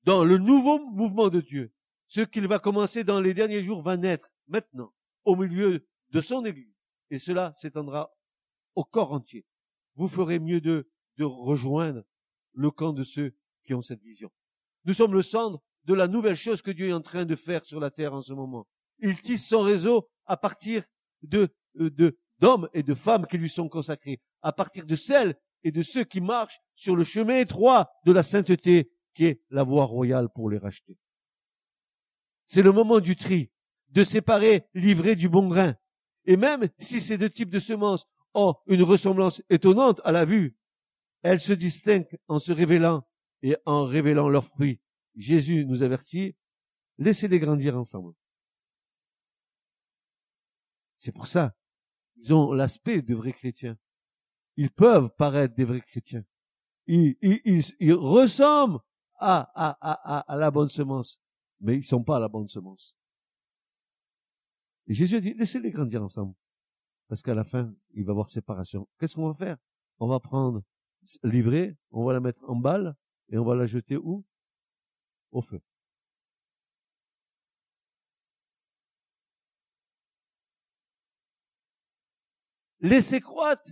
dans 0.04 0.24
le 0.24 0.38
nouveau 0.38 0.78
mouvement 0.86 1.28
de 1.28 1.40
Dieu. 1.40 1.72
Ce 2.06 2.20
qu'il 2.20 2.46
va 2.46 2.58
commencer 2.58 3.02
dans 3.02 3.20
les 3.20 3.34
derniers 3.34 3.62
jours 3.62 3.82
va 3.82 3.96
naître 3.96 4.30
maintenant 4.46 4.94
au 5.24 5.34
milieu 5.34 5.86
de 6.10 6.20
son 6.20 6.44
Église. 6.44 6.76
Et 7.10 7.18
cela 7.18 7.52
s'étendra 7.52 8.14
au 8.76 8.84
corps 8.84 9.12
entier. 9.12 9.44
Vous 9.96 10.08
ferez 10.08 10.38
mieux 10.38 10.60
de, 10.60 10.88
de 11.16 11.24
rejoindre 11.24 12.04
le 12.52 12.70
camp 12.70 12.92
de 12.92 13.02
ceux 13.02 13.34
qui 13.64 13.74
ont 13.74 13.82
cette 13.82 14.02
vision. 14.02 14.30
Nous 14.84 14.94
sommes 14.94 15.12
le 15.12 15.22
centre 15.22 15.60
de 15.86 15.94
la 15.94 16.08
nouvelle 16.08 16.34
chose 16.34 16.62
que 16.62 16.70
Dieu 16.70 16.88
est 16.88 16.92
en 16.92 17.00
train 17.00 17.24
de 17.24 17.36
faire 17.36 17.64
sur 17.64 17.80
la 17.80 17.90
terre 17.90 18.12
en 18.12 18.20
ce 18.20 18.32
moment. 18.32 18.66
Il 18.98 19.20
tisse 19.20 19.48
son 19.48 19.60
réseau 19.60 20.08
à 20.26 20.36
partir 20.36 20.84
de, 21.22 21.48
euh, 21.80 21.90
de, 21.90 22.18
d'hommes 22.40 22.68
et 22.74 22.82
de 22.82 22.94
femmes 22.94 23.26
qui 23.26 23.38
lui 23.38 23.48
sont 23.48 23.68
consacrés, 23.68 24.20
à 24.42 24.52
partir 24.52 24.84
de 24.84 24.96
celles 24.96 25.36
et 25.62 25.70
de 25.70 25.82
ceux 25.82 26.04
qui 26.04 26.20
marchent 26.20 26.60
sur 26.74 26.96
le 26.96 27.04
chemin 27.04 27.38
étroit 27.38 27.90
de 28.04 28.12
la 28.12 28.22
sainteté 28.22 28.90
qui 29.14 29.26
est 29.26 29.40
la 29.50 29.62
voie 29.62 29.84
royale 29.84 30.28
pour 30.34 30.50
les 30.50 30.58
racheter. 30.58 30.98
C'est 32.46 32.62
le 32.62 32.72
moment 32.72 33.00
du 33.00 33.16
tri, 33.16 33.50
de 33.90 34.04
séparer 34.04 34.66
l'ivraie 34.74 35.16
du 35.16 35.28
bon 35.28 35.48
grain. 35.48 35.74
Et 36.26 36.36
même 36.36 36.68
si 36.78 37.00
ces 37.00 37.16
deux 37.16 37.30
types 37.30 37.50
de 37.50 37.60
semences 37.60 38.06
ont 38.34 38.54
une 38.66 38.82
ressemblance 38.82 39.40
étonnante 39.48 40.00
à 40.04 40.12
la 40.12 40.24
vue, 40.24 40.56
elles 41.22 41.40
se 41.40 41.52
distinguent 41.52 42.18
en 42.28 42.38
se 42.38 42.52
révélant 42.52 43.04
et 43.42 43.56
en 43.64 43.84
révélant 43.84 44.28
leurs 44.28 44.44
fruits. 44.44 44.80
Jésus 45.16 45.64
nous 45.64 45.82
avertit, 45.82 46.36
laissez-les 46.98 47.38
grandir 47.38 47.76
ensemble. 47.76 48.12
C'est 50.98 51.12
pour 51.12 51.26
ça, 51.26 51.56
ils 52.16 52.32
ont 52.34 52.52
l'aspect 52.52 53.02
de 53.02 53.14
vrais 53.14 53.32
chrétiens. 53.32 53.78
Ils 54.56 54.70
peuvent 54.70 55.10
paraître 55.16 55.54
des 55.54 55.64
vrais 55.64 55.80
chrétiens. 55.80 56.24
Ils, 56.86 57.16
ressemblent 57.94 58.80
à, 59.16 59.50
à, 59.54 59.76
à, 59.80 60.32
à, 60.32 60.36
la 60.36 60.50
bonne 60.50 60.68
semence, 60.68 61.20
mais 61.60 61.76
ils 61.76 61.84
sont 61.84 62.02
pas 62.02 62.18
la 62.18 62.28
bonne 62.28 62.48
semence. 62.48 62.96
Et 64.86 64.94
Jésus 64.94 65.20
dit, 65.20 65.34
laissez-les 65.34 65.70
grandir 65.70 66.02
ensemble. 66.02 66.34
Parce 67.08 67.22
qu'à 67.22 67.34
la 67.34 67.44
fin, 67.44 67.74
il 67.92 68.04
va 68.04 68.10
y 68.10 68.12
avoir 68.12 68.28
séparation. 68.28 68.88
Qu'est-ce 68.98 69.14
qu'on 69.14 69.28
va 69.28 69.34
faire? 69.34 69.56
On 69.98 70.08
va 70.08 70.20
prendre 70.20 70.62
l'ivraie, 71.22 71.76
on 71.90 72.04
va 72.04 72.12
la 72.12 72.20
mettre 72.20 72.40
en 72.48 72.56
balle, 72.56 72.96
et 73.28 73.38
on 73.38 73.44
va 73.44 73.54
la 73.54 73.66
jeter 73.66 73.96
où? 73.96 74.24
Au 75.36 75.42
feu. 75.42 75.60
Laissez 82.80 83.20
croître. 83.20 83.70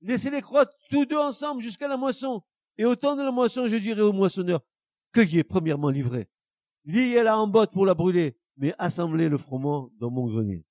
Laissez-les 0.00 0.40
croître 0.40 0.72
tous 0.88 1.04
deux 1.04 1.18
ensemble 1.18 1.60
jusqu'à 1.60 1.88
la 1.88 1.98
moisson. 1.98 2.42
Et 2.78 2.86
au 2.86 2.96
temps 2.96 3.16
de 3.16 3.22
la 3.22 3.30
moisson, 3.30 3.66
je 3.66 3.76
dirai 3.76 4.00
au 4.00 4.14
moissonneur, 4.14 4.62
cueillez 5.12 5.44
premièrement 5.44 5.90
livré. 5.90 6.30
Liez-la 6.86 7.38
en 7.38 7.48
botte 7.48 7.72
pour 7.74 7.84
la 7.84 7.92
brûler, 7.92 8.38
mais 8.56 8.74
assemblez 8.78 9.28
le 9.28 9.36
froment 9.36 9.90
dans 9.98 10.10
mon 10.10 10.26
grenier. 10.26 10.64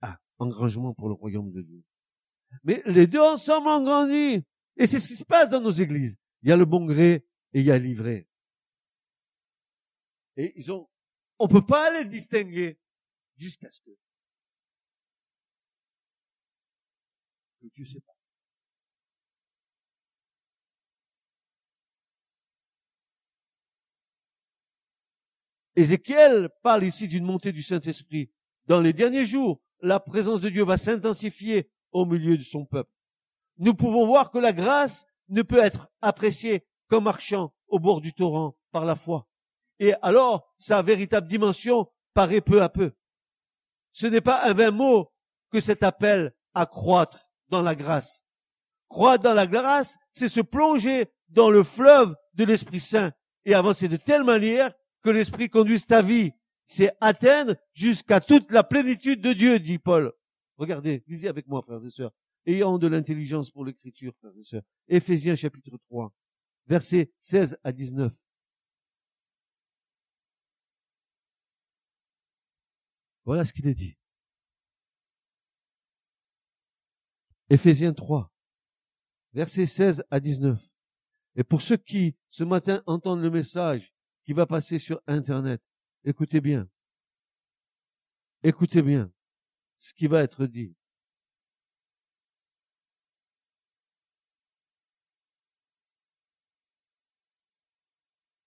Ah, 0.00 0.18
engrangement 0.40 0.94
pour 0.94 1.06
le 1.06 1.14
royaume 1.14 1.52
de 1.52 1.62
Dieu. 1.62 1.84
Mais 2.64 2.82
les 2.86 3.06
deux 3.06 3.20
ensemble 3.20 3.68
ont 3.68 3.84
grandi. 3.84 4.42
Et 4.76 4.88
c'est 4.88 4.98
ce 4.98 5.06
qui 5.06 5.14
se 5.14 5.24
passe 5.24 5.50
dans 5.50 5.60
nos 5.60 5.70
églises. 5.70 6.16
Il 6.42 6.48
y 6.48 6.52
a 6.52 6.56
le 6.56 6.64
bon 6.64 6.86
gré 6.86 7.24
et 7.52 7.60
il 7.60 7.66
y 7.66 7.70
a 7.70 7.78
l'ivré. 7.78 8.27
Et 10.38 10.52
ils 10.54 10.70
ont, 10.70 10.88
on 11.40 11.48
peut 11.48 11.66
pas 11.66 11.90
les 11.90 12.04
distinguer 12.04 12.78
jusqu'à 13.36 13.70
ce 13.70 13.80
que, 13.80 13.90
que 17.60 17.66
Dieu 17.74 18.00
pas. 18.00 18.12
Ézéchiel 25.74 26.50
parle 26.62 26.84
ici 26.84 27.08
d'une 27.08 27.24
montée 27.24 27.52
du 27.52 27.62
Saint-Esprit. 27.62 28.30
Dans 28.66 28.80
les 28.80 28.92
derniers 28.92 29.26
jours, 29.26 29.60
la 29.80 29.98
présence 29.98 30.40
de 30.40 30.48
Dieu 30.48 30.64
va 30.64 30.76
s'intensifier 30.76 31.68
au 31.90 32.04
milieu 32.04 32.36
de 32.38 32.42
son 32.42 32.64
peuple. 32.64 32.92
Nous 33.58 33.74
pouvons 33.74 34.06
voir 34.06 34.30
que 34.30 34.38
la 34.38 34.52
grâce 34.52 35.04
ne 35.28 35.42
peut 35.42 35.58
être 35.58 35.88
appréciée 36.00 36.64
qu'en 36.88 37.00
marchant 37.00 37.52
au 37.66 37.80
bord 37.80 38.00
du 38.00 38.12
torrent 38.12 38.56
par 38.70 38.84
la 38.84 38.94
foi. 38.94 39.27
Et 39.78 39.94
alors, 40.02 40.54
sa 40.58 40.82
véritable 40.82 41.28
dimension 41.28 41.88
paraît 42.14 42.40
peu 42.40 42.62
à 42.62 42.68
peu. 42.68 42.92
Ce 43.92 44.06
n'est 44.06 44.20
pas 44.20 44.44
un 44.44 44.52
vain 44.52 44.70
mot 44.70 45.10
que 45.50 45.60
cet 45.60 45.82
appel 45.82 46.32
à 46.54 46.66
croître 46.66 47.28
dans 47.48 47.62
la 47.62 47.74
grâce. 47.74 48.24
Croître 48.88 49.22
dans 49.24 49.34
la 49.34 49.46
grâce, 49.46 49.96
c'est 50.12 50.28
se 50.28 50.40
plonger 50.40 51.06
dans 51.28 51.50
le 51.50 51.62
fleuve 51.62 52.14
de 52.34 52.44
l'Esprit 52.44 52.80
Saint 52.80 53.12
et 53.44 53.54
avancer 53.54 53.88
de 53.88 53.96
telle 53.96 54.24
manière 54.24 54.72
que 55.02 55.10
l'Esprit 55.10 55.48
conduise 55.48 55.86
ta 55.86 56.02
vie. 56.02 56.32
C'est 56.66 56.92
atteindre 57.00 57.56
jusqu'à 57.72 58.20
toute 58.20 58.50
la 58.50 58.62
plénitude 58.62 59.20
de 59.20 59.32
Dieu, 59.32 59.58
dit 59.58 59.78
Paul. 59.78 60.12
Regardez, 60.56 61.04
lisez 61.06 61.28
avec 61.28 61.46
moi, 61.46 61.62
frères 61.62 61.84
et 61.84 61.90
sœurs. 61.90 62.10
Ayant 62.46 62.78
de 62.78 62.86
l'intelligence 62.86 63.50
pour 63.50 63.64
l'écriture, 63.64 64.12
frères 64.20 64.36
et 64.38 64.44
sœurs. 64.44 64.62
Éphésiens 64.88 65.34
chapitre 65.34 65.78
3, 65.88 66.12
versets 66.66 67.12
16 67.20 67.58
à 67.62 67.72
19. 67.72 68.12
Voilà 73.28 73.44
ce 73.44 73.52
qu'il 73.52 73.66
est 73.66 73.74
dit. 73.74 73.94
Éphésiens 77.50 77.92
3, 77.92 78.32
versets 79.34 79.66
16 79.66 80.02
à 80.10 80.18
19. 80.18 80.58
Et 81.36 81.44
pour 81.44 81.60
ceux 81.60 81.76
qui, 81.76 82.16
ce 82.30 82.42
matin, 82.42 82.82
entendent 82.86 83.20
le 83.20 83.28
message 83.28 83.92
qui 84.24 84.32
va 84.32 84.46
passer 84.46 84.78
sur 84.78 85.02
Internet. 85.06 85.60
Écoutez 86.04 86.40
bien. 86.40 86.70
Écoutez 88.42 88.80
bien 88.80 89.12
ce 89.76 89.92
qui 89.92 90.06
va 90.06 90.22
être 90.22 90.46
dit. 90.46 90.74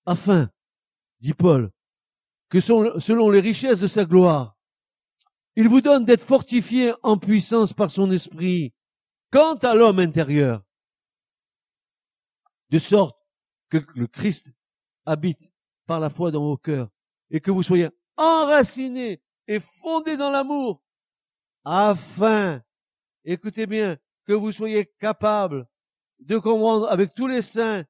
Afin, 0.07 0.51
dit 1.19 1.35
Paul, 1.35 1.71
que 2.49 2.59
selon 2.59 3.29
les 3.29 3.41
richesses 3.41 3.79
de 3.79 3.85
sa 3.85 4.05
gloire, 4.05 4.57
il 5.55 5.67
vous 5.67 5.81
donne 5.81 6.05
d'être 6.05 6.23
fortifié 6.23 6.93
en 7.03 7.17
puissance 7.17 7.73
par 7.73 7.91
son 7.91 8.11
esprit. 8.11 8.73
Quant 9.31 9.55
à 9.55 9.75
l'homme 9.75 9.99
intérieur, 9.99 10.61
de 12.69 12.79
sorte 12.79 13.17
que 13.69 13.77
le 13.95 14.07
Christ 14.07 14.51
habite 15.05 15.51
par 15.85 15.99
la 15.99 16.09
foi 16.09 16.31
dans 16.31 16.43
vos 16.43 16.57
cœurs 16.57 16.89
et 17.29 17.39
que 17.39 17.51
vous 17.51 17.63
soyez 17.63 17.89
enracinés 18.17 19.21
et 19.47 19.59
fondés 19.59 20.17
dans 20.17 20.31
l'amour 20.31 20.83
afin, 21.63 22.61
écoutez 23.23 23.67
bien, 23.67 23.97
que 24.25 24.33
vous 24.33 24.51
soyez 24.51 24.85
capables 24.99 25.67
de 26.19 26.37
comprendre 26.37 26.89
avec 26.89 27.13
tous 27.13 27.27
les 27.27 27.41
saints 27.41 27.85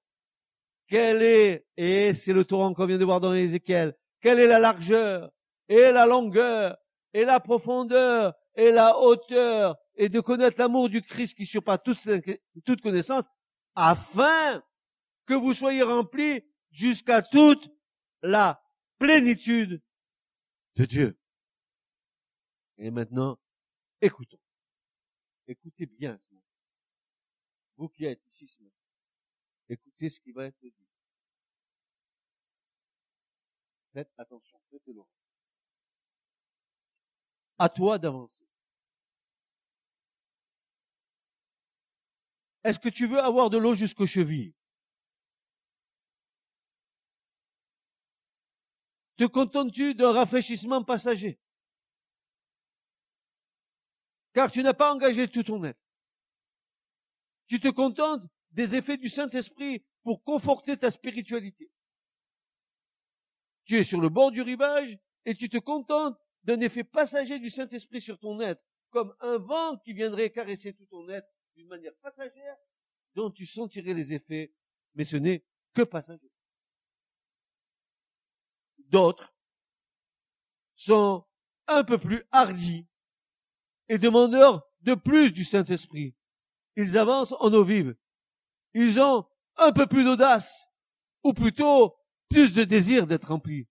quelle 0.88 1.22
est, 1.22 1.66
et 1.78 2.14
c'est 2.14 2.34
le 2.34 2.44
torrent 2.44 2.74
qu'on 2.74 2.86
vient 2.86 2.98
de 2.98 3.06
voir 3.06 3.22
dans 3.22 3.34
Ézéchiel, 3.34 3.96
quelle 4.20 4.40
est 4.40 4.48
la 4.48 4.60
largeur 4.60 5.32
et 5.70 5.92
la 5.92 6.06
longueur 6.06 6.78
et 7.14 7.26
la 7.26 7.40
profondeur 7.40 8.34
et 8.56 8.72
la 8.72 8.98
hauteur 8.98 9.78
et 9.96 10.10
de 10.10 10.20
connaître 10.20 10.58
l'amour 10.60 10.90
du 10.90 11.02
Christ 11.02 11.36
qui 11.36 11.46
surpasse 11.46 11.80
toute, 11.84 12.82
connaissance 12.82 13.26
afin 13.76 14.64
que 15.26 15.34
vous 15.34 15.54
soyez 15.54 15.84
remplis 15.84 16.42
jusqu'à 16.72 17.22
toute 17.22 17.70
la 18.22 18.62
plénitude 18.98 19.82
de 20.76 20.86
Dieu. 20.86 21.20
Et 22.78 22.92
maintenant, 22.92 23.40
écoutons. 24.02 24.40
Écoutez 25.48 25.86
bien 25.86 26.18
ce 26.18 26.34
matin. 26.34 26.48
Vous 27.78 27.90
qui 27.90 28.06
êtes 28.06 28.24
ici 28.28 28.48
ce 28.48 28.62
matin, 28.62 28.76
écoutez 29.70 30.10
ce 30.10 30.20
qui 30.20 30.32
va 30.32 30.46
être 30.46 30.62
dit. 30.62 30.74
Faites 33.94 34.12
attention, 34.18 34.60
faites-le. 34.70 35.02
À 37.62 37.70
toi 37.70 38.00
d'avancer. 38.00 38.44
Est-ce 42.64 42.80
que 42.80 42.90
tu 42.90 43.06
veux 43.06 43.20
avoir 43.20 43.52
de 43.52 43.60
l'eau 43.60 43.76
jusqu'aux 43.76 44.08
chevilles? 44.08 44.56
Te 49.16 49.26
contentes-tu 49.26 49.94
d'un 49.94 50.12
rafraîchissement 50.12 50.84
passager? 50.84 51.40
Car 54.34 54.50
tu 54.50 54.64
n'as 54.64 54.74
pas 54.74 54.92
engagé 54.92 55.28
tout 55.28 55.44
ton 55.44 55.64
être. 55.64 55.86
Tu 57.46 57.60
te 57.60 57.68
contentes 57.68 58.24
des 58.50 58.74
effets 58.74 58.98
du 58.98 59.08
Saint-Esprit 59.08 59.86
pour 60.02 60.24
conforter 60.24 60.78
ta 60.78 60.90
spiritualité. 60.90 61.70
tu 63.66 63.78
es 63.78 63.84
sur 63.84 64.02
le 64.02 64.10
bord 64.10 64.32
du 64.32 64.42
rivage 64.42 64.98
et 65.26 65.36
tu 65.36 65.48
te 65.48 65.60
contentes 65.60 66.18
d'un 66.44 66.60
effet 66.62 66.84
passager 66.84 67.40
du 67.40 67.50
Saint-Esprit 67.50 68.02
sur 68.02 68.18
ton 68.18 68.40
être, 68.42 68.64
comme 68.90 69.16
un 69.20 69.38
vent 69.38 69.78
qui 69.78 69.94
viendrait 69.94 70.30
caresser 70.30 70.74
tout 70.74 70.86
ton 70.86 71.08
être 71.10 71.28
d'une 71.56 71.68
manière 71.68 71.96
passagère, 72.02 72.58
dont 73.16 73.32
tu 73.32 73.46
sentirais 73.46 73.94
les 73.94 74.14
effets, 74.14 74.54
mais 74.96 75.04
ce 75.04 75.18
n'est 75.18 75.46
que 75.74 75.84
passager. 75.84 76.32
D'autres 78.78 79.34
sont 80.76 81.26
un 81.68 81.84
peu 81.84 81.98
plus 81.98 82.24
hardis 82.32 82.88
et 83.88 83.98
demandeurs 83.98 84.68
de 84.82 84.96
plus 84.96 85.32
du 85.32 85.46
Saint-Esprit. 85.46 86.16
Ils 86.76 86.98
avancent 86.98 87.34
en 87.40 87.54
eau 87.54 87.64
vive. 87.64 87.96
Ils 88.74 89.00
ont 89.00 89.26
un 89.58 89.72
peu 89.72 89.86
plus 89.86 90.04
d'audace, 90.04 90.68
ou 91.24 91.34
plutôt 91.34 91.98
plus 92.30 92.54
de 92.54 92.64
désir 92.64 93.06
d'être 93.06 93.28
remplis. 93.28 93.68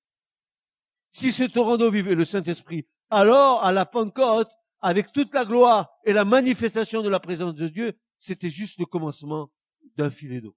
Si 1.12 1.32
ce 1.32 1.44
torrent 1.44 1.76
d'eau 1.76 1.90
vive 1.90 2.08
est 2.08 2.14
le 2.14 2.24
Saint-Esprit, 2.24 2.86
alors 3.10 3.64
à 3.64 3.72
la 3.72 3.86
Pentecôte, 3.86 4.50
avec 4.80 5.12
toute 5.12 5.34
la 5.34 5.44
gloire 5.44 5.90
et 6.04 6.12
la 6.12 6.24
manifestation 6.24 7.02
de 7.02 7.08
la 7.08 7.20
présence 7.20 7.54
de 7.54 7.68
Dieu, 7.68 7.92
c'était 8.18 8.50
juste 8.50 8.78
le 8.78 8.86
commencement 8.86 9.50
d'un 9.96 10.10
filet 10.10 10.40
d'eau. 10.40 10.56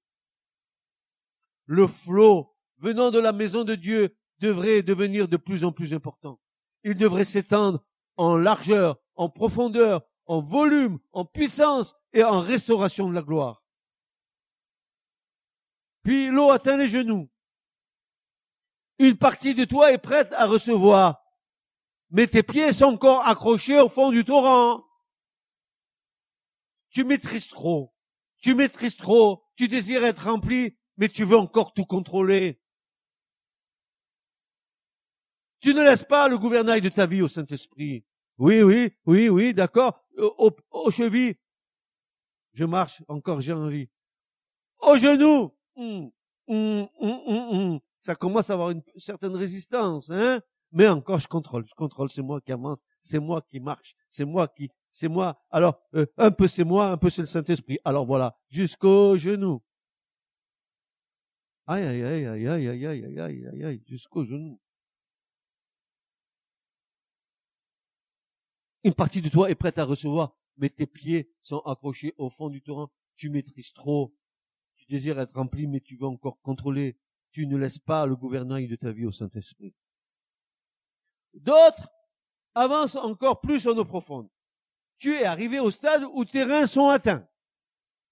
Le 1.66 1.88
flot 1.88 2.56
venant 2.78 3.12
de 3.12 3.20
la 3.20 3.32
maison 3.32 3.64
de 3.64 3.76
Dieu 3.76 4.16
devrait 4.40 4.84
devenir 4.84 5.28
de 5.28 5.38
plus 5.38 5.64
en 5.64 5.72
plus 5.72 5.94
important. 5.94 6.40
Il 6.84 6.96
devrait 6.96 7.26
s'étendre 7.26 7.84
en 8.18 8.36
largeur, 8.36 8.98
en 9.16 9.30
profondeur, 9.30 10.02
en 10.26 10.42
volume, 10.42 11.00
en 11.12 11.26
puissance 11.26 11.96
et 12.14 12.24
en 12.24 12.42
restauration 12.42 13.10
de 13.10 13.16
la 13.16 13.22
gloire. 13.22 13.64
Puis 16.04 16.28
l'eau 16.28 16.52
atteint 16.52 16.78
les 16.78 16.88
genoux. 16.88 17.30
Une 19.04 19.18
partie 19.18 19.54
de 19.54 19.66
toi 19.66 19.92
est 19.92 19.98
prête 19.98 20.32
à 20.32 20.46
recevoir, 20.46 21.22
mais 22.10 22.26
tes 22.26 22.42
pieds 22.42 22.72
sont 22.72 22.86
encore 22.86 23.28
accrochés 23.28 23.82
au 23.82 23.90
fond 23.90 24.12
du 24.12 24.24
torrent. 24.24 24.86
Tu 26.90 27.04
maîtrises 27.04 27.50
trop, 27.50 27.94
tu 28.38 28.56
maîtrises 28.56 28.96
trop, 28.96 29.44
tu 29.58 29.68
désires 29.68 30.06
être 30.06 30.24
rempli, 30.30 30.78
mais 30.96 31.10
tu 31.10 31.26
veux 31.26 31.36
encore 31.36 31.74
tout 31.74 31.84
contrôler. 31.86 32.62
Tu 35.60 35.74
ne 35.74 35.84
laisses 35.84 36.04
pas 36.04 36.30
le 36.30 36.38
gouvernail 36.38 36.80
de 36.80 36.88
ta 36.88 37.06
vie 37.06 37.22
au 37.22 37.28
Saint-Esprit. 37.28 38.06
Oui, 38.38 38.62
oui, 38.62 38.94
oui, 39.06 39.28
oui, 39.28 39.54
d'accord. 39.54 40.02
Au, 40.18 40.50
au, 40.72 40.92
cheville, 40.92 41.36
je 42.54 42.64
marche, 42.64 43.04
encore 43.10 43.42
j'ai 43.42 43.52
envie. 43.52 43.90
Au 44.80 44.96
genou, 44.96 45.54
hum, 45.76 46.10
hum, 46.48 46.88
hum, 47.02 47.82
ça 48.04 48.16
commence 48.16 48.50
à 48.50 48.54
avoir 48.56 48.72
une 48.72 48.84
certaine 48.98 49.34
résistance, 49.34 50.10
hein. 50.10 50.42
Mais 50.74 50.90
encore, 50.90 51.20
je 51.20 51.28
contrôle, 51.28 51.66
je 51.66 51.74
contrôle, 51.74 52.10
c'est 52.10 52.22
moi 52.22 52.42
qui 52.42 52.52
avance, 52.52 52.82
c'est 53.02 53.20
moi 53.20 53.42
qui 53.50 53.62
marche, 53.62 53.96
c'est 54.10 54.26
moi 54.26 54.50
qui, 54.50 54.70
c'est 54.90 55.08
moi. 55.08 55.42
Alors, 55.52 55.80
euh, 55.96 56.06
un 56.18 56.32
peu 56.32 56.50
c'est 56.50 56.66
moi, 56.66 56.88
un 56.88 56.98
peu 56.98 57.10
c'est 57.10 57.22
le 57.22 57.28
Saint-Esprit. 57.28 57.78
Alors 57.86 58.06
voilà, 58.06 58.36
jusqu'au 58.50 59.16
genou. 59.16 59.62
Aïe, 61.66 61.84
aïe, 61.84 62.04
aïe, 62.04 62.26
aïe, 62.26 62.48
aïe, 62.48 62.68
aïe, 62.68 62.86
aïe, 62.86 63.20
aïe, 63.20 63.48
aïe, 63.48 63.64
aïe, 63.64 63.84
jusqu'au 63.88 64.26
genou. 64.26 64.60
Une 68.84 68.94
partie 68.96 69.22
de 69.22 69.30
toi 69.30 69.50
est 69.50 69.56
prête 69.56 69.78
à 69.78 69.86
recevoir, 69.86 70.36
mais 70.58 70.68
tes 70.68 70.88
pieds 70.88 71.32
sont 71.42 71.60
accrochés 71.60 72.14
au 72.18 72.30
fond 72.30 72.50
du 72.50 72.62
torrent. 72.62 72.92
Tu 73.16 73.30
maîtrises 73.30 73.72
trop. 73.72 74.14
Tu 74.76 74.88
désires 74.88 75.22
être 75.22 75.36
rempli, 75.36 75.68
mais 75.68 75.80
tu 75.80 75.96
veux 75.96 76.08
encore 76.08 76.42
contrôler. 76.42 76.98
Tu 77.34 77.46
ne 77.48 77.58
laisses 77.58 77.80
pas 77.80 78.06
le 78.06 78.16
gouvernail 78.16 78.68
de 78.68 78.76
ta 78.76 78.92
vie 78.92 79.06
au 79.06 79.12
Saint-Esprit. 79.12 79.76
D'autres 81.34 81.90
avancent 82.56 82.96
encore 82.96 83.42
plus 83.42 83.68
en 83.68 83.78
eau 83.78 83.86
profonde. 83.86 84.30
Tu 84.98 85.16
es 85.16 85.26
arrivé 85.26 85.60
au 85.60 85.72
stade 85.72 86.06
où 86.14 86.24
tes 86.24 86.44
reins 86.44 86.68
sont 86.68 86.88
atteints. 86.88 87.28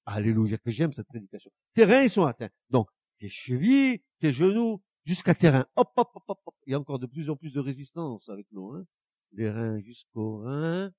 Alléluia, 0.05 0.57
que 0.57 0.71
j'aime 0.71 0.91
cette 0.91 1.07
prédication. 1.07 1.51
Tes 1.73 1.85
reins 1.85 2.09
sont 2.09 2.25
atteints. 2.25 2.49
Donc, 2.69 2.89
tes 3.19 3.29
chevilles, 3.29 4.03
tes 4.19 4.33
genoux, 4.33 4.83
jusqu'à 5.05 5.33
tes 5.33 5.49
reins. 5.49 5.67
Hop, 5.75 5.91
hop, 5.95 6.09
hop, 6.15 6.23
hop, 6.27 6.55
Il 6.65 6.71
y 6.71 6.73
a 6.73 6.79
encore 6.79 6.99
de 6.99 7.05
plus 7.05 7.29
en 7.29 7.37
plus 7.37 7.53
de 7.53 7.59
résistance 7.59 8.27
avec 8.27 8.47
l'eau. 8.51 8.73
Hein 8.73 8.85
les 9.33 9.49
reins 9.49 9.79
jusqu'aux 9.79 10.39
reins. 10.39 10.91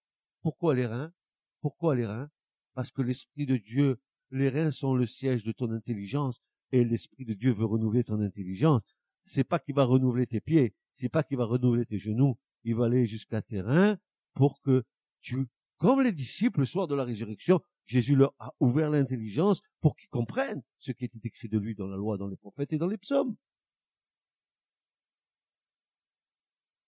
Pourquoi 0.43 0.75
les 0.75 0.87
reins? 0.87 1.13
Pourquoi 1.61 1.95
les 1.95 2.07
reins? 2.07 2.31
Parce 2.75 2.91
que 2.91 3.03
l'Esprit 3.03 3.47
de 3.47 3.57
Dieu, 3.57 4.01
les 4.31 4.49
reins 4.49 4.71
sont 4.71 4.95
le 4.95 5.07
siège 5.07 5.45
de 5.45 5.53
ton 5.53 5.71
intelligence 5.71 6.41
et 6.73 6.85
l'Esprit 6.85 7.25
de 7.25 7.35
Dieu 7.35 7.53
veut 7.53 7.67
renouveler 7.67 8.05
ton 8.05 8.21
intelligence. 8.21 8.83
C'est 9.25 9.45
pas 9.45 9.59
qu'il 9.59 9.75
va 9.75 9.85
renouveler 9.85 10.27
tes 10.27 10.41
pieds, 10.41 10.75
c'est 10.93 11.09
pas 11.09 11.23
qu'il 11.23 11.37
va 11.37 11.45
renouveler 11.45 11.87
tes 11.87 11.99
genoux, 11.99 12.37
il 12.65 12.75
va 12.75 12.87
aller 12.87 13.07
jusqu'à 13.07 13.43
tes 13.43 13.61
reins 13.61 13.99
pour 14.35 14.61
que 14.63 14.83
tu, 15.21 15.47
comme 15.79 16.01
les 16.01 16.13
disciples 16.13 16.61
le 16.61 16.67
soir 16.67 16.89
de 16.89 16.95
la 16.95 17.05
résurrection, 17.05 17.61
Jésus 17.87 18.17
leur 18.17 18.35
a 18.39 18.53
ouvert 18.61 18.91
l'intelligence 18.91 19.61
pour 19.81 19.97
qu'ils 19.97 20.09
comprennent 20.09 20.63
ce 20.79 20.93
qui 20.93 21.05
était 21.05 21.21
écrit 21.23 21.49
de 21.49 21.59
lui 21.59 21.75
dans 21.75 21.87
la 21.87 21.97
loi, 21.97 22.17
dans 22.17 22.29
les 22.29 22.37
prophètes 22.37 22.73
et 22.73 22.79
dans 22.79 22.87
les 22.87 22.99
psaumes. 22.99 23.37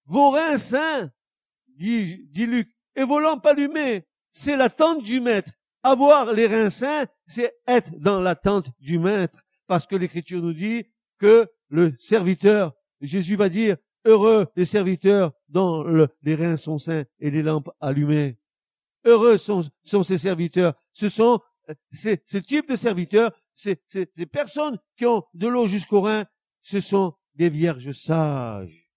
Vos 0.06 0.30
reins 0.30 0.58
saints 0.58 1.10
dit, 1.68 2.26
dit 2.30 2.46
Luc, 2.46 2.74
et 2.96 3.04
vos 3.04 3.18
lampes 3.18 3.46
allumées, 3.46 4.06
c'est 4.30 4.56
l'attente 4.56 5.02
du 5.02 5.20
maître. 5.20 5.50
Avoir 5.82 6.32
les 6.32 6.46
reins 6.46 6.70
saints, 6.70 7.06
c'est 7.26 7.54
être 7.66 7.90
dans 7.98 8.20
l'attente 8.20 8.70
du 8.80 8.98
maître. 8.98 9.43
Parce 9.66 9.86
que 9.86 9.96
l'écriture 9.96 10.42
nous 10.42 10.52
dit 10.52 10.84
que 11.18 11.48
le 11.68 11.94
serviteur, 11.98 12.74
Jésus 13.00 13.36
va 13.36 13.48
dire, 13.48 13.76
heureux 14.04 14.46
les 14.56 14.64
serviteurs 14.64 15.32
dont 15.48 15.84
les 16.22 16.34
reins 16.34 16.56
sont 16.56 16.78
saints 16.78 17.04
et 17.18 17.30
les 17.30 17.42
lampes 17.42 17.70
allumées. 17.80 18.38
Heureux 19.04 19.38
sont, 19.38 19.62
ces 20.02 20.18
serviteurs. 20.18 20.74
Ce 20.92 21.08
sont 21.08 21.40
ces, 21.90 22.22
ces 22.26 22.42
types 22.42 22.68
de 22.68 22.76
serviteurs, 22.76 23.32
ces, 23.54 23.76
personnes 24.30 24.78
qui 24.96 25.06
ont 25.06 25.22
de 25.34 25.48
l'eau 25.48 25.66
jusqu'aux 25.66 26.02
reins, 26.02 26.26
ce 26.62 26.80
sont 26.80 27.14
des 27.34 27.48
vierges 27.48 27.92
sages 27.92 28.90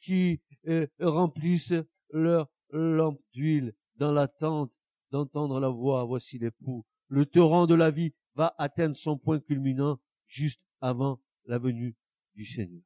qui 0.00 0.40
euh, 0.68 0.86
remplissent 1.00 1.74
leur 2.10 2.48
lampe 2.70 3.20
d'huile 3.32 3.74
dans 3.96 4.12
l'attente 4.12 4.72
d'entendre 5.10 5.60
la 5.60 5.68
voix, 5.68 6.04
voici 6.04 6.38
l'époux. 6.38 6.84
Le 7.08 7.26
torrent 7.26 7.66
de 7.66 7.74
la 7.74 7.90
vie 7.90 8.12
va 8.36 8.54
atteindre 8.58 8.94
son 8.94 9.18
point 9.18 9.40
culminant 9.40 9.98
juste 10.26 10.62
avant 10.80 11.20
la 11.46 11.58
venue 11.58 11.96
du 12.34 12.44
Seigneur. 12.44 12.84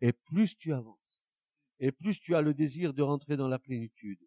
Et 0.00 0.12
plus 0.12 0.56
tu 0.56 0.72
avances, 0.72 1.20
et 1.80 1.92
plus 1.92 2.20
tu 2.20 2.34
as 2.34 2.40
le 2.40 2.54
désir 2.54 2.94
de 2.94 3.02
rentrer 3.02 3.36
dans 3.36 3.48
la 3.48 3.58
plénitude, 3.58 4.20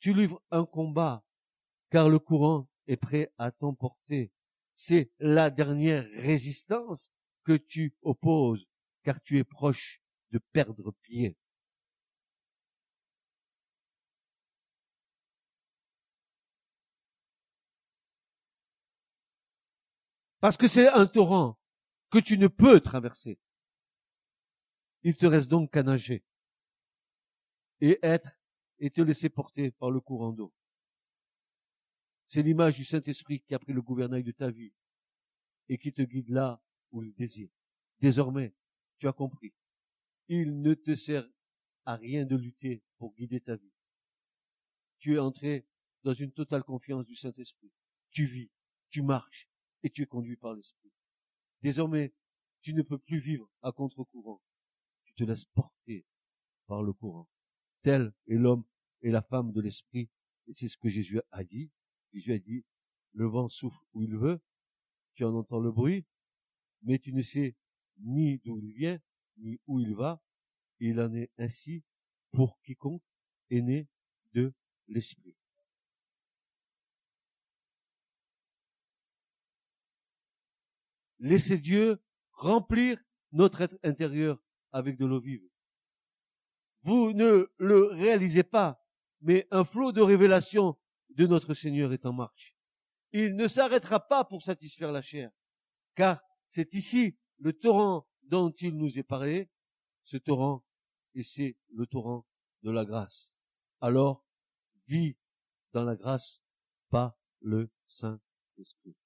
tu 0.00 0.14
livres 0.14 0.42
un 0.50 0.64
combat, 0.64 1.24
car 1.90 2.08
le 2.08 2.18
courant 2.18 2.68
est 2.86 2.96
prêt 2.96 3.32
à 3.36 3.50
t'emporter. 3.52 4.32
C'est 4.74 5.12
la 5.18 5.50
dernière 5.50 6.08
résistance 6.22 7.12
que 7.44 7.52
tu 7.52 7.94
opposes, 8.00 8.66
car 9.02 9.20
tu 9.22 9.38
es 9.38 9.44
proche 9.44 10.02
de 10.30 10.38
perdre 10.52 10.92
pied. 11.02 11.36
Parce 20.40 20.56
que 20.56 20.68
c'est 20.68 20.88
un 20.88 21.06
torrent 21.06 21.58
que 22.10 22.18
tu 22.18 22.38
ne 22.38 22.48
peux 22.48 22.80
traverser. 22.80 23.38
Il 25.02 25.16
te 25.16 25.26
reste 25.26 25.48
donc 25.48 25.72
qu'à 25.72 25.82
nager 25.82 26.24
et 27.80 27.98
être 28.02 28.40
et 28.78 28.90
te 28.90 29.00
laisser 29.00 29.28
porter 29.28 29.70
par 29.70 29.90
le 29.90 30.00
courant 30.00 30.32
d'eau. 30.32 30.52
C'est 32.26 32.42
l'image 32.42 32.76
du 32.76 32.84
Saint-Esprit 32.84 33.42
qui 33.42 33.54
a 33.54 33.58
pris 33.58 33.72
le 33.72 33.82
gouvernail 33.82 34.22
de 34.22 34.32
ta 34.32 34.50
vie 34.50 34.72
et 35.68 35.78
qui 35.78 35.92
te 35.92 36.02
guide 36.02 36.30
là 36.30 36.62
où 36.90 37.02
il 37.02 37.14
désire. 37.14 37.50
Désormais, 37.98 38.54
tu 38.98 39.08
as 39.08 39.12
compris. 39.12 39.52
Il 40.28 40.60
ne 40.60 40.74
te 40.74 40.94
sert 40.94 41.28
à 41.84 41.96
rien 41.96 42.24
de 42.24 42.36
lutter 42.36 42.82
pour 42.98 43.14
guider 43.14 43.40
ta 43.40 43.56
vie. 43.56 43.72
Tu 44.98 45.14
es 45.14 45.18
entré 45.18 45.66
dans 46.02 46.14
une 46.14 46.32
totale 46.32 46.62
confiance 46.62 47.04
du 47.04 47.16
Saint-Esprit. 47.16 47.72
Tu 48.10 48.26
vis, 48.26 48.50
tu 48.90 49.02
marches, 49.02 49.49
et 49.82 49.90
tu 49.90 50.02
es 50.02 50.06
conduit 50.06 50.36
par 50.36 50.54
l'Esprit. 50.54 50.92
Désormais, 51.62 52.12
tu 52.62 52.74
ne 52.74 52.82
peux 52.82 52.98
plus 52.98 53.18
vivre 53.18 53.50
à 53.62 53.72
contre-courant. 53.72 54.40
Tu 55.04 55.14
te 55.14 55.24
laisses 55.24 55.44
porter 55.46 56.06
par 56.66 56.82
le 56.82 56.92
courant. 56.92 57.28
Tel 57.82 58.12
est 58.26 58.34
l'homme 58.34 58.64
et 59.02 59.10
la 59.10 59.22
femme 59.22 59.52
de 59.52 59.60
l'Esprit. 59.60 60.10
Et 60.46 60.52
c'est 60.52 60.68
ce 60.68 60.76
que 60.76 60.88
Jésus 60.88 61.20
a 61.30 61.44
dit. 61.44 61.70
Jésus 62.12 62.32
a 62.32 62.38
dit, 62.38 62.64
le 63.12 63.26
vent 63.26 63.48
souffle 63.48 63.82
où 63.92 64.02
il 64.02 64.16
veut, 64.16 64.40
tu 65.14 65.24
en 65.24 65.34
entends 65.34 65.60
le 65.60 65.72
bruit, 65.72 66.04
mais 66.82 66.98
tu 66.98 67.12
ne 67.12 67.22
sais 67.22 67.56
ni 67.98 68.38
d'où 68.38 68.58
il 68.58 68.72
vient, 68.72 68.98
ni 69.38 69.58
où 69.66 69.80
il 69.80 69.94
va. 69.94 70.22
Il 70.78 71.00
en 71.00 71.12
est 71.14 71.30
ainsi 71.38 71.84
pour 72.30 72.60
quiconque 72.62 73.02
est 73.50 73.62
né 73.62 73.88
de 74.32 74.54
l'Esprit. 74.88 75.36
Laissez 81.20 81.58
Dieu 81.58 82.02
remplir 82.32 83.00
notre 83.32 83.60
être 83.60 83.78
intérieur 83.84 84.42
avec 84.72 84.96
de 84.96 85.06
l'eau 85.06 85.20
vive. 85.20 85.46
Vous 86.82 87.12
ne 87.12 87.50
le 87.58 87.84
réalisez 87.84 88.42
pas, 88.42 88.82
mais 89.20 89.46
un 89.50 89.64
flot 89.64 89.92
de 89.92 90.00
révélation 90.00 90.78
de 91.10 91.26
notre 91.26 91.54
Seigneur 91.54 91.92
est 91.92 92.06
en 92.06 92.12
marche. 92.12 92.56
Il 93.12 93.36
ne 93.36 93.48
s'arrêtera 93.48 94.00
pas 94.00 94.24
pour 94.24 94.42
satisfaire 94.42 94.92
la 94.92 95.02
chair, 95.02 95.30
car 95.94 96.20
c'est 96.48 96.74
ici 96.74 97.18
le 97.38 97.52
torrent 97.52 98.06
dont 98.22 98.50
il 98.50 98.76
nous 98.76 98.98
est 98.98 99.04
parlé, 99.04 99.50
ce 100.04 100.16
torrent, 100.16 100.64
et 101.14 101.22
c'est 101.22 101.56
le 101.74 101.86
torrent 101.86 102.26
de 102.62 102.70
la 102.70 102.84
grâce. 102.84 103.36
Alors, 103.80 104.24
vis 104.86 105.16
dans 105.72 105.84
la 105.84 105.96
grâce, 105.96 106.40
pas 106.88 107.18
le 107.40 107.70
Saint-Esprit. 107.86 108.96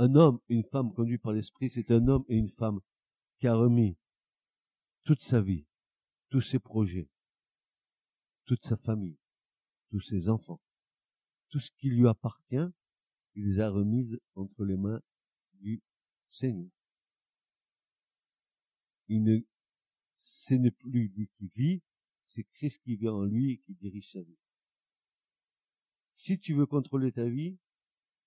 Un 0.00 0.14
homme 0.14 0.40
une 0.48 0.64
femme 0.64 0.94
conduits 0.94 1.18
par 1.18 1.34
l'Esprit, 1.34 1.68
c'est 1.68 1.90
un 1.90 2.08
homme 2.08 2.24
et 2.26 2.34
une 2.34 2.48
femme 2.48 2.80
qui 3.38 3.46
a 3.46 3.54
remis 3.54 3.98
toute 5.04 5.20
sa 5.20 5.42
vie, 5.42 5.66
tous 6.30 6.40
ses 6.40 6.58
projets, 6.58 7.10
toute 8.46 8.64
sa 8.64 8.78
famille, 8.78 9.18
tous 9.90 10.00
ses 10.00 10.30
enfants, 10.30 10.62
tout 11.50 11.60
ce 11.60 11.70
qui 11.72 11.90
lui 11.90 12.08
appartient, 12.08 12.66
il 13.34 13.44
les 13.44 13.60
a 13.60 13.68
remises 13.68 14.18
entre 14.36 14.64
les 14.64 14.78
mains 14.78 15.02
du 15.52 15.82
Seigneur. 16.28 16.70
Il 19.08 19.22
ne, 19.22 19.40
ce 20.14 20.54
n'est 20.54 20.70
plus 20.70 21.08
lui 21.08 21.28
qui 21.36 21.48
vit, 21.54 21.82
c'est 22.22 22.44
Christ 22.54 22.80
qui 22.84 22.96
vit 22.96 23.10
en 23.10 23.24
lui 23.24 23.52
et 23.52 23.58
qui 23.58 23.74
dirige 23.74 24.12
sa 24.12 24.22
vie. 24.22 24.38
Si 26.08 26.38
tu 26.38 26.54
veux 26.54 26.64
contrôler 26.64 27.12
ta 27.12 27.28
vie, 27.28 27.58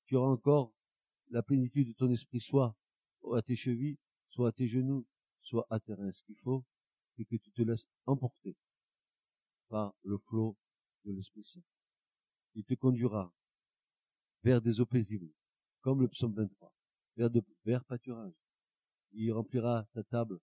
tu 0.06 0.16
auras 0.18 0.30
encore 0.30 0.72
la 1.30 1.44
plénitude 1.44 1.88
de 1.88 1.94
ton 1.94 2.10
esprit 2.12 2.40
soit 2.40 2.76
à 3.36 3.42
tes 3.42 3.56
chevilles, 3.56 3.98
soit 4.30 4.50
à 4.50 4.52
tes 4.52 4.68
genoux, 4.68 5.06
soit 5.42 5.66
à 5.70 5.80
tes 5.80 5.94
reins. 5.94 6.12
Ce 6.12 6.24
qu'il 6.24 6.38
faut, 6.38 6.66
c'est 7.16 7.26
que 7.26 7.36
tu 7.36 7.52
te 7.52 7.62
laisses 7.62 7.88
emporter 8.06 8.56
par 9.70 9.96
le 10.04 10.18
flot 10.18 10.58
de 11.06 11.12
l'Esprit 11.12 11.44
Saint. 11.44 11.64
Il 12.56 12.64
te 12.64 12.74
conduira 12.76 13.34
vers 14.44 14.62
des 14.62 14.80
eaux 14.80 14.86
paisibles, 14.86 15.32
comme 15.82 16.02
le 16.02 16.08
psaume 16.08 16.34
23, 16.34 16.74
vers 17.18 17.30
de 17.30 17.42
verts 17.66 17.86
pâturages. 17.86 18.34
Il 19.12 19.32
remplira 19.32 19.88
ta 19.94 20.04
table 20.04 20.40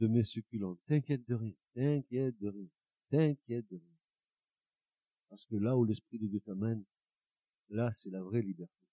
de 0.00 0.06
mes 0.06 0.24
succulents. 0.24 0.76
T'inquiète 0.86 1.26
de 1.28 1.34
rien, 1.34 1.54
t'inquiète 1.74 2.38
de 2.38 2.48
rien, 2.48 2.68
t'inquiète 3.10 3.68
de 3.70 3.76
rien. 3.76 3.96
Parce 5.28 5.44
que 5.46 5.56
là 5.56 5.76
où 5.76 5.84
l'Esprit 5.84 6.18
de 6.18 6.26
Dieu 6.26 6.40
t'amène, 6.40 6.84
là 7.68 7.90
c'est 7.92 8.10
la 8.10 8.22
vraie 8.22 8.42
liberté. 8.42 8.83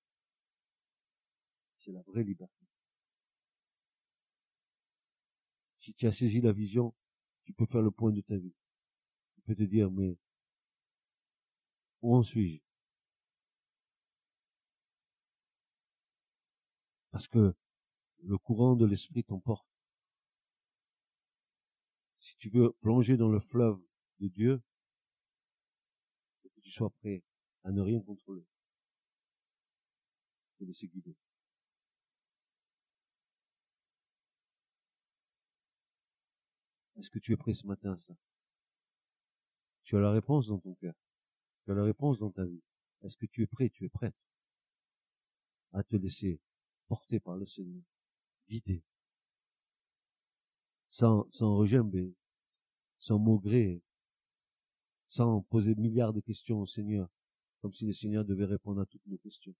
C'est 1.82 1.92
la 1.92 2.04
vraie 2.04 2.24
liberté. 2.24 2.64
Si 5.78 5.96
tu 5.96 6.06
as 6.06 6.12
saisi 6.12 6.40
la 6.40 6.52
vision, 6.52 6.94
tu 7.44 7.54
peux 7.54 7.66
faire 7.66 7.82
le 7.82 7.90
point 7.90 8.12
de 8.12 8.22
ta 8.22 8.38
vie. 8.38 8.54
Tu 9.34 9.42
peux 9.42 9.56
te 9.56 9.64
dire, 9.64 9.90
mais 9.90 10.16
où 12.04 12.16
en 12.16 12.22
suis-je? 12.22 12.60
Parce 17.10 17.28
que 17.28 17.56
le 18.20 18.38
courant 18.38 18.76
de 18.76 18.86
l'esprit 18.86 19.24
t'emporte. 19.24 19.68
Si 22.20 22.38
tu 22.38 22.52
veux 22.52 22.74
plonger 22.74 23.18
dans 23.18 23.30
le 23.30 23.40
fleuve 23.40 23.82
de 24.20 24.28
Dieu, 24.28 24.62
que 26.44 26.60
tu 26.60 26.70
sois 26.70 26.92
prêt 26.92 27.24
à 27.64 27.72
ne 27.72 27.82
rien 27.82 28.00
contrôler. 28.02 28.46
Te 30.60 30.64
laisser 30.64 30.88
guider. 30.88 31.18
Est-ce 37.02 37.10
que 37.10 37.18
tu 37.18 37.34
es 37.34 37.36
prêt 37.36 37.54
ce 37.54 37.66
matin 37.66 37.94
à 37.94 38.00
ça? 38.00 38.14
Tu 39.84 39.98
as 39.98 40.00
la 40.00 40.12
réponse 40.12 40.46
dans 40.46 40.60
ton 40.60 40.76
cœur. 40.76 40.94
Tu 41.64 41.72
as 41.72 41.74
la 41.74 41.84
réponse 41.84 42.20
dans 42.20 42.30
ta 42.30 42.46
vie. 42.46 42.62
Est-ce 43.02 43.18
que 43.18 43.26
tu 43.26 43.42
es 43.42 43.48
prêt, 43.48 43.72
tu 43.72 43.86
es 43.86 43.90
prête? 43.90 44.14
À 45.72 45.82
te 45.82 45.96
laisser 45.96 46.40
porter 46.88 47.20
par 47.20 47.38
le 47.38 47.48
Seigneur, 47.48 47.82
guider, 48.48 48.84
sans, 50.90 51.28
sans 51.32 51.56
regimber, 51.56 52.14
sans 53.00 53.18
maugrer, 53.18 53.82
sans 55.10 55.42
poser 55.42 55.74
milliards 55.74 56.14
de 56.14 56.20
questions 56.20 56.62
au 56.62 56.68
Seigneur, 56.68 57.10
comme 57.62 57.74
si 57.74 57.88
le 57.88 57.94
Seigneur 57.94 58.26
devait 58.26 58.46
répondre 58.46 58.80
à 58.80 58.86
toutes 58.86 59.08
nos 59.08 59.18
questions. 59.18 59.56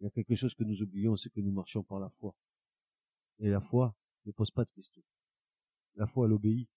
Il 0.00 0.04
y 0.04 0.06
a 0.06 0.10
quelque 0.10 0.34
chose 0.34 0.54
que 0.54 0.64
nous 0.64 0.82
oublions, 0.82 1.16
c'est 1.16 1.30
que 1.30 1.40
nous 1.40 1.52
marchons 1.52 1.82
par 1.82 1.98
la 1.98 2.10
foi. 2.10 2.36
Et 3.38 3.48
la 3.48 3.62
foi 3.62 3.96
ne 4.26 4.32
pose 4.32 4.50
pas 4.50 4.66
de 4.66 4.70
questions. 4.70 5.02
La 5.98 6.06
foi, 6.06 6.26
elle 6.26 6.32
obéit. 6.32 6.68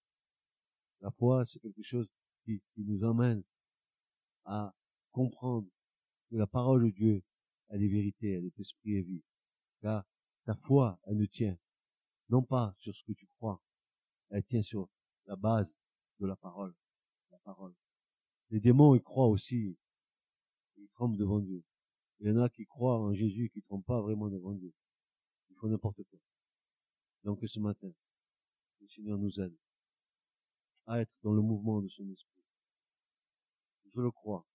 La 1.00 1.12
foi, 1.12 1.44
c'est 1.44 1.60
quelque 1.60 1.82
chose 1.82 2.08
qui, 2.44 2.60
nous 2.76 3.04
emmène 3.04 3.44
à 4.44 4.74
comprendre 5.12 5.68
que 6.28 6.36
la 6.36 6.48
parole 6.48 6.84
de 6.86 6.90
Dieu, 6.90 7.22
elle 7.68 7.84
est 7.84 7.88
vérité, 7.88 8.32
elle 8.32 8.46
est 8.46 8.58
esprit 8.58 8.96
et 8.96 9.02
vie. 9.02 9.22
Car 9.80 10.04
ta 10.44 10.56
foi, 10.56 10.98
elle 11.04 11.18
ne 11.18 11.26
tient 11.26 11.56
non 12.30 12.42
pas 12.42 12.74
sur 12.78 12.94
ce 12.96 13.04
que 13.04 13.12
tu 13.12 13.28
crois, 13.38 13.62
elle 14.30 14.42
tient 14.42 14.62
sur 14.62 14.88
la 15.26 15.36
base 15.36 15.78
de 16.18 16.26
la 16.26 16.34
parole. 16.34 16.74
La 17.30 17.38
parole. 17.38 17.74
Les 18.50 18.58
démons, 18.58 18.96
ils 18.96 19.02
croient 19.02 19.28
aussi. 19.28 19.78
Ils 20.78 20.88
tremblent 20.88 21.16
devant 21.16 21.38
Dieu. 21.38 21.62
Il 22.18 22.26
y 22.26 22.30
en 22.32 22.38
a 22.38 22.48
qui 22.48 22.66
croient 22.66 22.98
en 22.98 23.12
Jésus, 23.12 23.50
qui 23.50 23.60
ne 23.60 23.64
tremblent 23.64 23.84
pas 23.84 24.00
vraiment 24.00 24.28
devant 24.28 24.54
Dieu. 24.54 24.72
Ils 25.50 25.56
font 25.56 25.68
n'importe 25.68 26.02
quoi. 26.10 26.18
Donc 27.22 27.38
ce 27.44 27.60
matin, 27.60 27.92
le 28.82 28.88
Seigneur 28.88 29.18
nous 29.18 29.40
aide 29.40 29.56
à 30.86 31.00
être 31.00 31.12
dans 31.22 31.32
le 31.32 31.40
mouvement 31.40 31.80
de 31.80 31.88
son 31.88 32.08
esprit. 32.10 32.42
Je 33.94 34.00
le 34.00 34.10
crois, 34.10 34.46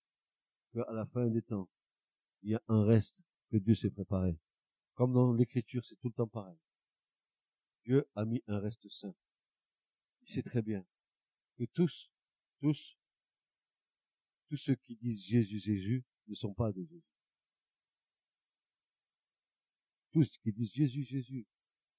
qu'à 0.72 0.92
la 0.92 1.06
fin 1.06 1.26
des 1.28 1.42
temps, 1.42 1.68
il 2.42 2.50
y 2.50 2.54
a 2.54 2.62
un 2.68 2.84
reste 2.84 3.24
que 3.50 3.56
Dieu 3.56 3.74
s'est 3.74 3.90
préparé. 3.90 4.38
Comme 4.94 5.12
dans 5.12 5.32
l'écriture, 5.32 5.84
c'est 5.84 5.96
tout 5.96 6.08
le 6.08 6.14
temps 6.14 6.28
pareil. 6.28 6.58
Dieu 7.84 8.06
a 8.14 8.24
mis 8.24 8.42
un 8.46 8.58
reste 8.58 8.88
saint. 8.90 9.14
Il 10.22 10.28
sait 10.28 10.42
très 10.42 10.60
bien 10.60 10.84
que 11.56 11.64
tous, 11.64 12.10
tous, 12.60 12.98
tous 14.48 14.56
ceux 14.56 14.74
qui 14.74 14.96
disent 14.96 15.24
Jésus, 15.24 15.58
Jésus, 15.58 16.04
ne 16.26 16.34
sont 16.34 16.52
pas 16.52 16.72
de 16.72 16.82
Jésus. 16.82 17.02
Tous 20.10 20.28
qui 20.38 20.52
disent 20.52 20.72
Jésus, 20.72 21.04
Jésus, 21.04 21.46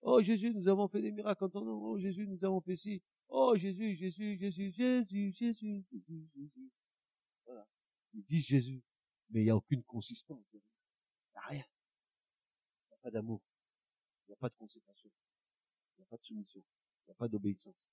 Oh 0.01 0.21
Jésus, 0.21 0.53
nous 0.53 0.67
avons 0.67 0.87
fait 0.87 1.01
des 1.01 1.11
miracles 1.11 1.43
en 1.45 1.49
ton 1.49 1.65
nom. 1.65 1.81
Oh 1.83 1.99
Jésus, 1.99 2.27
nous 2.27 2.43
avons 2.45 2.61
fait 2.61 2.75
ci. 2.75 3.01
Oh 3.27 3.55
Jésus, 3.55 3.93
Jésus, 3.93 4.37
Jésus, 4.37 4.71
Jésus, 4.71 5.31
Jésus, 5.31 5.85
Jésus, 5.91 6.29
Jésus. 6.33 6.71
Voilà. 7.45 7.67
Ils 8.13 8.23
disent 8.25 8.45
Jésus, 8.45 8.83
mais 9.29 9.41
il 9.41 9.43
n'y 9.45 9.49
a 9.49 9.55
aucune 9.55 9.83
consistance. 9.83 10.49
Il 10.53 10.57
n'y 10.57 11.37
a 11.37 11.47
rien. 11.47 11.65
Il 11.65 12.89
n'y 12.89 12.93
a 12.93 12.97
pas 13.01 13.11
d'amour. 13.11 13.41
Il 14.25 14.31
n'y 14.31 14.33
a 14.33 14.37
pas 14.37 14.49
de 14.49 14.55
consécration. 14.55 15.09
Il 15.97 16.01
n'y 16.01 16.03
a 16.03 16.07
pas 16.07 16.17
de 16.17 16.23
soumission. 16.23 16.61
Il 16.61 17.09
n'y 17.09 17.11
a 17.11 17.15
pas 17.15 17.27
d'obéissance. 17.27 17.91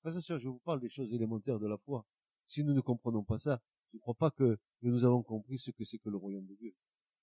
Frères 0.00 0.16
et 0.16 0.38
je 0.38 0.48
vous 0.48 0.58
parle 0.58 0.80
des 0.80 0.88
choses 0.88 1.12
élémentaires 1.12 1.60
de 1.60 1.66
la 1.68 1.76
foi. 1.76 2.04
Si 2.46 2.64
nous 2.64 2.74
ne 2.74 2.80
comprenons 2.80 3.22
pas 3.22 3.38
ça, 3.38 3.62
je 3.88 3.98
ne 3.98 4.00
crois 4.00 4.14
pas 4.14 4.30
que 4.30 4.58
nous 4.82 5.04
avons 5.04 5.22
compris 5.22 5.58
ce 5.58 5.70
que 5.70 5.84
c'est 5.84 5.98
que 5.98 6.08
le 6.08 6.16
royaume 6.16 6.46
de 6.46 6.54
Dieu. 6.54 6.74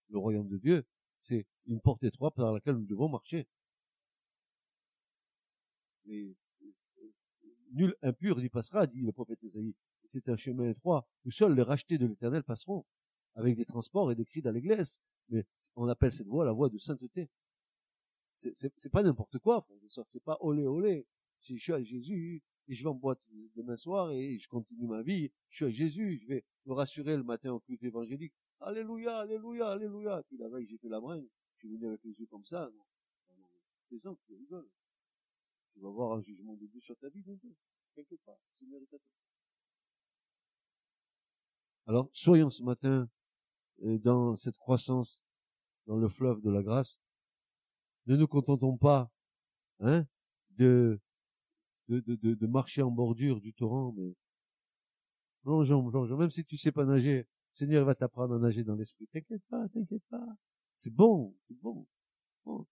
Le 0.09 0.17
royaume 0.17 0.47
de 0.47 0.57
Dieu, 0.57 0.85
c'est 1.19 1.45
une 1.65 1.81
porte 1.81 2.03
étroite 2.03 2.35
par 2.35 2.53
laquelle 2.53 2.75
nous 2.75 2.85
devons 2.85 3.09
marcher 3.09 3.47
nul 6.05 7.95
impur 8.01 8.37
n'y 8.37 8.49
passera, 8.49 8.87
dit 8.87 9.01
le 9.01 9.11
prophète 9.11 9.43
Esaïe. 9.43 9.75
C'est 10.05 10.27
un 10.29 10.35
chemin 10.35 10.69
étroit 10.69 11.07
où 11.25 11.31
seuls 11.31 11.55
les 11.55 11.61
rachetés 11.61 11.97
de 11.97 12.07
l'éternel 12.07 12.43
passeront, 12.43 12.85
avec 13.35 13.55
des 13.55 13.65
transports 13.65 14.11
et 14.11 14.15
des 14.15 14.25
cris 14.25 14.41
l'église. 14.41 15.01
Mais 15.29 15.45
on 15.75 15.87
appelle 15.87 16.11
cette 16.11 16.27
voie 16.27 16.45
la 16.45 16.51
voie 16.51 16.69
de 16.69 16.77
sainteté. 16.79 17.29
C'est 18.33 18.91
pas 18.91 19.03
n'importe 19.03 19.37
quoi, 19.39 19.61
frère 19.61 20.05
C'est 20.09 20.23
pas 20.23 20.37
olé 20.41 20.65
olé. 20.65 21.05
Si 21.41 21.57
je 21.57 21.63
suis 21.63 21.73
à 21.73 21.83
Jésus, 21.83 22.41
et 22.67 22.73
je 22.73 22.83
vais 22.83 22.89
en 22.89 22.95
boîte 22.95 23.19
demain 23.55 23.75
soir 23.75 24.11
et 24.11 24.37
je 24.37 24.47
continue 24.47 24.85
ma 24.85 25.01
vie, 25.01 25.31
je 25.49 25.55
suis 25.55 25.65
à 25.65 25.69
Jésus, 25.69 26.19
je 26.21 26.27
vais 26.27 26.45
me 26.65 26.73
rassurer 26.73 27.17
le 27.17 27.23
matin 27.23 27.51
au 27.51 27.59
culte 27.59 27.83
évangélique. 27.83 28.33
Alléluia, 28.59 29.17
alléluia, 29.17 29.69
alléluia. 29.69 30.23
Puis 30.27 30.37
la 30.37 30.49
veille, 30.49 30.65
j'ai 30.65 30.77
fait 30.77 30.89
la 30.89 30.99
bringue. 30.99 31.27
Je 31.55 31.59
suis 31.59 31.69
venu 31.69 31.87
avec 31.87 32.03
les 32.03 32.19
yeux 32.19 32.27
comme 32.27 32.45
ça. 32.45 32.69
Non, 32.69 32.83
non. 34.51 34.65
Vas 35.81 35.89
voir 35.89 36.13
un 36.13 36.21
jugement 36.21 36.55
de 36.55 36.65
Dieu 36.67 36.81
sur 36.81 36.97
ta 36.97 37.09
vie 37.09 37.23
Alors, 41.85 42.09
soyons 42.13 42.49
ce 42.49 42.63
matin 42.63 43.09
euh, 43.83 43.97
dans 43.99 44.35
cette 44.35 44.57
croissance, 44.57 45.23
dans 45.87 45.97
le 45.97 46.07
fleuve 46.07 46.41
de 46.41 46.49
la 46.49 46.61
grâce. 46.61 46.99
Ne 48.05 48.15
nous 48.15 48.27
contentons 48.27 48.77
pas, 48.77 49.11
hein, 49.79 50.05
de, 50.51 50.99
de, 51.87 51.99
de, 51.99 52.33
de 52.33 52.47
marcher 52.47 52.81
en 52.81 52.91
bordure 52.91 53.39
du 53.39 53.53
torrent, 53.53 53.93
mais 53.93 54.15
Plongeons, 55.43 55.89
plongeons. 55.89 56.17
Même 56.17 56.31
si 56.31 56.43
tu 56.43 56.57
sais 56.57 56.71
pas 56.71 56.85
nager, 56.85 57.27
Seigneur 57.53 57.85
va 57.85 57.95
t'apprendre 57.95 58.35
à 58.35 58.39
nager 58.39 58.63
dans 58.63 58.75
l'esprit. 58.75 59.07
T'inquiète 59.07 59.43
pas, 59.49 59.67
t'inquiète 59.69 60.03
pas. 60.09 60.25
C'est 60.73 60.93
bon, 60.93 61.35
c'est 61.43 61.57
bon. 61.59 61.87
bon. 62.45 62.65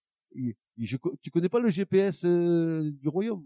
Tu 1.21 1.31
connais 1.31 1.49
pas 1.49 1.59
le 1.59 1.69
GPS 1.69 2.23
euh, 2.25 2.91
du 2.91 3.07
royaume? 3.07 3.45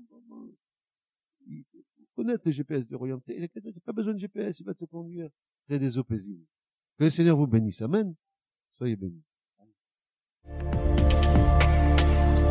Il 1.47 1.63
faut 1.71 1.79
connaître 2.15 2.43
le 2.45 2.51
GPS 2.51 2.87
du 2.87 2.95
royaume. 2.95 3.21
Tu 3.25 3.39
n'as 3.39 3.47
pas 3.85 3.93
besoin 3.93 4.13
de 4.13 4.19
GPS, 4.19 4.59
il 4.59 4.65
va 4.65 4.73
te 4.73 4.85
conduire 4.85 5.29
près 5.67 5.79
des 5.79 5.97
eaux 5.97 6.03
paisibles. 6.03 6.45
Que 6.97 7.05
le 7.05 7.09
Seigneur 7.09 7.37
vous 7.37 7.47
bénisse. 7.47 7.81
Amen. 7.81 8.13
Soyez 8.77 8.95
bénis. 8.95 9.23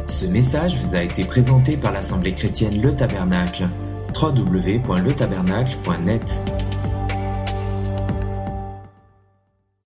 Ce 0.08 0.26
message 0.26 0.76
vous 0.76 0.94
a 0.94 1.02
été 1.02 1.24
présenté 1.24 1.76
par 1.76 1.92
l'Assemblée 1.92 2.34
chrétienne 2.34 2.80
Le 2.82 2.94
Tabernacle. 2.94 3.68
www.letabernacle.net 4.20 6.69